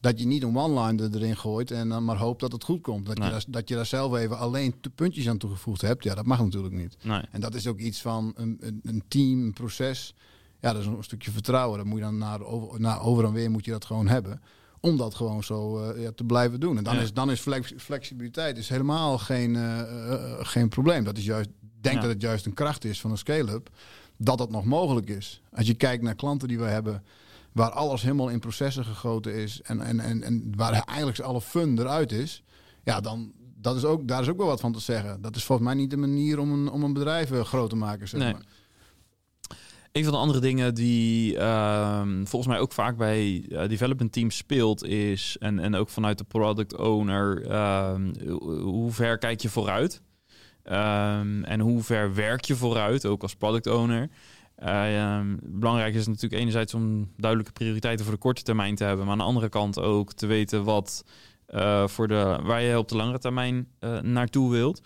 dat 0.00 0.18
je 0.18 0.26
niet 0.26 0.42
een 0.42 0.56
one-liner 0.56 1.14
erin 1.14 1.36
gooit 1.36 1.70
en 1.70 1.88
dan 1.88 2.04
maar 2.04 2.16
hoopt 2.16 2.40
dat 2.40 2.52
het 2.52 2.64
goed 2.64 2.80
komt. 2.80 3.06
Dat, 3.06 3.16
je, 3.16 3.30
daar, 3.30 3.44
dat 3.48 3.68
je 3.68 3.74
daar 3.74 3.86
zelf 3.86 4.16
even 4.16 4.38
alleen 4.38 4.74
puntjes 4.94 5.28
aan 5.28 5.38
toegevoegd 5.38 5.80
hebt. 5.80 6.04
Ja, 6.04 6.14
dat 6.14 6.26
mag 6.26 6.38
natuurlijk 6.38 6.74
niet. 6.74 6.96
Nee. 7.02 7.22
En 7.30 7.40
dat 7.40 7.54
is 7.54 7.66
ook 7.66 7.78
iets 7.78 8.00
van 8.00 8.32
een, 8.36 8.56
een, 8.60 8.80
een, 8.82 9.02
team, 9.08 9.42
een 9.42 9.52
proces. 9.52 10.14
Ja, 10.60 10.72
dat 10.72 10.82
is 10.82 10.86
een 10.86 11.04
stukje 11.04 11.30
vertrouwen. 11.30 11.78
Dat 11.78 11.86
moet 11.86 11.98
je 11.98 12.04
dan 12.04 12.18
naar 12.18 12.40
over, 12.40 12.80
naar 12.80 13.02
over 13.02 13.24
en 13.24 13.32
weer 13.32 13.50
moet 13.50 13.64
je 13.64 13.70
dat 13.70 13.84
gewoon 13.84 14.08
hebben. 14.08 14.42
Om 14.80 14.96
dat 14.96 15.14
gewoon 15.14 15.44
zo 15.44 15.90
uh, 15.90 16.02
ja, 16.02 16.12
te 16.12 16.24
blijven 16.24 16.60
doen. 16.60 16.76
En 16.76 16.84
dan 16.84 16.96
is, 16.96 17.12
dan 17.12 17.30
is 17.30 17.46
flexibiliteit 17.76 18.58
is 18.58 18.68
helemaal 18.68 19.18
geen, 19.18 19.54
uh, 19.54 19.78
uh, 19.78 20.38
geen 20.38 20.68
probleem. 20.68 21.04
Dat 21.04 21.16
is 21.16 21.24
juist, 21.24 21.48
denk 21.80 21.94
ja. 21.94 22.00
dat 22.00 22.10
het 22.10 22.20
juist 22.20 22.46
een 22.46 22.54
kracht 22.54 22.84
is 22.84 23.00
van 23.00 23.10
een 23.10 23.18
scale-up. 23.18 23.70
Dat 24.16 24.38
dat 24.38 24.50
nog 24.50 24.64
mogelijk 24.64 25.08
is. 25.08 25.42
Als 25.52 25.66
je 25.66 25.74
kijkt 25.74 26.02
naar 26.02 26.14
klanten 26.14 26.48
die 26.48 26.58
we 26.58 26.64
hebben 26.64 27.02
waar 27.52 27.70
alles 27.70 28.02
helemaal 28.02 28.28
in 28.28 28.40
processen 28.40 28.84
gegoten 28.84 29.34
is 29.34 29.62
en, 29.62 29.80
en, 29.80 30.00
en, 30.00 30.22
en 30.22 30.52
waar 30.56 30.72
eigenlijk 30.72 31.20
alle 31.20 31.40
fun 31.40 31.78
eruit 31.78 32.12
is, 32.12 32.42
ja, 32.84 33.00
dan 33.00 33.32
dat 33.60 33.76
is 33.76 33.84
ook, 33.84 34.08
daar 34.08 34.22
is 34.22 34.28
ook 34.28 34.36
wel 34.36 34.46
wat 34.46 34.60
van 34.60 34.72
te 34.72 34.80
zeggen. 34.80 35.22
Dat 35.22 35.36
is 35.36 35.44
volgens 35.44 35.68
mij 35.68 35.76
niet 35.76 35.90
de 35.90 35.96
manier 35.96 36.38
om 36.38 36.52
een, 36.52 36.70
om 36.70 36.82
een 36.82 36.92
bedrijf 36.92 37.30
eh, 37.30 37.44
groot 37.44 37.70
te 37.70 37.76
maken. 37.76 38.08
Zeg 38.08 38.20
maar. 38.20 38.42
Een 39.92 40.04
van 40.04 40.12
de 40.12 40.18
andere 40.18 40.40
dingen 40.40 40.74
die 40.74 41.34
uh, 41.34 42.02
volgens 42.02 42.46
mij 42.46 42.58
ook 42.58 42.72
vaak 42.72 42.96
bij 42.96 43.44
uh, 43.48 43.68
development 43.68 44.12
teams 44.12 44.36
speelt 44.36 44.84
is, 44.84 45.36
en, 45.40 45.58
en 45.58 45.74
ook 45.74 45.88
vanuit 45.88 46.18
de 46.18 46.24
product 46.24 46.76
owner, 46.76 47.46
uh, 47.50 47.94
hoe 48.62 48.92
ver 48.92 49.18
kijk 49.18 49.40
je 49.40 49.48
vooruit? 49.48 50.02
Um, 50.64 51.44
en 51.44 51.60
hoe 51.60 51.82
ver 51.82 52.14
werk 52.14 52.44
je 52.44 52.56
vooruit, 52.56 53.06
ook 53.06 53.22
als 53.22 53.34
product 53.34 53.66
owner? 53.66 54.10
Uh, 54.62 55.20
belangrijk 55.42 55.94
is 55.94 56.06
natuurlijk 56.06 56.40
enerzijds 56.40 56.74
om 56.74 57.12
duidelijke 57.16 57.52
prioriteiten 57.52 58.04
voor 58.04 58.14
de 58.14 58.20
korte 58.20 58.42
termijn 58.42 58.74
te 58.74 58.84
hebben, 58.84 59.04
maar 59.04 59.12
aan 59.12 59.18
de 59.18 59.24
andere 59.24 59.48
kant 59.48 59.78
ook 59.78 60.12
te 60.12 60.26
weten 60.26 60.64
wat 60.64 61.04
uh, 61.48 61.88
voor 61.88 62.08
de, 62.08 62.38
waar 62.42 62.62
je 62.62 62.78
op 62.78 62.88
de 62.88 62.96
langere 62.96 63.18
termijn 63.18 63.68
uh, 63.80 64.00
naartoe 64.00 64.50
wilt. 64.50 64.80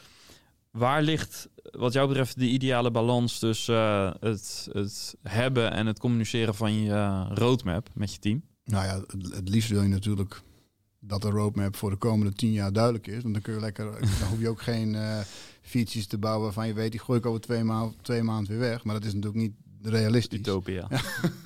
Waar 0.71 1.03
ligt 1.03 1.49
wat 1.71 1.93
jou 1.93 2.09
betreft 2.09 2.39
de 2.39 2.49
ideale 2.49 2.91
balans 2.91 3.39
tussen 3.39 4.15
het, 4.21 4.69
het 4.73 5.17
hebben 5.23 5.73
en 5.73 5.87
het 5.87 5.99
communiceren 5.99 6.55
van 6.55 6.73
je 6.83 7.25
roadmap 7.29 7.89
met 7.95 8.13
je 8.13 8.19
team? 8.19 8.43
Nou 8.65 8.85
ja, 8.85 8.95
het, 8.95 9.35
het 9.35 9.49
liefst 9.49 9.71
wil 9.71 9.83
je 9.83 9.89
natuurlijk 9.89 10.43
dat 11.01 11.23
de 11.23 11.31
roadmap 11.31 11.77
voor 11.77 11.91
de 11.91 11.97
komende 11.97 12.33
tien 12.33 12.53
jaar 12.53 12.73
duidelijk 12.73 13.07
is. 13.07 13.23
Want 13.23 13.35
dan 13.35 13.43
kun 13.43 13.55
je 13.55 13.61
lekker, 13.61 13.85
dan 14.01 14.29
hoef 14.29 14.41
je 14.41 14.49
ook 14.49 14.63
geen 14.63 14.97
features 15.63 16.07
te 16.07 16.19
bouwen 16.19 16.43
waarvan 16.43 16.67
je 16.67 16.73
weet, 16.73 16.91
die 16.91 17.01
gooi 17.01 17.19
ik 17.19 17.27
over 17.27 17.41
twee, 17.41 17.65
maanden 17.65 17.97
twee 18.03 18.23
maanden 18.23 18.51
weer 18.51 18.61
weg. 18.69 18.85
Maar 18.85 18.95
dat 18.95 19.05
is 19.05 19.15
natuurlijk 19.15 19.43
niet 19.43 19.55
realistisch. 19.83 20.39
Utopia. 20.39 20.89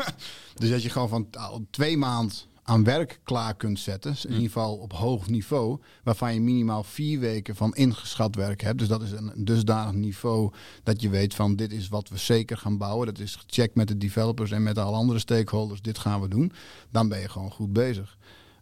dus 0.60 0.70
dat 0.70 0.82
je 0.82 0.90
gewoon 0.90 1.08
van 1.08 1.28
twee 1.70 1.96
maanden 1.96 2.36
aan 2.62 2.84
werk 2.84 3.20
klaar 3.24 3.54
kunt 3.54 3.78
zetten, 3.78 4.10
in 4.10 4.16
hm. 4.22 4.32
ieder 4.32 4.46
geval 4.46 4.76
op 4.76 4.92
hoog 4.92 5.28
niveau, 5.28 5.80
waarvan 6.02 6.34
je 6.34 6.40
minimaal 6.40 6.82
vier 6.82 7.18
weken 7.18 7.56
van 7.56 7.74
ingeschat 7.74 8.34
werk 8.34 8.60
hebt. 8.60 8.78
Dus 8.78 8.88
dat 8.88 9.02
is 9.02 9.10
een 9.10 9.32
dusdanig 9.36 9.94
niveau 9.94 10.52
dat 10.82 11.00
je 11.00 11.08
weet 11.08 11.34
van 11.34 11.56
dit 11.56 11.72
is 11.72 11.88
wat 11.88 12.08
we 12.08 12.16
zeker 12.16 12.56
gaan 12.56 12.78
bouwen. 12.78 13.06
Dat 13.06 13.18
is 13.18 13.36
gecheckt 13.36 13.74
met 13.74 13.88
de 13.88 13.98
developers 13.98 14.50
en 14.50 14.62
met 14.62 14.78
alle 14.78 14.96
andere 14.96 15.18
stakeholders. 15.18 15.82
Dit 15.82 15.98
gaan 15.98 16.20
we 16.20 16.28
doen. 16.28 16.52
Dan 16.90 17.08
ben 17.08 17.20
je 17.20 17.28
gewoon 17.28 17.50
goed 17.50 17.72
bezig. 17.72 18.16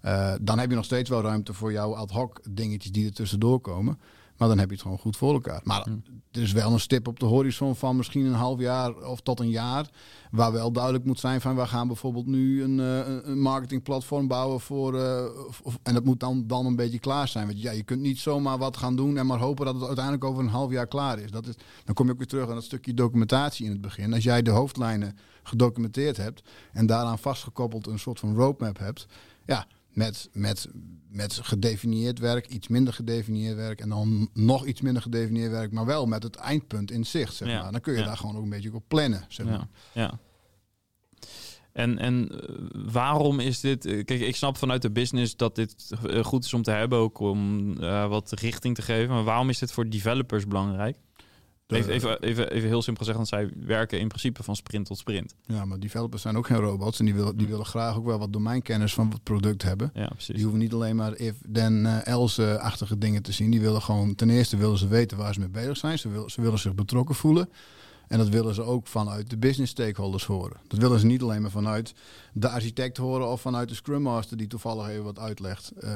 Uh, 0.04 0.34
dan 0.40 0.58
heb 0.58 0.70
je 0.70 0.76
nog 0.76 0.84
steeds 0.84 1.10
wel 1.10 1.22
ruimte 1.22 1.52
voor 1.52 1.72
jouw 1.72 1.94
ad 1.94 2.10
hoc 2.10 2.40
dingetjes 2.50 2.92
die 2.92 3.06
er 3.06 3.12
tussendoor 3.12 3.60
komen. 3.60 3.98
Maar 4.36 4.48
dan 4.48 4.58
heb 4.58 4.68
je 4.68 4.74
het 4.74 4.82
gewoon 4.82 4.98
goed 4.98 5.16
voor 5.16 5.32
elkaar. 5.32 5.60
Maar 5.64 5.82
hm. 5.82 5.90
er 6.30 6.42
is 6.42 6.52
wel 6.52 6.72
een 6.72 6.80
stip 6.80 7.08
op 7.08 7.20
de 7.20 7.26
horizon 7.26 7.76
van 7.76 7.96
misschien 7.96 8.24
een 8.24 8.32
half 8.32 8.60
jaar 8.60 8.96
of 8.96 9.20
tot 9.20 9.40
een 9.40 9.50
jaar. 9.50 9.90
Waar 10.30 10.52
wel 10.52 10.72
duidelijk 10.72 11.04
moet 11.04 11.20
zijn 11.20 11.40
van 11.40 11.56
we 11.56 11.66
gaan 11.66 11.86
bijvoorbeeld 11.86 12.26
nu 12.26 12.62
een, 12.62 12.78
uh, 12.78 12.98
een 13.22 13.40
marketingplatform 13.40 14.28
bouwen 14.28 14.60
voor. 14.60 14.94
Uh, 14.94 15.24
of, 15.62 15.78
en 15.82 15.94
dat 15.94 16.04
moet 16.04 16.20
dan, 16.20 16.46
dan 16.46 16.66
een 16.66 16.76
beetje 16.76 16.98
klaar 16.98 17.28
zijn. 17.28 17.46
Want 17.46 17.62
ja, 17.62 17.70
je 17.70 17.82
kunt 17.82 18.00
niet 18.00 18.18
zomaar 18.18 18.58
wat 18.58 18.76
gaan 18.76 18.96
doen 18.96 19.16
en 19.16 19.26
maar 19.26 19.38
hopen 19.38 19.64
dat 19.64 19.74
het 19.74 19.84
uiteindelijk 19.84 20.24
over 20.24 20.42
een 20.42 20.48
half 20.48 20.70
jaar 20.70 20.86
klaar 20.86 21.18
is. 21.18 21.30
Dat 21.30 21.46
is 21.46 21.54
dan 21.84 21.94
kom 21.94 22.06
je 22.06 22.12
ook 22.12 22.18
weer 22.18 22.26
terug 22.26 22.48
aan 22.48 22.54
dat 22.54 22.64
stukje 22.64 22.94
documentatie 22.94 23.64
in 23.64 23.72
het 23.72 23.80
begin. 23.80 24.14
Als 24.14 24.24
jij 24.24 24.42
de 24.42 24.50
hoofdlijnen 24.50 25.16
gedocumenteerd 25.42 26.16
hebt 26.16 26.42
en 26.72 26.86
daaraan 26.86 27.18
vastgekoppeld 27.18 27.86
een 27.86 27.98
soort 27.98 28.18
van 28.18 28.34
roadmap 28.34 28.78
hebt. 28.78 29.06
Ja, 29.46 29.66
met, 29.94 30.28
met, 30.32 30.68
met 31.14 31.40
gedefinieerd 31.42 32.18
werk, 32.18 32.46
iets 32.46 32.68
minder 32.68 32.92
gedefinieerd 32.92 33.56
werk 33.56 33.80
en 33.80 33.88
dan 33.88 34.30
nog 34.32 34.66
iets 34.66 34.80
minder 34.80 35.02
gedefinieerd 35.02 35.50
werk, 35.50 35.72
maar 35.72 35.86
wel 35.86 36.06
met 36.06 36.22
het 36.22 36.36
eindpunt 36.36 36.90
in 36.90 37.06
zicht. 37.06 37.34
Zeg 37.34 37.48
maar. 37.48 37.72
Dan 37.72 37.80
kun 37.80 37.94
je 37.94 38.02
daar 38.02 38.16
gewoon 38.16 38.36
ook 38.36 38.42
een 38.42 38.48
beetje 38.48 38.74
op 38.74 38.84
plannen. 38.88 39.24
Zeg 39.28 39.46
maar. 39.46 39.68
ja. 39.92 40.18
En, 41.74 41.98
en 41.98 42.28
eh, 42.30 42.54
waarom 42.92 43.40
is 43.40 43.60
dit? 43.60 43.86
Eh, 43.86 44.04
kijk, 44.04 44.20
ik 44.20 44.36
snap 44.36 44.56
vanuit 44.56 44.82
de 44.82 44.90
business 44.90 45.36
dat 45.36 45.54
dit 45.54 45.90
eh, 46.06 46.24
goed 46.24 46.44
is 46.44 46.54
om 46.54 46.62
te 46.62 46.70
hebben, 46.70 46.98
ook 46.98 47.18
om 47.18 47.68
uh, 47.80 48.08
wat 48.08 48.32
richting 48.32 48.74
te 48.74 48.82
geven. 48.82 49.14
Maar 49.14 49.24
waarom 49.24 49.48
is 49.48 49.58
dit 49.58 49.72
voor 49.72 49.88
developers 49.88 50.46
belangrijk? 50.46 50.96
Even, 51.66 51.92
even, 51.92 52.22
even, 52.22 52.50
even, 52.50 52.68
heel 52.68 52.82
simpel 52.82 53.04
zeggen, 53.04 53.26
zij 53.26 53.50
werken 53.56 54.00
in 54.00 54.08
principe 54.08 54.42
van 54.42 54.56
sprint 54.56 54.86
tot 54.86 54.98
sprint. 54.98 55.34
Ja, 55.46 55.64
maar 55.64 55.78
developers 55.78 56.22
zijn 56.22 56.36
ook 56.36 56.46
geen 56.46 56.56
robots 56.56 56.98
en 56.98 57.04
die, 57.04 57.14
willen 57.14 57.36
die 57.36 57.46
willen 57.46 57.66
graag 57.66 57.96
ook 57.96 58.04
wel 58.04 58.18
wat 58.18 58.32
domeinkennis 58.32 58.94
van 58.94 59.10
het 59.10 59.22
product 59.22 59.62
hebben. 59.62 59.90
Ja, 59.94 60.06
precies. 60.06 60.34
Die 60.34 60.42
hoeven 60.42 60.60
niet 60.60 60.72
alleen 60.72 60.96
maar 60.96 61.16
if, 61.16 61.34
then, 61.52 61.84
uh, 61.84 62.06
else-achtige 62.06 62.98
dingen 62.98 63.22
te 63.22 63.32
zien. 63.32 63.50
Die 63.50 63.60
willen 63.60 63.82
gewoon, 63.82 64.14
ten 64.14 64.30
eerste 64.30 64.56
willen 64.56 64.78
ze 64.78 64.88
weten 64.88 65.16
waar 65.16 65.34
ze 65.34 65.40
mee 65.40 65.48
bezig 65.48 65.76
zijn. 65.76 65.98
Ze, 65.98 66.08
wil, 66.08 66.30
ze 66.30 66.40
willen 66.40 66.58
zich 66.58 66.74
betrokken 66.74 67.14
voelen. 67.14 67.48
En 68.08 68.18
dat 68.18 68.28
willen 68.28 68.54
ze 68.54 68.62
ook 68.62 68.86
vanuit 68.86 69.30
de 69.30 69.36
business 69.36 69.72
stakeholders 69.72 70.24
horen. 70.24 70.56
Dat 70.68 70.78
willen 70.78 71.00
ze 71.00 71.06
niet 71.06 71.22
alleen 71.22 71.42
maar 71.42 71.50
vanuit 71.50 71.94
de 72.32 72.48
architect 72.48 72.96
horen 72.96 73.28
of 73.28 73.40
vanuit 73.40 73.68
de 73.68 73.74
Scrum 73.74 74.02
Master 74.02 74.36
die 74.36 74.46
toevallig 74.46 74.88
even 74.88 75.04
wat 75.04 75.18
uitlegt. 75.18 75.72
Uh, 75.84 75.90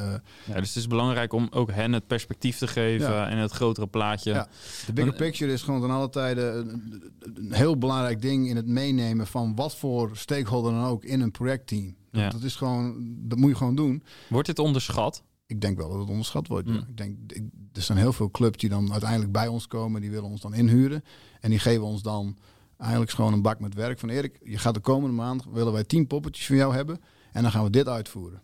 ja, 0.45 0.55
dus 0.55 0.69
het 0.69 0.77
is 0.77 0.87
belangrijk 0.87 1.33
om 1.33 1.49
ook 1.51 1.71
hen 1.71 1.93
het 1.93 2.07
perspectief 2.07 2.59
te 2.59 2.67
geven 2.67 3.29
en 3.29 3.39
het 3.39 3.53
grotere 3.53 3.87
plaatje. 3.87 4.33
Ja. 4.33 4.49
De 4.87 4.93
bigger 4.93 5.13
picture 5.13 5.53
is 5.53 5.63
gewoon 5.63 5.81
ten 5.81 5.91
alle 5.91 6.11
tijden 6.11 6.57
een, 6.59 7.13
een 7.35 7.53
heel 7.53 7.79
belangrijk 7.79 8.23
ding 8.23 8.49
in 8.49 8.57
het 8.57 8.67
meenemen 8.67 9.27
van 9.27 9.55
wat 9.55 9.77
voor 9.77 10.11
stakeholder 10.17 10.73
dan 10.73 10.85
ook 10.85 11.05
in 11.05 11.21
een 11.21 11.31
projectteam. 11.31 11.97
Ja. 12.11 12.29
dat 12.29 12.43
is 12.43 12.57
gewoon, 12.57 13.15
dat 13.19 13.39
moet 13.39 13.51
je 13.51 13.57
gewoon 13.57 13.75
doen. 13.75 14.03
Wordt 14.29 14.47
dit 14.47 14.59
onderschat? 14.59 15.23
Ik 15.49 15.61
denk 15.61 15.77
wel 15.77 15.89
dat 15.89 15.99
het 15.99 16.09
onderschat 16.09 16.47
wordt. 16.47 16.69
ja. 16.69 16.75
Mm. 16.75 16.85
Ik 16.89 16.97
denk, 16.97 17.17
ik- 17.33 17.49
er 17.73 17.83
zijn 17.83 17.99
heel 17.99 18.13
veel 18.13 18.31
clubs 18.31 18.57
die 18.59 18.69
dan 18.69 18.91
uiteindelijk 18.93 19.33
bij 19.33 19.47
ons 19.49 19.67
komen. 19.67 20.01
Die 20.01 20.11
willen 20.11 20.29
ons 20.31 20.41
dan 20.41 20.55
inhuren. 20.55 21.05
En 21.41 21.51
die 21.51 21.59
geven 21.59 21.85
ons 21.85 22.03
dan 22.03 22.37
eigenlijk 22.77 23.11
gewoon 23.11 23.33
een 23.33 23.43
bak 23.43 23.61
met 23.61 23.75
werk. 23.75 23.99
Van 23.99 24.09
Erik, 24.09 24.39
je 24.43 24.59
gaat 24.59 24.75
de 24.75 24.81
komende 24.81 25.17
maand, 25.17 25.45
willen 25.53 25.73
wij 25.73 25.85
tien 25.85 26.07
poppetjes 26.07 26.47
van 26.47 26.57
jou 26.57 26.75
hebben. 26.75 27.01
En 27.33 27.43
dan 27.43 27.51
gaan 27.51 27.65
we 27.65 27.71
dit 27.71 27.89
uitvoeren. 27.89 28.43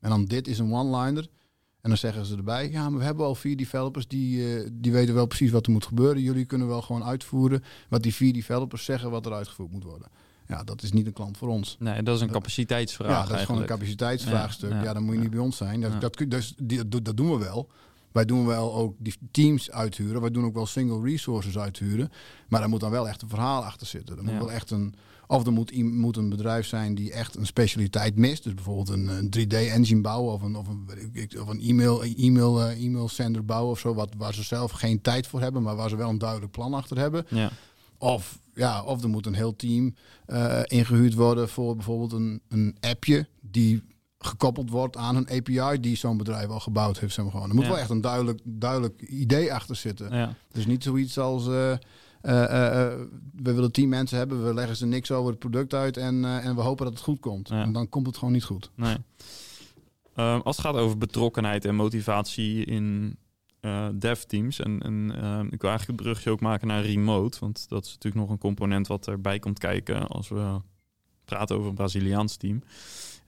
En 0.00 0.10
dan 0.10 0.24
dit 0.24 0.48
is 0.48 0.58
een 0.58 0.72
one-liner. 0.72 1.28
En 1.80 1.88
dan 1.88 1.96
zeggen 1.98 2.24
ze 2.24 2.36
erbij, 2.36 2.70
ja, 2.70 2.88
maar 2.90 2.98
we 2.98 3.04
hebben 3.04 3.26
al 3.26 3.34
vier 3.34 3.56
developers 3.56 4.08
die, 4.08 4.56
eh, 4.56 4.68
die 4.72 4.92
weten 4.92 5.14
wel 5.14 5.26
precies 5.26 5.50
wat 5.50 5.66
er 5.66 5.72
moet 5.72 5.86
gebeuren. 5.86 6.22
Jullie 6.22 6.44
kunnen 6.44 6.68
wel 6.68 6.82
gewoon 6.82 7.04
uitvoeren 7.04 7.62
wat 7.88 8.02
die 8.02 8.14
vier 8.14 8.32
developers 8.32 8.84
zeggen 8.84 9.10
wat 9.10 9.26
er 9.26 9.32
uitgevoerd 9.32 9.70
moet 9.70 9.84
worden. 9.84 10.08
Ja, 10.48 10.64
dat 10.64 10.82
is 10.82 10.92
niet 10.92 11.06
een 11.06 11.12
klant 11.12 11.36
voor 11.36 11.48
ons. 11.48 11.76
Nee, 11.78 12.02
dat 12.02 12.16
is 12.16 12.20
een 12.20 12.30
capaciteitsvraag 12.30 13.10
Ja, 13.10 13.26
dat 13.26 13.38
is 13.38 13.44
gewoon 13.44 13.60
een 13.60 13.66
capaciteitsvraagstuk. 13.66 14.70
Ja, 14.70 14.92
dan 14.92 15.02
moet 15.02 15.14
je 15.14 15.20
niet 15.20 15.30
bij 15.30 15.38
ons 15.40 15.56
zijn. 15.56 15.80
Dat, 15.80 16.00
dat, 16.00 16.24
dus, 16.28 16.54
die, 16.62 16.88
dat, 16.88 17.16
doen 17.16 17.30
we 17.30 17.38
wel. 17.38 17.68
Wij 18.12 18.24
doen 18.24 18.46
wel 18.46 18.74
ook 18.74 18.94
die 18.98 19.14
teams 19.30 19.70
uithuren. 19.70 20.20
Wij 20.20 20.30
doen 20.30 20.44
ook 20.44 20.54
wel 20.54 20.66
single 20.66 21.02
resources 21.02 21.58
uithuren. 21.58 22.10
Maar 22.48 22.60
daar 22.60 22.68
moet 22.68 22.80
dan 22.80 22.90
wel 22.90 23.08
echt 23.08 23.22
een 23.22 23.28
verhaal 23.28 23.64
achter 23.64 23.86
zitten. 23.86 24.16
Er 24.16 24.22
moet 24.22 24.32
Ja. 24.32 24.38
wel 24.38 24.52
echt 24.52 24.70
een, 24.70 24.94
of 25.26 25.46
er 25.46 25.52
moet, 25.52 25.82
moet 25.82 26.16
een 26.16 26.28
bedrijf 26.28 26.66
zijn 26.66 26.94
die 26.94 27.12
echt 27.12 27.36
een 27.36 27.46
specialiteit 27.46 28.16
mist. 28.16 28.44
Dus 28.44 28.54
bijvoorbeeld 28.54 28.88
een, 28.88 29.08
een 29.08 29.30
3D-engine 29.38 30.00
bouwen 30.00 30.32
of 30.32 30.42
een, 30.42 30.56
of 30.56 30.66
een, 30.68 30.88
of 31.40 31.48
een 31.48 31.60
e-mail, 31.60 32.02
e-mail, 32.02 32.62
eh, 32.62 32.84
e-mail 32.84 33.08
sender 33.08 33.44
bouwen 33.44 33.70
of 33.70 33.78
zo. 33.78 33.94
Wat, 33.94 34.14
waar 34.16 34.34
ze 34.34 34.42
zelf 34.42 34.70
geen 34.70 35.00
tijd 35.00 35.26
voor 35.26 35.40
hebben, 35.40 35.62
maar 35.62 35.76
waar 35.76 35.88
ze 35.88 35.96
wel 35.96 36.08
een 36.08 36.18
duidelijk 36.18 36.52
plan 36.52 36.74
achter 36.74 36.98
hebben. 36.98 37.26
Ja. 37.28 37.50
Of, 37.98 38.38
ja, 38.54 38.82
of 38.82 39.02
er 39.02 39.08
moet 39.08 39.26
een 39.26 39.34
heel 39.34 39.56
team 39.56 39.94
eh, 40.26 40.60
ingehuurd 40.64 41.14
worden 41.14 41.48
voor 41.48 41.74
bijvoorbeeld 41.74 42.12
een, 42.12 42.40
een 42.48 42.76
appje 42.80 43.26
die 43.40 43.82
gekoppeld 44.18 44.70
wordt 44.70 44.96
aan 44.96 45.16
een 45.16 45.28
API 45.30 45.80
die 45.80 45.96
zo'n 45.96 46.16
bedrijf 46.16 46.48
al 46.48 46.60
gebouwd 46.60 46.98
heeft. 46.98 47.14
Zeg 47.14 47.24
maar 47.24 47.32
gewoon. 47.32 47.48
Er 47.48 47.54
moet 47.54 47.64
Ja. 47.64 47.70
wel 47.70 47.78
echt 47.78 47.90
een 47.90 48.00
duidelijk, 48.00 48.40
duidelijk 48.44 49.02
idee 49.02 49.54
achter 49.54 49.76
zitten. 49.76 50.16
Ja. 50.16 50.34
Dus 50.52 50.66
niet 50.66 50.82
zoiets 50.82 51.18
als 51.18 51.46
eh, 51.46 51.72
eh, 51.72 51.78
we 53.34 53.52
willen 53.52 53.72
tien 53.72 53.88
mensen 53.88 54.18
hebben, 54.18 54.44
we 54.46 54.54
leggen 54.54 54.76
ze 54.76 54.86
niks 54.86 55.10
over 55.10 55.30
het 55.30 55.38
product 55.38 55.74
uit 55.74 55.96
en, 55.96 56.24
en 56.24 56.54
we 56.54 56.60
hopen 56.60 56.84
dat 56.84 56.94
het 56.94 57.02
goed 57.02 57.20
komt. 57.20 57.48
Ja. 57.48 57.62
En 57.62 57.72
dan 57.72 57.88
komt 57.88 58.06
het 58.06 58.16
gewoon 58.16 58.32
niet 58.34 58.44
goed. 58.44 58.70
Nee. 58.74 58.96
Ehm, 60.14 60.40
als 60.40 60.56
het 60.56 60.66
gaat 60.66 60.74
over 60.74 60.98
betrokkenheid 60.98 61.64
en 61.64 61.74
motivatie 61.74 62.64
in 62.64 63.16
eh 63.60 63.88
dev-teams. 63.94 64.60
En, 64.60 64.82
en 64.82 65.12
ehm, 65.14 65.46
ik 65.50 65.60
wil 65.60 65.70
eigenlijk 65.70 66.00
het 66.00 66.08
brugje 66.08 66.30
ook 66.30 66.40
maken 66.40 66.66
naar 66.66 66.84
remote. 66.84 67.38
Want 67.40 67.68
dat 67.68 67.84
is 67.84 67.92
natuurlijk 67.92 68.22
nog 68.22 68.30
een 68.30 68.38
component 68.38 68.86
wat 68.86 69.06
erbij 69.06 69.38
komt 69.38 69.58
kijken 69.58 70.08
als 70.08 70.28
we 70.28 70.60
praten 71.24 71.56
over 71.56 71.68
een 71.68 71.74
Braziliaans 71.74 72.36
team. 72.36 72.62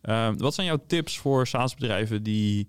Ehm, 0.00 0.36
wat 0.36 0.54
zijn 0.54 0.66
jouw 0.66 0.82
tips 0.86 1.18
voor 1.18 1.46
SaaS-bedrijven 1.46 2.22
die 2.22 2.68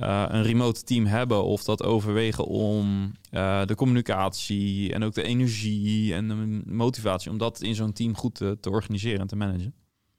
eh, 0.00 0.24
een 0.28 0.42
remote 0.42 0.82
team 0.82 1.06
hebben 1.06 1.44
of 1.44 1.64
dat 1.64 1.82
overwegen 1.82 2.44
om 2.44 3.12
eh, 3.30 3.64
de 3.64 3.74
communicatie 3.74 4.92
en 4.92 5.02
ook 5.02 5.14
de 5.14 5.22
energie 5.22 6.14
en 6.14 6.28
de 6.28 6.62
motivatie 6.66 7.30
om 7.30 7.38
dat 7.38 7.62
in 7.62 7.74
zo'n 7.74 7.92
team 7.92 8.16
goed 8.16 8.34
te, 8.34 8.56
te 8.60 8.70
organiseren 8.70 9.20
en 9.20 9.26
te 9.26 9.36
managen? 9.36 9.74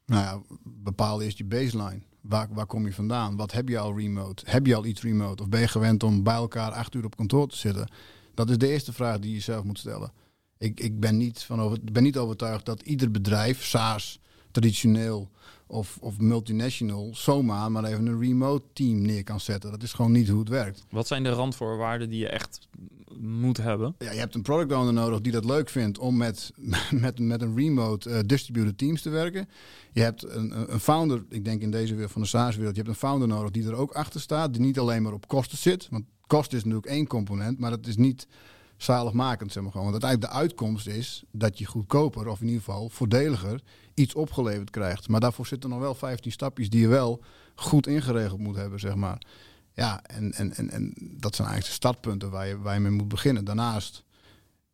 Nou 0.05 0.21
ja, 0.21 0.55
bepaal 0.63 1.21
eerst 1.21 1.37
je 1.37 1.45
baseline. 1.45 2.01
Waar, 2.27 2.47
waar 2.51 2.65
kom 2.65 2.85
je 2.85 2.93
vandaan? 2.93 3.35
Wat 3.35 3.51
heb 3.51 3.69
je 3.69 3.79
al 3.79 3.97
remote? 3.97 4.43
Heb 4.47 4.65
je 4.65 4.75
al 4.75 4.85
iets 4.85 5.01
remote? 5.01 5.43
Of 5.43 5.49
ben 5.49 5.59
je 5.59 5.67
gewend 5.67 6.03
om 6.03 6.23
bij 6.23 6.33
elkaar 6.33 6.71
acht 6.71 6.95
uur 6.95 7.05
op 7.05 7.15
kantoor 7.15 7.47
te 7.47 7.57
zitten? 7.57 7.91
Dat 8.33 8.49
is 8.49 8.57
de 8.57 8.67
eerste 8.67 8.93
vraag 8.93 9.19
die 9.19 9.33
je 9.33 9.39
zelf 9.39 9.63
moet 9.63 9.79
stellen. 9.79 10.11
Ik, 10.57 10.79
ik 10.79 10.99
ben, 10.99 11.17
niet 11.17 11.43
van 11.43 11.61
over, 11.61 11.77
ben 11.91 12.03
niet 12.03 12.17
overtuigd 12.17 12.65
dat 12.65 12.81
ieder 12.81 13.11
bedrijf, 13.11 13.65
SaaS, 13.65 14.19
traditioneel 14.51 15.29
of, 15.67 15.97
of 16.01 16.19
multinational, 16.19 17.09
zomaar 17.15 17.71
maar 17.71 17.83
even 17.83 18.05
een 18.07 18.19
remote 18.19 18.65
team 18.73 19.01
neer 19.01 19.23
kan 19.23 19.39
zetten. 19.39 19.71
Dat 19.71 19.83
is 19.83 19.93
gewoon 19.93 20.11
niet 20.11 20.27
hoe 20.29 20.39
het 20.39 20.49
werkt. 20.49 20.85
Wat 20.89 21.07
zijn 21.07 21.23
de 21.23 21.29
randvoorwaarden 21.29 22.09
die 22.09 22.19
je 22.19 22.29
echt 22.29 22.67
moet 23.19 23.57
hebben? 23.57 23.95
Ja, 23.99 24.11
je 24.11 24.19
hebt 24.19 24.35
een 24.35 24.41
product 24.41 24.71
owner 24.71 24.93
nodig 24.93 25.21
die 25.21 25.31
dat 25.31 25.45
leuk 25.45 25.69
vindt 25.69 25.97
om 25.99 26.17
met, 26.17 26.51
met, 26.91 27.19
met 27.19 27.41
een 27.41 27.55
remote 27.57 28.09
eh, 28.09 28.19
distributed 28.25 28.77
teams 28.77 29.01
te 29.01 29.09
werken. 29.09 29.49
Je 29.93 30.01
hebt 30.01 30.23
een, 30.23 30.71
een- 30.73 30.79
founder, 30.79 31.23
ik 31.29 31.45
denk 31.45 31.61
in 31.61 31.71
deze 31.71 31.93
wereld 31.93 32.11
van 32.11 32.21
de 32.21 32.27
SaaS-wereld, 32.27 32.75
je 32.75 32.81
hebt 32.81 32.93
een 32.93 32.99
founder 32.99 33.27
nodig 33.27 33.51
die 33.51 33.65
er 33.67 33.75
ook 33.75 33.91
achter 33.91 34.21
staat, 34.21 34.53
die 34.53 34.61
niet 34.61 34.79
alleen 34.79 35.01
maar 35.01 35.13
op 35.13 35.27
kosten 35.27 35.57
zit. 35.57 35.87
Want 35.91 36.05
kosten 36.27 36.57
is 36.57 36.63
natuurlijk 36.63 36.91
één 36.91 37.07
component, 37.07 37.59
maar 37.59 37.69
dat 37.69 37.87
is 37.87 37.95
niet 37.97 38.27
zaligmakend, 38.77 39.51
zeg 39.51 39.63
maar 39.63 39.71
gewoon. 39.71 39.91
Want 39.91 40.03
uiteindelijk 40.03 40.33
de 40.33 40.39
uitkomst 40.39 40.87
is 40.87 41.23
dat 41.31 41.57
je 41.57 41.65
goedkoper, 41.65 42.27
of 42.27 42.41
in 42.41 42.47
ieder 42.47 42.63
geval 42.63 42.89
voordeliger, 42.89 43.61
iets 43.93 44.13
opgeleverd 44.13 44.69
krijgt. 44.69 45.07
Maar 45.07 45.19
daarvoor 45.19 45.47
zitten 45.47 45.69
nog 45.69 45.79
wel 45.79 45.95
15 45.95 46.31
stapjes 46.31 46.69
die 46.69 46.81
je 46.81 46.87
wel 46.87 47.23
goed 47.55 47.87
ingeregeld 47.87 48.39
moet 48.39 48.55
hebben, 48.55 48.79
zeg 48.79 48.95
maar. 48.95 49.21
Ja, 49.73 50.03
en, 50.03 50.33
en, 50.33 50.53
en, 50.53 50.69
en 50.69 50.93
dat 50.97 51.35
zijn 51.35 51.47
eigenlijk 51.47 51.65
de 51.65 51.87
startpunten 51.87 52.29
waar 52.29 52.47
je, 52.47 52.59
waar 52.59 52.73
je 52.73 52.79
mee 52.79 52.91
moet 52.91 53.07
beginnen. 53.07 53.45
Daarnaast 53.45 54.03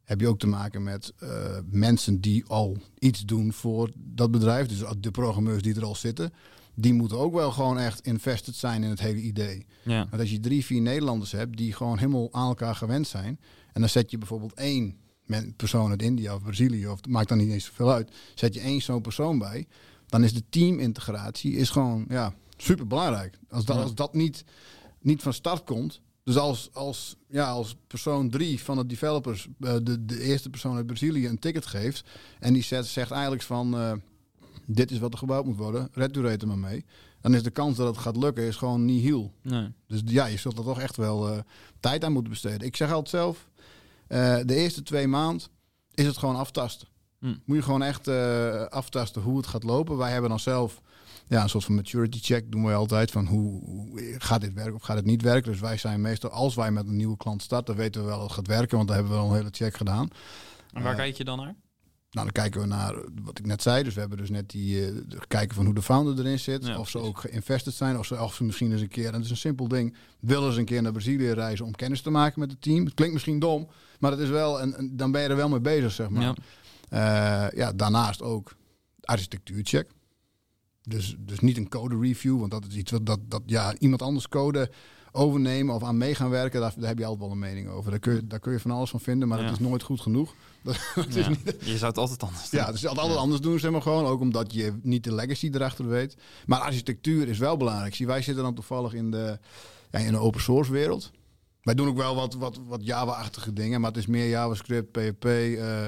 heb 0.03 0.19
je 0.19 0.27
ook 0.27 0.39
te 0.39 0.47
maken 0.47 0.83
met 0.83 1.13
eh, 1.17 1.29
mensen 1.69 2.21
die 2.21 2.45
al 2.45 2.77
iets 2.99 3.21
doen 3.21 3.53
voor 3.53 3.91
dat 3.95 4.31
bedrijf. 4.31 4.67
Dus 4.67 4.83
de 4.99 5.11
programmeurs 5.11 5.61
die 5.61 5.75
er 5.75 5.85
al 5.85 5.95
zitten. 5.95 6.33
Die 6.75 6.93
moeten 6.93 7.17
ook 7.17 7.33
wel 7.33 7.51
gewoon 7.51 7.79
echt 7.79 7.99
invested 7.99 8.55
zijn 8.55 8.83
in 8.83 8.89
het 8.89 8.99
hele 8.99 9.21
idee. 9.21 9.65
Ja. 9.83 10.07
Want 10.09 10.21
als 10.21 10.31
je 10.31 10.39
drie, 10.39 10.65
vier 10.65 10.81
Nederlanders 10.81 11.31
hebt 11.31 11.57
die 11.57 11.73
gewoon 11.73 11.97
helemaal 11.97 12.29
aan 12.31 12.47
elkaar 12.47 12.75
gewend 12.75 13.07
zijn. 13.07 13.39
En 13.73 13.81
dan 13.81 13.89
zet 13.89 14.11
je 14.11 14.17
bijvoorbeeld 14.17 14.53
één 14.53 14.97
persoon 15.55 15.89
uit 15.89 16.01
India 16.01 16.35
of 16.35 16.41
Brazilië, 16.41 16.87
of 16.87 16.97
het 16.97 17.07
maakt 17.07 17.29
dan 17.29 17.37
niet 17.37 17.51
eens 17.51 17.65
zoveel 17.65 17.91
uit. 17.91 18.11
Zet 18.35 18.53
je 18.53 18.59
één 18.59 18.81
zo'n 18.81 19.01
persoon 19.01 19.37
bij. 19.39 19.67
Dan 20.07 20.23
is 20.23 20.33
de 20.33 20.43
teamintegratie 20.49 21.55
is 21.55 21.69
gewoon 21.69 22.05
ja, 22.09 22.33
super 22.57 22.87
belangrijk. 22.87 23.37
Als 23.49 23.65
dat, 23.65 23.75
Ja. 23.75 23.81
als 23.81 23.95
dat 23.95 24.13
niet, 24.13 24.43
niet 24.99 25.21
van 25.21 25.33
start 25.33 25.63
komt. 25.63 26.01
Dus 26.23 26.37
als, 26.37 26.69
als, 26.73 27.15
ja, 27.27 27.49
als 27.49 27.75
persoon 27.87 28.29
drie 28.29 28.63
van 28.63 28.77
de 28.77 28.85
developers 28.85 29.47
eh, 29.59 29.75
de, 29.83 30.05
de 30.05 30.21
eerste 30.21 30.49
persoon 30.49 30.75
uit 30.75 30.85
Brazilië 30.85 31.27
een 31.27 31.39
ticket 31.39 31.65
geeft. 31.65 32.03
En 32.39 32.53
die 32.53 32.63
zegt, 32.63 32.87
zegt 32.87 33.11
eigenlijk 33.11 33.41
van 33.41 33.75
eh, 33.77 33.91
dit 34.65 34.91
is 34.91 34.99
wat 34.99 35.11
er 35.13 35.17
gebouwd 35.19 35.45
moet 35.45 35.57
worden. 35.57 35.89
Red 35.91 36.15
er 36.17 36.47
maar 36.47 36.57
mee. 36.57 36.85
Dan 37.21 37.33
is 37.35 37.43
de 37.43 37.51
kans 37.51 37.77
dat 37.77 37.87
het 37.87 37.97
gaat 37.97 38.17
lukken 38.17 38.43
is 38.43 38.55
gewoon 38.55 38.85
nihil. 38.85 39.33
Nee. 39.41 39.67
Dus 39.87 40.01
ja, 40.05 40.25
je 40.25 40.37
zult 40.37 40.57
er 40.57 40.63
toch 40.63 40.79
echt 40.79 40.95
wel 40.97 41.29
eh, 41.29 41.39
tijd 41.79 42.03
aan 42.03 42.11
moeten 42.11 42.31
besteden. 42.31 42.67
Ik 42.67 42.75
zeg 42.75 42.89
altijd 42.89 43.09
zelf, 43.09 43.49
eh, 44.13 44.45
de 44.45 44.55
eerste 44.55 44.83
twee 44.83 45.07
maanden 45.07 45.47
is 45.93 46.05
het 46.05 46.17
gewoon 46.17 46.35
aftasten. 46.35 46.87
Hm. 47.19 47.35
Moet 47.45 47.57
je 47.57 47.63
gewoon 47.63 47.83
echt 47.83 48.07
eh, 48.07 48.63
aftasten 48.63 49.21
hoe 49.21 49.37
het 49.37 49.47
gaat 49.47 49.63
lopen. 49.63 49.97
Wij 49.97 50.11
hebben 50.11 50.29
dan 50.29 50.39
zelf 50.39 50.81
ja, 51.27 51.43
een 51.43 51.49
soort 51.49 51.63
van 51.63 51.75
maturity 51.75 52.19
check 52.21 52.51
doen 52.51 52.63
wij 52.63 52.75
altijd. 52.75 53.11
Van 53.11 53.25
hoe, 53.27 53.63
hoe 53.65 54.15
gaat 54.17 54.41
dit 54.41 54.53
werken 54.53 54.75
of 54.75 54.81
gaat 54.81 54.95
het 54.95 55.05
niet 55.05 55.21
werken. 55.21 55.51
Dus 55.51 55.61
wij 55.61 55.77
zijn 55.77 56.01
meestal, 56.01 56.29
als 56.29 56.55
wij 56.55 56.71
met 56.71 56.87
een 56.87 56.95
nieuwe 56.95 57.17
klant 57.17 57.41
starten, 57.41 57.75
weten 57.75 58.01
we 58.01 58.07
wel 58.07 58.17
dat 58.17 58.25
het 58.25 58.35
gaat 58.35 58.47
werken. 58.47 58.75
Want 58.75 58.87
dan 58.87 58.97
hebben 58.97 59.15
we 59.15 59.21
al 59.21 59.29
een 59.29 59.35
hele 59.35 59.49
check 59.51 59.75
gedaan. 59.77 60.09
En 60.73 60.83
waar 60.83 60.91
Eh, 60.91 60.97
kijk 60.97 61.17
je 61.17 61.23
dan 61.23 61.37
naar? 61.37 61.55
Nou, 62.13 62.25
dan 62.25 62.43
kijken 62.43 62.61
we 62.61 62.67
naar 62.67 62.95
wat 63.23 63.39
ik 63.39 63.45
net 63.45 63.61
zei. 63.61 63.83
Dus 63.83 63.93
we 63.93 63.99
hebben 63.99 64.17
dus 64.17 64.29
net 64.29 64.49
die 64.49 64.85
eh, 64.85 64.93
kijken 65.27 65.55
van 65.55 65.65
hoe 65.65 65.73
de 65.73 65.81
founder 65.81 66.19
erin 66.19 66.39
zit. 66.39 66.65
Ja, 66.65 66.79
of 66.79 66.89
ze 66.89 66.97
ook 66.97 67.19
geïnvesteerd 67.19 67.75
zijn. 67.75 67.97
Of 67.99 68.05
ze, 68.05 68.21
of 68.21 68.33
ze 68.33 68.43
misschien 68.43 68.71
eens 68.71 68.81
een 68.81 68.87
keer, 68.87 69.05
en 69.05 69.11
dat 69.11 69.21
is 69.21 69.29
een 69.29 69.37
simpel 69.37 69.67
ding, 69.67 69.95
willen 70.19 70.53
ze 70.53 70.59
een 70.59 70.65
keer 70.65 70.81
naar 70.81 70.91
Brazilië 70.91 71.31
reizen 71.31 71.65
om 71.65 71.75
kennis 71.75 72.01
te 72.01 72.09
maken 72.09 72.39
met 72.39 72.51
het 72.51 72.61
team. 72.61 72.85
Het 72.85 72.93
klinkt 72.93 73.13
misschien 73.13 73.39
dom, 73.39 73.67
maar 73.99 74.11
het 74.11 74.19
is 74.19 74.29
wel, 74.29 74.61
en, 74.61 74.75
en 74.77 74.97
dan 74.97 75.11
ben 75.11 75.21
je 75.21 75.27
er 75.27 75.35
wel 75.35 75.49
mee 75.49 75.61
bezig, 75.61 75.91
zeg 75.91 76.09
maar. 76.09 76.21
Ja. 76.23 76.35
Ja, 76.89 77.51
ja 77.55 77.71
daarnaast 77.73 78.21
ook 78.21 78.55
architectuurcheck. 79.01 79.89
Dus, 80.83 81.15
dus 81.19 81.39
niet 81.39 81.57
een 81.57 81.69
code 81.69 81.99
review, 81.99 82.39
want 82.39 82.51
dat 82.51 82.65
is 82.69 82.75
iets 82.75 82.91
wat 82.91 83.05
dat, 83.05 83.19
dat 83.27 83.41
ja, 83.45 83.75
iemand 83.77 84.01
anders 84.01 84.27
code 84.27 84.71
overnemen 85.11 85.75
of 85.75 85.83
aan 85.83 85.97
mee 85.97 86.15
gaan 86.15 86.29
werken, 86.29 86.61
daar, 86.61 86.73
daar 86.77 86.87
heb 86.87 86.97
je 86.97 87.05
altijd 87.05 87.21
wel 87.23 87.31
een 87.31 87.39
mening 87.39 87.67
over. 87.69 87.91
Daar 87.91 87.99
kun 87.99 88.13
je, 88.13 88.27
daar 88.27 88.39
kun 88.39 88.51
je 88.51 88.59
van 88.59 88.71
alles 88.71 88.89
van 88.89 88.99
vinden, 88.99 89.27
maar 89.27 89.37
Ja. 89.39 89.43
het 89.43 89.53
is 89.53 89.59
nooit 89.67 89.83
goed 89.83 90.01
genoeg. 90.01 90.33
Dat, 90.63 90.79
dat 90.95 91.07
is 91.07 91.15
Ja. 91.15 91.29
niet, 91.29 91.55
Je 91.59 91.77
zou 91.77 91.85
het 91.85 91.97
altijd 91.97 92.23
anders 92.23 92.49
doen. 92.49 92.59
ja, 92.59 92.71
dus 92.71 92.81
het 92.81 92.97
altijd 92.97 93.17
anders 93.17 93.41
doen, 93.41 93.59
zeg 93.59 93.71
maar 93.71 93.81
gewoon. 93.81 94.05
Ook 94.05 94.21
omdat 94.21 94.53
je 94.53 94.79
niet 94.81 95.03
de 95.03 95.13
legacy 95.13 95.49
erachter 95.53 95.87
weet. 95.87 96.15
Maar 96.45 96.59
architectuur 96.59 97.27
is 97.27 97.37
wel 97.37 97.57
belangrijk. 97.57 97.95
Zie, 97.95 98.07
wij 98.07 98.21
zitten 98.21 98.43
dan 98.43 98.55
toevallig 98.55 98.93
in 98.93 99.11
de, 99.11 99.39
ja, 99.91 99.99
in 99.99 100.11
de 100.11 100.17
open 100.19 100.41
source 100.41 100.71
wereld. 100.71 101.11
Wij 101.61 101.73
doen 101.73 101.87
ook 101.87 101.97
wel 101.97 102.15
wat, 102.15 102.33
wat, 102.33 102.59
wat 102.67 102.85
Java-achtige 102.85 103.53
dingen, 103.53 103.81
maar 103.81 103.89
het 103.89 103.99
is 103.99 104.07
meer 104.07 104.29
JavaScript, 104.29 104.91
PHP, 104.91 105.25
eh, 105.25 105.85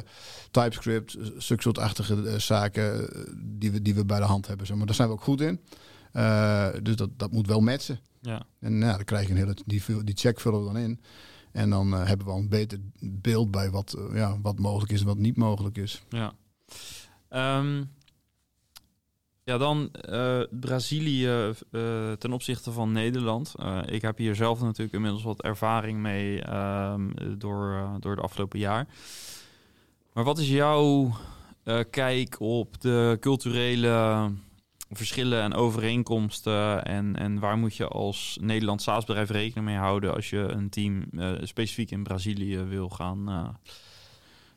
TypeScript, 0.52 1.14
eh, 1.14 1.26
zulke 1.38 1.62
soort-achtige 1.62 2.30
eh, 2.30 2.40
zaken 2.40 3.10
die, 3.60 3.72
we, 3.72 3.82
die 3.82 3.96
we 3.96 4.06
bij 4.06 4.20
de 4.20 4.26
hand 4.26 4.48
hebben. 4.48 4.68
Zeg 4.68 4.78
maar. 4.78 4.86
Daar 4.86 4.96
zijn 4.96 5.08
we 5.08 5.14
ook 5.14 5.24
goed 5.24 5.42
in. 5.42 5.60
Dus 6.84 6.96
dat, 6.96 7.10
dat 7.18 7.32
moet 7.32 7.48
wel 7.48 7.60
matchen. 7.60 8.00
Ja. 8.22 8.46
En 8.60 8.78
nou, 8.78 8.96
dan 8.96 9.04
krijg 9.06 9.26
je 9.28 9.32
een 9.32 9.38
hele, 9.38 9.56
die, 9.66 10.04
die 10.04 10.16
check 10.16 10.40
vullen 10.40 10.60
we 10.60 10.66
dan 10.66 10.78
in. 10.78 11.00
En 11.56 11.70
dan 11.70 11.94
eh, 11.94 12.06
hebben 12.06 12.26
we 12.26 12.32
al 12.32 12.40
een 12.40 12.50
beter 12.50 12.80
beeld 13.00 13.52
bij 13.52 13.70
wat, 13.70 13.94
eh, 13.94 14.16
ja, 14.16 14.38
wat 14.42 14.60
mogelijk 14.60 14.92
is 14.92 15.00
en 15.00 15.06
wat 15.06 15.18
niet 15.18 15.38
mogelijk 15.38 15.78
is. 15.78 16.04
Ja. 16.10 16.34
Ehm, 17.30 17.84
ja, 19.44 19.58
dan 19.58 19.92
eh, 19.92 20.42
Brazilië 20.52 21.54
ten 22.20 22.34
opzichte 22.34 22.72
van 22.72 22.92
Nederland. 22.92 23.56
Ik 23.86 24.02
heb 24.02 24.18
hier 24.18 24.36
zelf 24.36 24.62
natuurlijk 24.62 24.94
inmiddels 24.94 25.24
wat 25.24 25.42
ervaring 25.42 26.00
mee 26.00 26.42
ehm, 26.42 27.10
door, 27.38 27.90
door 28.00 28.16
de 28.16 28.22
afgelopen 28.22 28.60
jaar. 28.60 28.88
Maar 30.14 30.24
wat 30.24 30.38
is 30.38 30.50
jouw 30.50 31.12
kijk 31.90 32.36
op 32.40 32.82
de 32.82 33.18
culturele 33.20 34.32
verschillen 34.90 35.42
en 35.42 35.54
overeenkomsten 35.54 36.86
en, 36.86 37.16
en 37.16 37.40
waar 37.40 37.58
moet 37.58 37.76
je 37.76 37.88
als 37.88 38.38
Nederlands 38.42 38.84
staatsbedrijf 38.84 39.30
rekening 39.30 39.66
mee 39.66 39.78
houden 39.78 40.14
als 40.14 40.30
je 40.30 40.38
een 40.38 40.70
team 40.70 41.04
eh, 41.12 41.34
specifiek 41.42 41.92
in 41.92 42.04
Brazilië 42.04 42.58
wil 42.58 42.90
gaan, 42.90 43.30
uh, 43.30 43.48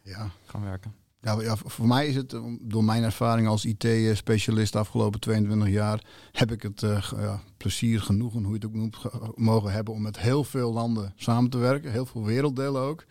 ja. 0.03 0.31
gaan 0.45 0.63
werken? 0.63 0.95
Ja, 1.21 1.41
ja, 1.41 1.57
voor 1.57 1.87
mij 1.87 2.07
is 2.07 2.17
het, 2.17 2.41
door 2.61 2.85
mijn 2.85 3.03
ervaring 3.03 3.49
als 3.49 3.65
IT-specialist 3.65 4.73
de 4.73 4.79
afgelopen 4.79 5.21
22 5.21 5.69
jaar, 5.69 6.05
heb 6.33 6.53
ik 6.53 6.63
het 6.63 6.83
uh, 6.83 7.11
ja, 7.17 7.43
plezier 7.57 8.01
genoegen, 8.01 8.43
hoe 8.43 8.49
je 8.49 8.55
het 8.55 8.67
ook 8.67 8.75
noemt, 8.75 8.97
mogen 9.35 9.73
hebben 9.73 9.95
om 9.95 10.03
met 10.03 10.19
heel 10.19 10.45
veel 10.45 10.73
landen 10.73 11.13
samen 11.17 11.51
te 11.51 11.59
werken. 11.59 11.93
Heel 11.93 12.07
veel 12.07 12.25
werelddelen 12.25 12.83
ook. 12.83 13.05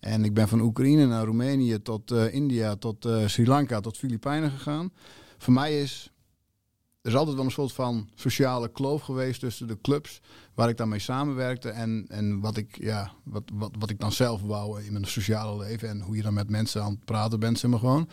En 0.00 0.24
ik 0.24 0.34
ben 0.34 0.48
van 0.48 0.60
Oekraïne 0.60 1.06
naar 1.06 1.24
Roemenië 1.24 1.82
tot 1.82 2.10
India, 2.12 2.76
tot 2.76 3.08
Sri 3.26 3.46
Lanka, 3.46 3.80
tot 3.80 3.96
Filipijnen 3.96 4.50
gegaan. 4.50 4.92
Voor 5.38 5.52
mij 5.52 5.80
is 5.80 6.09
er 7.02 7.10
is 7.10 7.16
altijd 7.16 7.36
wel 7.36 7.44
een 7.44 7.50
soort 7.50 7.72
van 7.72 8.08
sociale 8.14 8.68
kloof 8.68 9.02
geweest 9.02 9.40
tussen 9.40 9.66
de 9.66 9.80
clubs 9.80 10.20
waar 10.54 10.68
ik 10.68 10.76
dan 10.76 10.88
mee 10.88 10.98
samenwerkte 10.98 11.68
en, 11.70 12.04
en 12.08 12.40
wat, 12.40 12.56
ik, 12.56 12.78
ja, 12.80 13.12
wat, 13.24 13.42
wat, 13.52 13.70
wat 13.78 13.90
ik 13.90 14.00
dan 14.00 14.12
zelf 14.12 14.42
wou 14.42 14.82
in 14.82 14.92
mijn 14.92 15.04
sociale 15.04 15.64
leven 15.64 15.88
en 15.88 16.00
hoe 16.00 16.16
je 16.16 16.22
dan 16.22 16.34
met 16.34 16.50
mensen 16.50 16.82
aan 16.82 16.90
het 16.90 17.04
praten 17.04 17.40
bent, 17.40 17.58
zeg 17.58 17.70
maar 17.70 17.78
gewoon. 17.80 18.08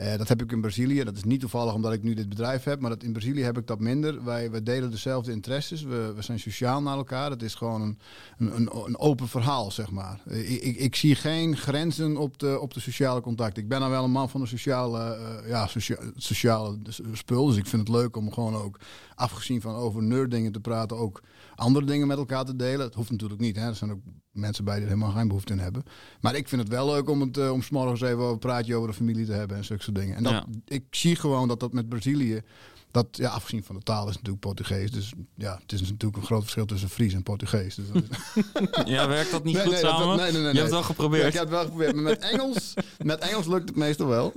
Uh, 0.00 0.16
dat 0.16 0.28
heb 0.28 0.42
ik 0.42 0.52
in 0.52 0.60
Brazilië. 0.60 1.04
Dat 1.04 1.16
is 1.16 1.24
niet 1.24 1.40
toevallig 1.40 1.74
omdat 1.74 1.92
ik 1.92 2.02
nu 2.02 2.14
dit 2.14 2.28
bedrijf 2.28 2.64
heb, 2.64 2.80
maar 2.80 2.90
dat 2.90 3.02
in 3.02 3.12
Brazilië 3.12 3.42
heb 3.42 3.58
ik 3.58 3.66
dat 3.66 3.80
minder. 3.80 4.24
Wij, 4.24 4.50
wij 4.50 4.62
delen 4.62 4.90
dezelfde 4.90 5.32
interesses. 5.32 5.82
We, 5.82 6.12
we 6.16 6.22
zijn 6.22 6.40
sociaal 6.40 6.82
naar 6.82 6.96
elkaar. 6.96 7.30
Het 7.30 7.42
is 7.42 7.54
gewoon 7.54 7.82
een, 7.82 7.98
een, 8.38 8.70
een, 8.84 8.98
open 8.98 9.28
verhaal, 9.28 9.70
zeg 9.70 9.90
maar. 9.90 10.20
Ik, 10.26 10.62
ik, 10.62 10.76
ik, 10.76 10.94
zie 10.94 11.14
geen 11.14 11.56
grenzen 11.56 12.16
op 12.16 12.38
de, 12.38 12.60
op 12.60 12.74
de 12.74 12.80
sociale 12.80 13.20
contact. 13.20 13.56
Ik 13.56 13.68
ben 13.68 13.80
dan 13.80 13.90
wel 13.90 14.04
een 14.04 14.10
man 14.10 14.30
van 14.30 14.40
de 14.40 14.46
sociale, 14.46 15.18
uh, 15.42 15.48
ja, 15.48 15.66
socia 15.66 15.98
sociale 16.16 16.78
spul. 17.12 17.46
Dus 17.46 17.56
ik 17.56 17.66
vind 17.66 17.88
het 17.88 17.96
leuk 17.96 18.16
om 18.16 18.32
gewoon 18.32 18.54
ook, 18.54 18.80
afgezien 19.14 19.60
van 19.60 19.74
over 19.74 20.02
nerddingen 20.02 20.52
te 20.52 20.60
praten, 20.60 20.96
ook 20.96 21.22
andere 21.54 21.86
dingen 21.86 22.06
met 22.06 22.18
elkaar 22.18 22.44
te 22.44 22.56
delen. 22.56 22.86
Het 22.86 22.94
hoeft 22.94 23.10
natuurlijk 23.10 23.40
niet. 23.40 23.56
Hè. 23.56 23.66
Er 23.66 23.74
zijn 23.74 23.90
ook 23.90 24.02
mensen 24.38 24.64
bij 24.64 24.74
die 24.74 24.82
er 24.84 24.88
helemaal 24.90 25.12
geen 25.12 25.28
behoefte 25.28 25.52
in 25.52 25.58
hebben. 25.58 25.84
Maar 26.20 26.34
ik 26.36 26.48
vind 26.48 26.60
het 26.60 26.70
wel 26.70 26.86
leuk 26.86 27.08
om 27.10 27.20
het 27.20 27.36
uh, 27.36 27.52
om 27.52 27.62
s'morgens 27.62 28.00
even 28.00 28.24
een 28.24 28.38
praatje 28.38 28.74
over 28.74 28.88
de 28.88 28.94
familie 28.94 29.26
te 29.26 29.32
hebben 29.32 29.56
en 29.56 29.64
zulke 29.64 29.82
soort 29.82 29.96
dingen. 29.96 30.16
En 30.16 30.22
dat, 30.22 30.32
Ja. 30.32 30.44
ik 30.66 30.84
zie 30.90 31.16
gewoon 31.16 31.48
dat 31.48 31.60
dat 31.60 31.72
met 31.72 31.88
Brazilië, 31.88 32.40
dat 32.90 33.06
ja, 33.10 33.28
afgezien 33.30 33.64
van 33.64 33.76
de 33.76 33.82
taal 33.82 34.08
is 34.08 34.14
natuurlijk 34.14 34.40
Portugees. 34.40 34.90
Dus 34.90 35.12
ja, 35.34 35.58
het 35.62 35.72
is 35.72 35.80
natuurlijk 35.80 36.16
een 36.16 36.24
groot 36.26 36.40
verschil 36.42 36.64
tussen 36.66 36.88
Fries 36.88 37.14
en 37.14 37.22
Portugees. 37.22 37.74
Dus 37.74 37.84
dat 37.92 38.02
is, 38.02 38.44
Ja, 38.94 39.08
werkt 39.08 39.30
dat 39.30 39.44
niet 39.44 39.54
Nee, 39.54 39.62
goed 39.62 39.72
nee, 39.72 39.82
dat- 39.82 39.90
samen? 39.90 40.16
nee, 40.16 40.32
nee, 40.32 40.32
nee, 40.32 40.40
Je 40.40 40.40
nee. 40.40 40.44
hebt 40.46 40.58
het 40.62 40.70
wel 40.70 40.78
Ja, 40.80 40.84
geprobeerd. 40.86 41.26
ik 41.26 41.32
heb 41.32 41.42
het 41.42 41.50
wel 41.52 41.62
geprobeerd, 41.62 41.94
maar 41.94 42.02
met 42.04 42.18
Engels, 42.18 42.74
met 42.98 43.18
Engels 43.18 43.46
lukt 43.46 43.68
het 43.68 43.76
meestal 43.78 44.06
wel. 44.06 44.32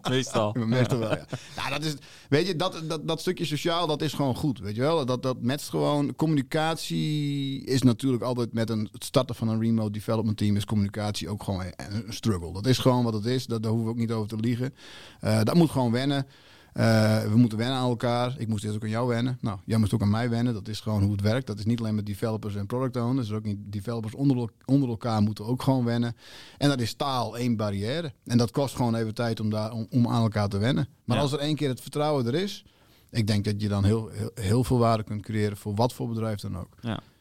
Meestal. 0.10 0.52
Meestal 0.52 0.98
wel, 0.98 1.10
ja. 1.10 1.26
Nou, 1.56 1.70
dat 1.70 1.84
is, 1.84 1.94
weet 2.28 2.46
je, 2.46 2.56
dat, 2.56 2.82
dat, 2.84 3.08
dat 3.08 3.20
stukje 3.20 3.44
sociaal, 3.44 3.86
dat 3.86 4.02
is 4.02 4.12
gewoon 4.12 4.34
goed, 4.34 4.58
weet 4.58 4.74
je 4.74 4.80
wel. 4.80 5.06
Dat, 5.06 5.22
dat 5.22 5.42
matcht 5.42 5.68
gewoon. 5.68 6.14
Communicatie 6.14 7.64
is 7.64 7.82
natuurlijk 7.82 8.22
altijd 8.22 8.52
met 8.52 8.70
een, 8.70 8.88
het 8.92 9.04
starten 9.04 9.34
van 9.34 9.48
een 9.48 9.60
remote 9.60 9.90
development 9.92 10.36
team 10.36 10.56
is 10.56 10.64
communicatie 10.64 11.28
ook 11.28 11.42
gewoon 11.42 11.60
een, 11.60 12.06
een 12.06 12.12
struggle. 12.12 12.52
Dat 12.52 12.66
is 12.66 12.78
gewoon 12.78 13.04
wat 13.04 13.14
het 13.14 13.24
is, 13.24 13.46
dat, 13.46 13.62
daar 13.62 13.72
hoeven 13.72 13.88
we 13.88 13.94
ook 13.94 14.00
niet 14.00 14.12
over 14.12 14.28
te 14.28 14.36
liegen. 14.36 14.74
Eh, 15.20 15.42
dat 15.42 15.54
moet 15.54 15.70
gewoon 15.70 15.92
wennen. 15.92 16.26
Eh, 16.72 17.22
we 17.22 17.36
moeten 17.36 17.58
wennen 17.58 17.76
aan 17.76 17.88
elkaar. 17.88 18.34
Ik 18.38 18.48
moest 18.48 18.64
eerst 18.64 18.76
ook 18.76 18.82
aan 18.82 18.88
jou 18.88 19.08
wennen. 19.08 19.38
Nou, 19.40 19.58
jij 19.64 19.78
moest 19.78 19.94
ook 19.94 20.02
aan 20.02 20.10
mij 20.10 20.30
wennen. 20.30 20.54
Dat 20.54 20.68
is 20.68 20.80
gewoon 20.80 21.02
hoe 21.02 21.12
het 21.12 21.20
werkt. 21.20 21.46
Dat 21.46 21.58
is 21.58 21.64
niet 21.64 21.78
alleen 21.80 21.94
met 21.94 22.06
developers 22.06 22.54
en 22.54 22.66
product 22.66 22.96
owners. 22.96 23.28
Dus 23.28 23.36
ook 23.36 23.44
niet 23.44 23.58
developers 23.64 24.14
onder, 24.14 24.50
onder 24.64 24.88
elkaar 24.88 25.22
moeten 25.22 25.44
ook 25.46 25.62
gewoon 25.62 25.84
wennen. 25.84 26.16
En 26.58 26.68
dat 26.68 26.80
is 26.80 26.94
taal 26.94 27.36
één 27.36 27.56
barrière. 27.56 28.12
En 28.24 28.38
dat 28.38 28.50
kost 28.50 28.76
gewoon 28.76 28.94
even 28.94 29.14
tijd 29.14 29.40
om, 29.40 29.50
daar, 29.50 29.72
om, 29.72 29.86
om 29.90 30.08
aan 30.08 30.22
elkaar 30.22 30.48
te 30.48 30.58
wennen. 30.58 30.88
Maar 31.04 31.16
Ja. 31.16 31.22
als 31.22 31.32
er 31.32 31.38
één 31.38 31.56
keer 31.56 31.68
het 31.68 31.80
vertrouwen 31.80 32.26
er 32.26 32.34
is, 32.34 32.64
ik 33.10 33.26
denk 33.26 33.44
dat 33.44 33.60
je 33.60 33.68
dan 33.68 33.84
heel, 33.84 34.08
heel, 34.08 34.30
heel 34.34 34.64
veel 34.64 34.78
waarde 34.78 35.02
kunt 35.02 35.22
creëren 35.22 35.56
voor 35.56 35.74
wat 35.74 35.92
voor 35.92 36.08
bedrijf 36.08 36.40
dan 36.40 36.58
ook. 36.58 36.76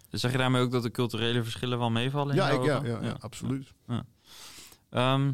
Dus 0.09 0.21
zeg 0.21 0.31
je 0.31 0.37
daarmee 0.37 0.61
ook 0.61 0.71
dat 0.71 0.83
de 0.83 0.91
culturele 0.91 1.43
verschillen 1.43 1.77
wel 1.79 1.89
meevallen? 1.91 2.35
in 2.35 2.41
Ja, 2.41 2.49
ik, 2.49 2.63
ja, 2.63 2.81
ja, 2.83 2.99
ja, 3.01 3.15
absoluut. 3.19 3.73
Ehm, 4.89 5.31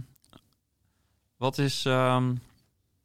wat 1.38 1.57
is 1.57 1.86
ehm, 1.86 2.36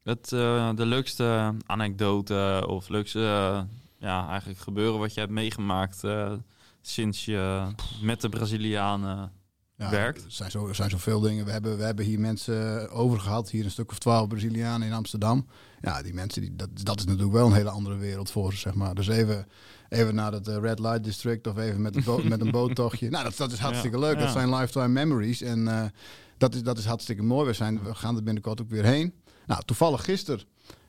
het, 0.04 0.32
eh, 0.32 0.70
de 0.74 0.86
leukste 0.86 1.54
anekdote 1.66 2.64
of 2.68 2.88
leukste 2.88 3.18
eh, 3.18 3.62
ja, 3.98 4.28
eigenlijk 4.28 4.60
gebeuren 4.60 4.98
wat 4.98 5.14
je 5.14 5.20
hebt 5.20 5.32
meegemaakt 5.32 6.04
eh, 6.04 6.32
sinds 6.80 7.24
je 7.24 7.66
met 8.00 8.20
de 8.20 8.28
Brazilianen 8.28 9.32
Ja, 9.76 9.90
werkt? 9.90 10.24
Er 10.24 10.30
zijn, 10.30 10.50
zo, 10.50 10.68
er 10.68 10.74
zijn 10.74 10.90
zoveel 10.90 11.20
dingen. 11.20 11.44
We 11.44 11.50
hebben, 11.50 11.76
we 11.76 11.82
hebben 11.84 12.04
hier 12.04 12.20
mensen 12.20 12.90
over 12.90 13.20
gehad. 13.20 13.50
Hier 13.50 13.64
een 13.64 13.70
stuk 13.70 13.90
of 13.90 13.98
twaalf 13.98 14.28
Brazilianen 14.28 14.86
in 14.86 14.92
Amsterdam. 14.94 15.46
Ja, 15.80 16.02
die 16.02 16.14
mensen, 16.14 16.42
die, 16.42 16.56
dat, 16.56 16.68
dat 16.74 16.98
is 16.98 17.04
natuurlijk 17.04 17.32
wel 17.32 17.46
een 17.46 17.52
hele 17.52 17.70
andere 17.70 17.96
wereld 17.96 18.30
voor 18.30 18.52
ze, 18.52 18.58
zeg 18.58 18.74
maar. 18.74 18.94
Dus 18.94 19.08
even, 19.08 19.46
even 19.88 20.14
naar 20.14 20.32
het 20.32 20.46
Red 20.48 20.78
Light 20.78 21.04
District 21.04 21.46
of 21.46 21.58
even 21.58 21.82
met, 21.82 21.96
een 21.96 22.04
boot- 22.04 22.24
met 22.24 22.40
een 22.40 22.50
boottochtje. 22.60 23.10
Nou, 23.10 23.24
dat, 23.24 23.36
dat 23.36 23.52
is 23.52 23.58
hartstikke 23.58 23.98
leuk. 23.98 24.18
Dat 24.18 24.30
zijn 24.30 24.54
lifetime 24.54 24.88
memories. 24.88 25.40
En 25.42 25.92
dat, 26.38 26.54
is, 26.54 26.62
dat 26.62 26.78
is 26.78 26.84
hartstikke 26.84 27.22
mooi. 27.22 27.46
We, 27.46 27.52
zijn, 27.52 27.82
we 27.82 27.94
gaan 27.94 28.16
er 28.16 28.22
binnenkort 28.22 28.60
ook 28.60 28.70
weer 28.70 28.84
heen. 28.84 29.14
Nou, 29.46 29.62
toevallig 29.64 30.04
gisteren 30.04 30.44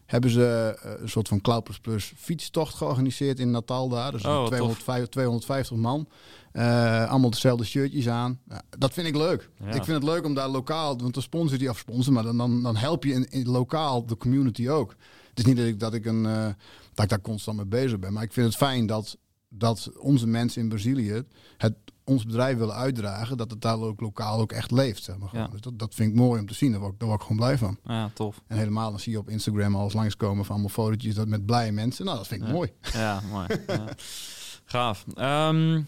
hebben 0.06 0.30
ze 0.30 0.78
eh, 0.82 0.92
een 1.02 1.10
soort 1.10 1.28
van 1.28 1.42
Cloud 1.42 1.64
Plus 1.64 1.80
Plus 1.80 2.14
fietstocht 2.16 2.74
georganiseerd 2.74 3.40
in 3.40 3.52
Natal 3.52 3.90
daar. 3.90 4.12
Dus 4.12 4.26
Oh, 4.26 4.38
wat 4.38 4.48
250, 4.48 5.10
250 5.10 5.78
man. 5.78 6.08
Eh, 6.52 7.10
allemaal 7.10 7.30
dezelfde 7.30 7.66
shirtjes 7.66 8.10
aan. 8.10 8.40
Dat 8.78 8.94
vind 8.94 9.08
ik 9.08 9.16
leuk. 9.16 9.50
Ja. 9.60 9.66
Ik 9.66 9.84
vind 9.84 9.88
het 9.88 10.04
leuk 10.04 10.26
om 10.26 10.34
daar 10.34 10.50
lokaal, 10.50 10.98
want 10.98 11.14
dan 11.14 11.24
sponsor 11.24 11.58
die 11.58 11.70
af 11.70 11.78
sponsor, 11.78 12.14
maar 12.14 12.24
dan, 12.24 12.38
dan, 12.38 12.64
dan 12.64 12.76
help 12.76 13.04
je 13.04 13.14
in, 13.14 13.30
in 13.30 13.50
lokaal 13.50 14.06
de 14.06 14.18
community 14.18 14.70
ook. 14.70 14.96
Het 15.30 15.40
is 15.40 15.46
niet 15.46 15.58
dat 15.58 15.66
ik, 15.66 15.80
dat 15.80 15.94
ik, 15.94 16.06
een, 16.06 16.26
eh, 16.26 16.46
dat 16.94 17.04
ik 17.04 17.10
daar 17.10 17.22
constant 17.22 17.58
mee 17.58 17.66
bezig 17.66 18.00
ben, 18.00 18.14
maar 18.14 18.24
ik 18.24 18.34
vind 18.34 18.46
het 18.46 18.56
fijn 18.56 18.86
dat, 18.86 19.18
dat 19.50 19.92
onze 20.00 20.28
mensen 20.28 20.62
in 20.62 20.70
Brazilië 20.70 21.24
het 21.58 21.74
ons 22.06 22.26
bedrijf 22.26 22.58
willen 22.58 22.76
uitdragen, 22.76 23.38
dat 23.38 23.52
het 23.52 23.62
daar 23.62 23.80
ook 23.80 24.02
lokaal 24.02 24.40
ook 24.40 24.52
echt 24.52 24.72
leeft. 24.72 25.04
Zeg 25.04 25.18
maar. 25.18 25.30
Ja. 25.34 25.48
Dus 25.48 25.62
dat, 25.62 25.80
dat 25.80 25.96
vind 25.96 26.10
ik 26.10 26.16
mooi 26.16 26.40
om 26.40 26.48
te 26.48 26.54
zien. 26.54 26.72
Daar 26.72 26.80
word, 26.80 26.94
ik- 26.94 27.00
daar 27.00 27.08
word 27.08 27.22
ik 27.22 27.28
gewoon 27.28 27.42
blij 27.46 27.58
van. 27.58 27.78
Ja, 27.86 28.10
tof. 28.14 28.42
En 28.48 28.58
helemaal 28.58 28.90
dan 28.90 29.00
zie 29.00 29.12
je 29.12 29.18
op 29.18 29.30
Instagram 29.30 29.76
alles 29.76 29.94
langskomen 29.94 30.46
van 30.46 30.54
allemaal 30.54 30.74
fotootjes 30.74 31.16
dat 31.16 31.28
met 31.28 31.46
blije 31.46 31.72
mensen. 31.72 32.06
Nou, 32.06 32.18
dat 32.18 32.28
vind 32.28 32.42
ik 32.42 32.48
Ja. 32.48 32.54
mooi. 32.54 32.72
Ja, 32.94 33.22
mooi. 33.32 33.48
ja. 33.68 33.86
Gaaf. 34.66 35.06
Ehm, 35.16 35.82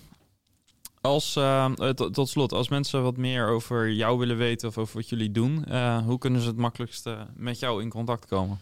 als, 1.01 1.35
eh, 1.35 1.69
tot, 1.89 2.29
slot, 2.29 2.51
als 2.53 2.69
mensen 2.69 3.03
wat 3.03 3.17
meer 3.17 3.47
over 3.47 3.91
jou 3.91 4.17
willen 4.19 4.37
weten 4.37 4.67
of 4.67 4.77
over 4.77 4.95
wat 4.95 5.09
jullie 5.09 5.31
doen, 5.31 5.65
eh, 5.65 5.97
hoe 6.05 6.17
kunnen 6.17 6.41
ze 6.41 6.47
het 6.47 6.57
makkelijkst 6.57 7.09
met 7.35 7.59
jou 7.59 7.81
in 7.81 7.89
contact 7.89 8.25
komen? 8.25 8.59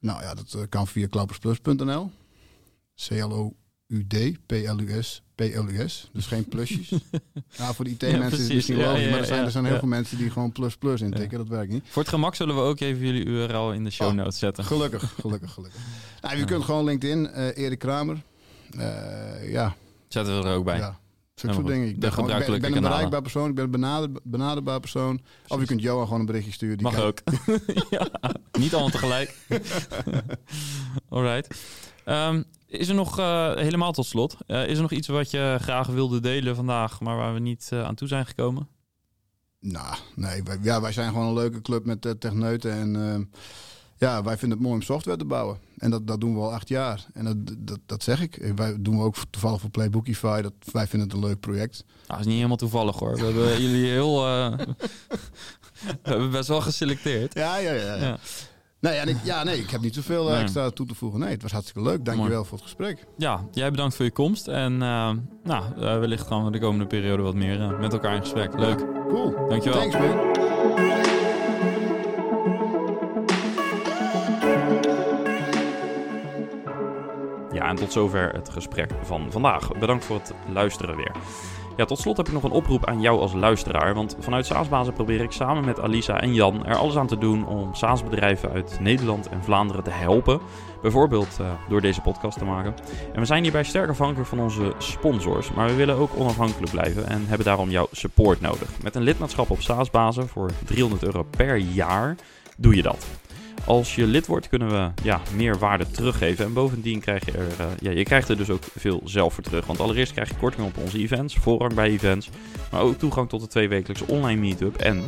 Nou 0.00 0.22
ja, 0.22 0.34
dat 0.34 0.54
eh, 0.54 0.62
kan 0.68 0.86
via 0.86 1.06
klaupersplus.nl. 1.06 2.10
C-L-O-U-D, 2.94 4.36
P-L-U-S. 5.38 6.08
Dus 6.12 6.26
geen 6.26 6.44
plusjes. 6.48 6.90
nou, 7.58 7.74
voor 7.74 7.84
de 7.84 7.90
IT-mensen 7.90 8.16
is 8.22 8.22
het 8.22 8.30
precies. 8.30 8.54
misschien 8.54 8.76
logisch, 8.76 9.04
ja, 9.04 9.10
maar 9.10 9.18
er 9.18 9.24
zijn, 9.26 9.44
er 9.44 9.50
zijn 9.50 9.64
heel 9.64 9.78
veel 9.78 9.88
mensen 9.88 10.18
die 10.18 10.30
gewoon 10.30 10.52
plus 10.52 10.76
plus 10.76 11.00
intikken. 11.00 11.38
Dat 11.38 11.48
werkt 11.48 11.72
niet. 11.72 11.84
Voor 11.88 12.02
het 12.02 12.10
gemak 12.10 12.34
zullen 12.34 12.54
we 12.54 12.60
ook 12.60 12.80
even 12.80 13.06
jullie 13.06 13.24
URL 13.24 13.72
in 13.72 13.84
de 13.84 13.90
show 13.90 14.08
Oh, 14.08 14.12
notes 14.14 14.38
zetten. 14.38 14.64
Gelukkig, 14.64 15.14
gelukkig, 15.20 15.52
gelukkig. 15.52 15.80
Nou, 16.22 16.36
je 16.36 16.44
kunt 16.44 16.64
gewoon 16.64 16.84
LinkedIn, 16.84 17.28
eh 17.30 17.64
Erik 17.64 17.78
Kramer. 17.78 18.16
Eh, 18.78 19.50
ja, 19.52 19.74
Zetten 20.08 20.42
we 20.42 20.48
er 20.48 20.54
ook 20.54 20.64
bij. 20.64 20.78
ja. 20.78 20.98
Zulke 21.34 21.54
soort 21.54 21.66
dingen. 21.66 21.88
Ik 21.88 21.98
ben, 21.98 22.12
gewoon, 22.12 22.30
ik 22.30 22.46
ben, 22.46 22.54
ik 22.54 22.60
ben 22.60 22.76
een 22.76 22.82
bereikbaar 22.82 23.22
persoon, 23.22 23.48
ik 23.48 23.54
ben 23.54 23.64
een 23.64 23.70
benader, 23.70 24.10
benaderbaar 24.22 24.80
persoon. 24.80 25.20
Of 25.48 25.60
je 25.60 25.66
kunt 25.66 25.80
Johan 25.82 26.04
gewoon 26.04 26.20
een 26.20 26.26
berichtje 26.26 26.52
sturen. 26.52 26.76
Die 26.76 26.86
Mag 26.86 26.94
kan- 26.94 27.04
ook. 27.04 27.18
ja, 27.90 28.08
niet 28.58 28.72
allemaal 28.72 28.90
tegelijk. 28.90 29.34
Alright. 31.08 31.56
Ehm, 32.04 32.42
is 32.68 32.88
er 32.88 32.94
nog, 32.94 33.18
eh, 33.18 33.54
helemaal 33.54 33.92
tot 33.92 34.06
slot, 34.06 34.36
eh, 34.46 34.66
is 34.66 34.76
er 34.76 34.82
nog 34.82 34.92
iets 34.92 35.08
wat 35.08 35.30
je 35.30 35.56
graag 35.60 35.86
wilde 35.86 36.20
delen 36.20 36.56
vandaag, 36.56 37.00
maar 37.00 37.16
waar 37.16 37.34
we 37.34 37.40
niet 37.40 37.68
eh, 37.72 37.84
aan 37.84 37.94
toe 37.94 38.08
zijn 38.08 38.26
gekomen? 38.26 38.68
Nou, 39.60 39.96
nee, 40.14 40.42
wij, 40.42 40.58
ja, 40.62 40.80
wij 40.80 40.92
zijn 40.92 41.12
gewoon 41.12 41.26
een 41.26 41.34
leuke 41.34 41.60
club 41.60 41.84
met 41.84 42.14
techneuten. 42.18 42.72
En 42.72 43.30
ja, 43.96 44.22
wij 44.22 44.38
vinden 44.38 44.58
het 44.58 44.66
mooi 44.66 44.80
om 44.80 44.86
software 44.86 45.18
te 45.18 45.24
bouwen. 45.24 45.58
En 45.78 45.90
dat, 45.90 46.06
dat 46.06 46.20
doen 46.20 46.34
we 46.34 46.40
al 46.40 46.52
acht 46.52 46.68
jaar. 46.68 47.06
En 47.12 47.24
dat, 47.24 47.36
dat, 47.58 47.78
dat 47.86 48.02
zeg 48.02 48.20
ik. 48.20 48.52
Wij 48.56 48.76
doen 48.80 48.96
we 48.96 49.02
ook 49.02 49.16
toevallig 49.30 49.60
voor 49.60 49.70
Playbookify. 49.70 50.40
Dat, 50.40 50.52
wij 50.72 50.86
vinden 50.86 51.08
het 51.08 51.16
een 51.16 51.24
leuk 51.24 51.40
project. 51.40 51.84
Nou, 51.86 52.06
dat 52.06 52.18
is 52.18 52.26
niet 52.26 52.34
helemaal 52.34 52.56
toevallig 52.56 52.98
hoor. 52.98 53.16
We 53.16 53.24
hebben 53.24 53.62
jullie 53.62 53.90
heel... 53.90 54.22
we 56.02 56.08
hebben 56.10 56.30
best 56.30 56.48
wel 56.48 56.60
geselecteerd. 56.60 57.34
Ja, 57.34 57.56
ja, 57.56 57.72
ja. 57.72 57.94
ja. 57.94 57.96
Ja. 57.96 58.18
Nee, 58.80 58.94
en 58.98 59.08
ik, 59.08 59.16
ja, 59.24 59.44
nee, 59.44 59.58
ik 59.58 59.70
heb 59.70 59.80
niet 59.80 59.94
zoveel 59.94 60.26
eh, 60.26 60.32
Nee. 60.32 60.42
extra 60.42 60.70
toe 60.70 60.86
te 60.86 60.94
voegen. 60.94 61.20
Nee, 61.20 61.30
het 61.30 61.42
was 61.42 61.52
hartstikke 61.52 61.88
leuk. 61.88 62.04
Dankjewel 62.04 62.44
voor 62.44 62.56
het 62.58 62.62
gesprek. 62.66 63.04
Ja, 63.16 63.44
jij 63.52 63.70
bedankt 63.70 63.94
voor 63.96 64.04
je 64.04 64.10
komst. 64.10 64.48
En 64.48 64.72
eh, 64.82 65.10
nou, 65.44 65.64
eh, 65.76 65.98
wellicht 65.98 66.26
gaan 66.26 66.44
we 66.44 66.50
de 66.50 66.58
komende 66.60 66.86
periode 66.86 67.22
wat 67.22 67.34
meer 67.34 67.76
met 67.80 67.92
elkaar 67.92 68.14
in 68.14 68.20
gesprek. 68.20 68.58
Leuk. 68.58 68.78
Cool. 69.08 69.48
Dankjewel. 69.48 69.80
Thanks, 69.80 69.96
man. 69.98 71.26
Ja, 77.52 77.68
en 77.68 77.76
tot 77.76 77.92
zover 77.92 78.28
het 78.32 78.48
gesprek 78.48 78.90
van 79.02 79.32
vandaag. 79.32 79.78
Bedankt 79.78 80.04
voor 80.04 80.16
het 80.16 80.32
luisteren 80.52 80.96
weer. 80.96 81.12
Ja, 81.78 81.84
tot 81.84 81.98
slot 81.98 82.16
heb 82.16 82.26
ik 82.26 82.32
nog 82.32 82.42
een 82.42 82.50
oproep 82.50 82.86
aan 82.86 83.00
jou 83.00 83.20
als 83.20 83.32
luisteraar. 83.32 83.94
Want 83.94 84.16
vanuit 84.20 84.46
SaaSbazen 84.46 84.92
probeer 84.92 85.20
ik 85.20 85.30
samen 85.30 85.64
met 85.64 85.80
Alisa 85.80 86.20
en 86.20 86.34
Jan 86.34 86.66
er 86.66 86.76
alles 86.76 86.96
aan 86.96 87.06
te 87.06 87.18
doen 87.18 87.46
om 87.46 87.74
SaaS-bedrijven 87.74 88.50
uit 88.50 88.78
Nederland 88.80 89.28
en 89.28 89.44
Vlaanderen 89.44 89.84
te 89.84 89.90
helpen. 89.90 90.40
Bijvoorbeeld 90.82 91.38
uh, 91.40 91.46
door 91.68 91.80
deze 91.80 92.00
podcast 92.00 92.38
te 92.38 92.44
maken. 92.44 92.74
En 93.12 93.20
we 93.20 93.26
zijn 93.26 93.42
hierbij 93.42 93.64
sterk 93.64 93.88
afhankelijk 93.88 94.28
van 94.28 94.40
onze 94.40 94.72
sponsors. 94.78 95.52
Maar 95.52 95.66
we 95.66 95.74
willen 95.74 95.96
ook 95.96 96.10
onafhankelijk 96.16 96.72
blijven 96.72 97.06
en 97.06 97.24
hebben 97.26 97.46
daarom 97.46 97.70
jouw 97.70 97.88
support 97.92 98.40
nodig. 98.40 98.68
Met 98.82 98.94
een 98.94 99.02
lidmaatschap 99.02 99.50
op 99.50 99.60
SaaSbazen 99.60 100.28
voor 100.28 100.50
300 100.64 101.02
euro 101.02 101.26
per 101.36 101.56
jaar 101.56 102.16
doe 102.56 102.74
je 102.76 102.82
dat. 102.82 103.06
Als 103.68 103.94
je 103.94 104.06
lid 104.06 104.26
wordt, 104.26 104.48
kunnen 104.48 104.68
we 104.68 105.02
ja, 105.02 105.20
meer 105.34 105.58
waarde 105.58 105.90
teruggeven. 105.90 106.44
En 106.44 106.52
bovendien 106.52 107.00
krijg 107.00 107.24
je 107.24 107.32
er, 107.32 107.46
uh, 107.60 107.66
ja, 107.78 107.90
je 107.90 108.02
krijgt 108.02 108.28
er 108.28 108.36
dus 108.36 108.50
ook 108.50 108.62
veel 108.76 109.00
zelf 109.04 109.34
voor 109.34 109.42
terug. 109.42 109.66
Want 109.66 109.80
allereerst 109.80 110.12
krijg 110.12 110.28
je 110.28 110.36
korting 110.36 110.66
op 110.66 110.76
onze 110.76 110.98
events, 110.98 111.34
voorrang 111.34 111.74
bij 111.74 111.88
events. 111.88 112.28
Maar 112.70 112.80
ook 112.80 112.98
toegang 112.98 113.28
tot 113.28 113.40
de 113.40 113.46
tweewekelijkse 113.46 114.06
online 114.06 114.40
meetup. 114.40 114.76
En 114.76 115.02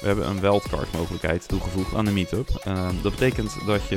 we 0.00 0.06
hebben 0.06 0.28
een 0.28 0.40
wildcard 0.40 0.92
mogelijkheid 0.92 1.48
toegevoegd 1.48 1.94
aan 1.94 2.04
de 2.04 2.10
meetup. 2.10 2.48
Uh, 2.66 2.88
dat 3.02 3.12
betekent 3.12 3.56
dat 3.66 3.88
je 3.88 3.96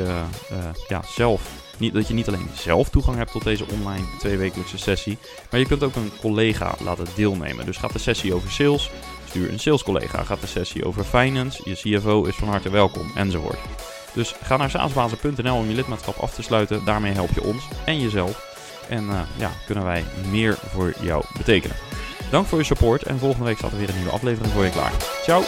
uh, 0.51 0.57
ja, 0.87 1.01
zelf 1.07 1.51
niet, 1.77 1.93
dat 1.93 2.07
je 2.07 2.13
niet 2.13 2.27
alleen 2.27 2.49
zelf 2.53 2.89
toegang 2.89 3.17
hebt 3.17 3.31
tot 3.31 3.43
deze 3.43 3.65
online 3.71 4.05
tweewekelijkse 4.19 4.77
sessie, 4.77 5.17
maar 5.51 5.59
je 5.59 5.65
kunt 5.67 5.83
ook 5.83 5.95
een 5.95 6.11
collega 6.19 6.75
laten 6.83 7.05
deelnemen. 7.15 7.65
Dus 7.65 7.77
gaat 7.77 7.93
de 7.93 7.99
sessie 7.99 8.33
over 8.33 8.51
sales, 8.51 8.91
stuur 9.27 9.51
een 9.51 9.59
salescollega. 9.59 10.23
Gaat 10.23 10.41
de 10.41 10.47
sessie 10.47 10.85
over 10.85 11.03
finance, 11.03 11.61
je 11.63 11.97
CFO 11.97 12.23
is 12.23 12.35
van 12.35 12.47
harte 12.47 12.69
welkom, 12.69 13.11
enzovoort. 13.15 13.59
Dus 14.17 14.33
ga 14.43 14.57
naar 14.57 14.69
saasbazen.nl 14.69 15.55
om 15.55 15.67
je 15.67 15.75
lidmaatschap 15.75 16.17
af 16.17 16.33
te 16.33 16.41
sluiten. 16.41 16.85
Daarmee 16.85 17.13
help 17.13 17.29
je 17.29 17.43
ons 17.43 17.67
en 17.85 17.99
jezelf. 17.99 18.55
En 18.89 19.03
uh, 19.03 19.19
ja, 19.35 19.51
kunnen 19.65 19.83
wij 19.83 20.05
meer 20.29 20.57
voor 20.69 20.93
jou 21.01 21.23
betekenen. 21.37 21.75
Dank 22.31 22.47
voor 22.47 22.57
je 22.57 22.63
support 22.63 23.03
en 23.03 23.19
volgende 23.19 23.45
week 23.45 23.57
staat 23.57 23.71
er 23.71 23.77
weer 23.77 23.89
een 23.89 23.95
nieuwe 23.95 24.11
aflevering 24.11 24.53
voor 24.53 24.63
je 24.63 24.71
klaar. 24.71 24.91
Ciao! 25.23 25.43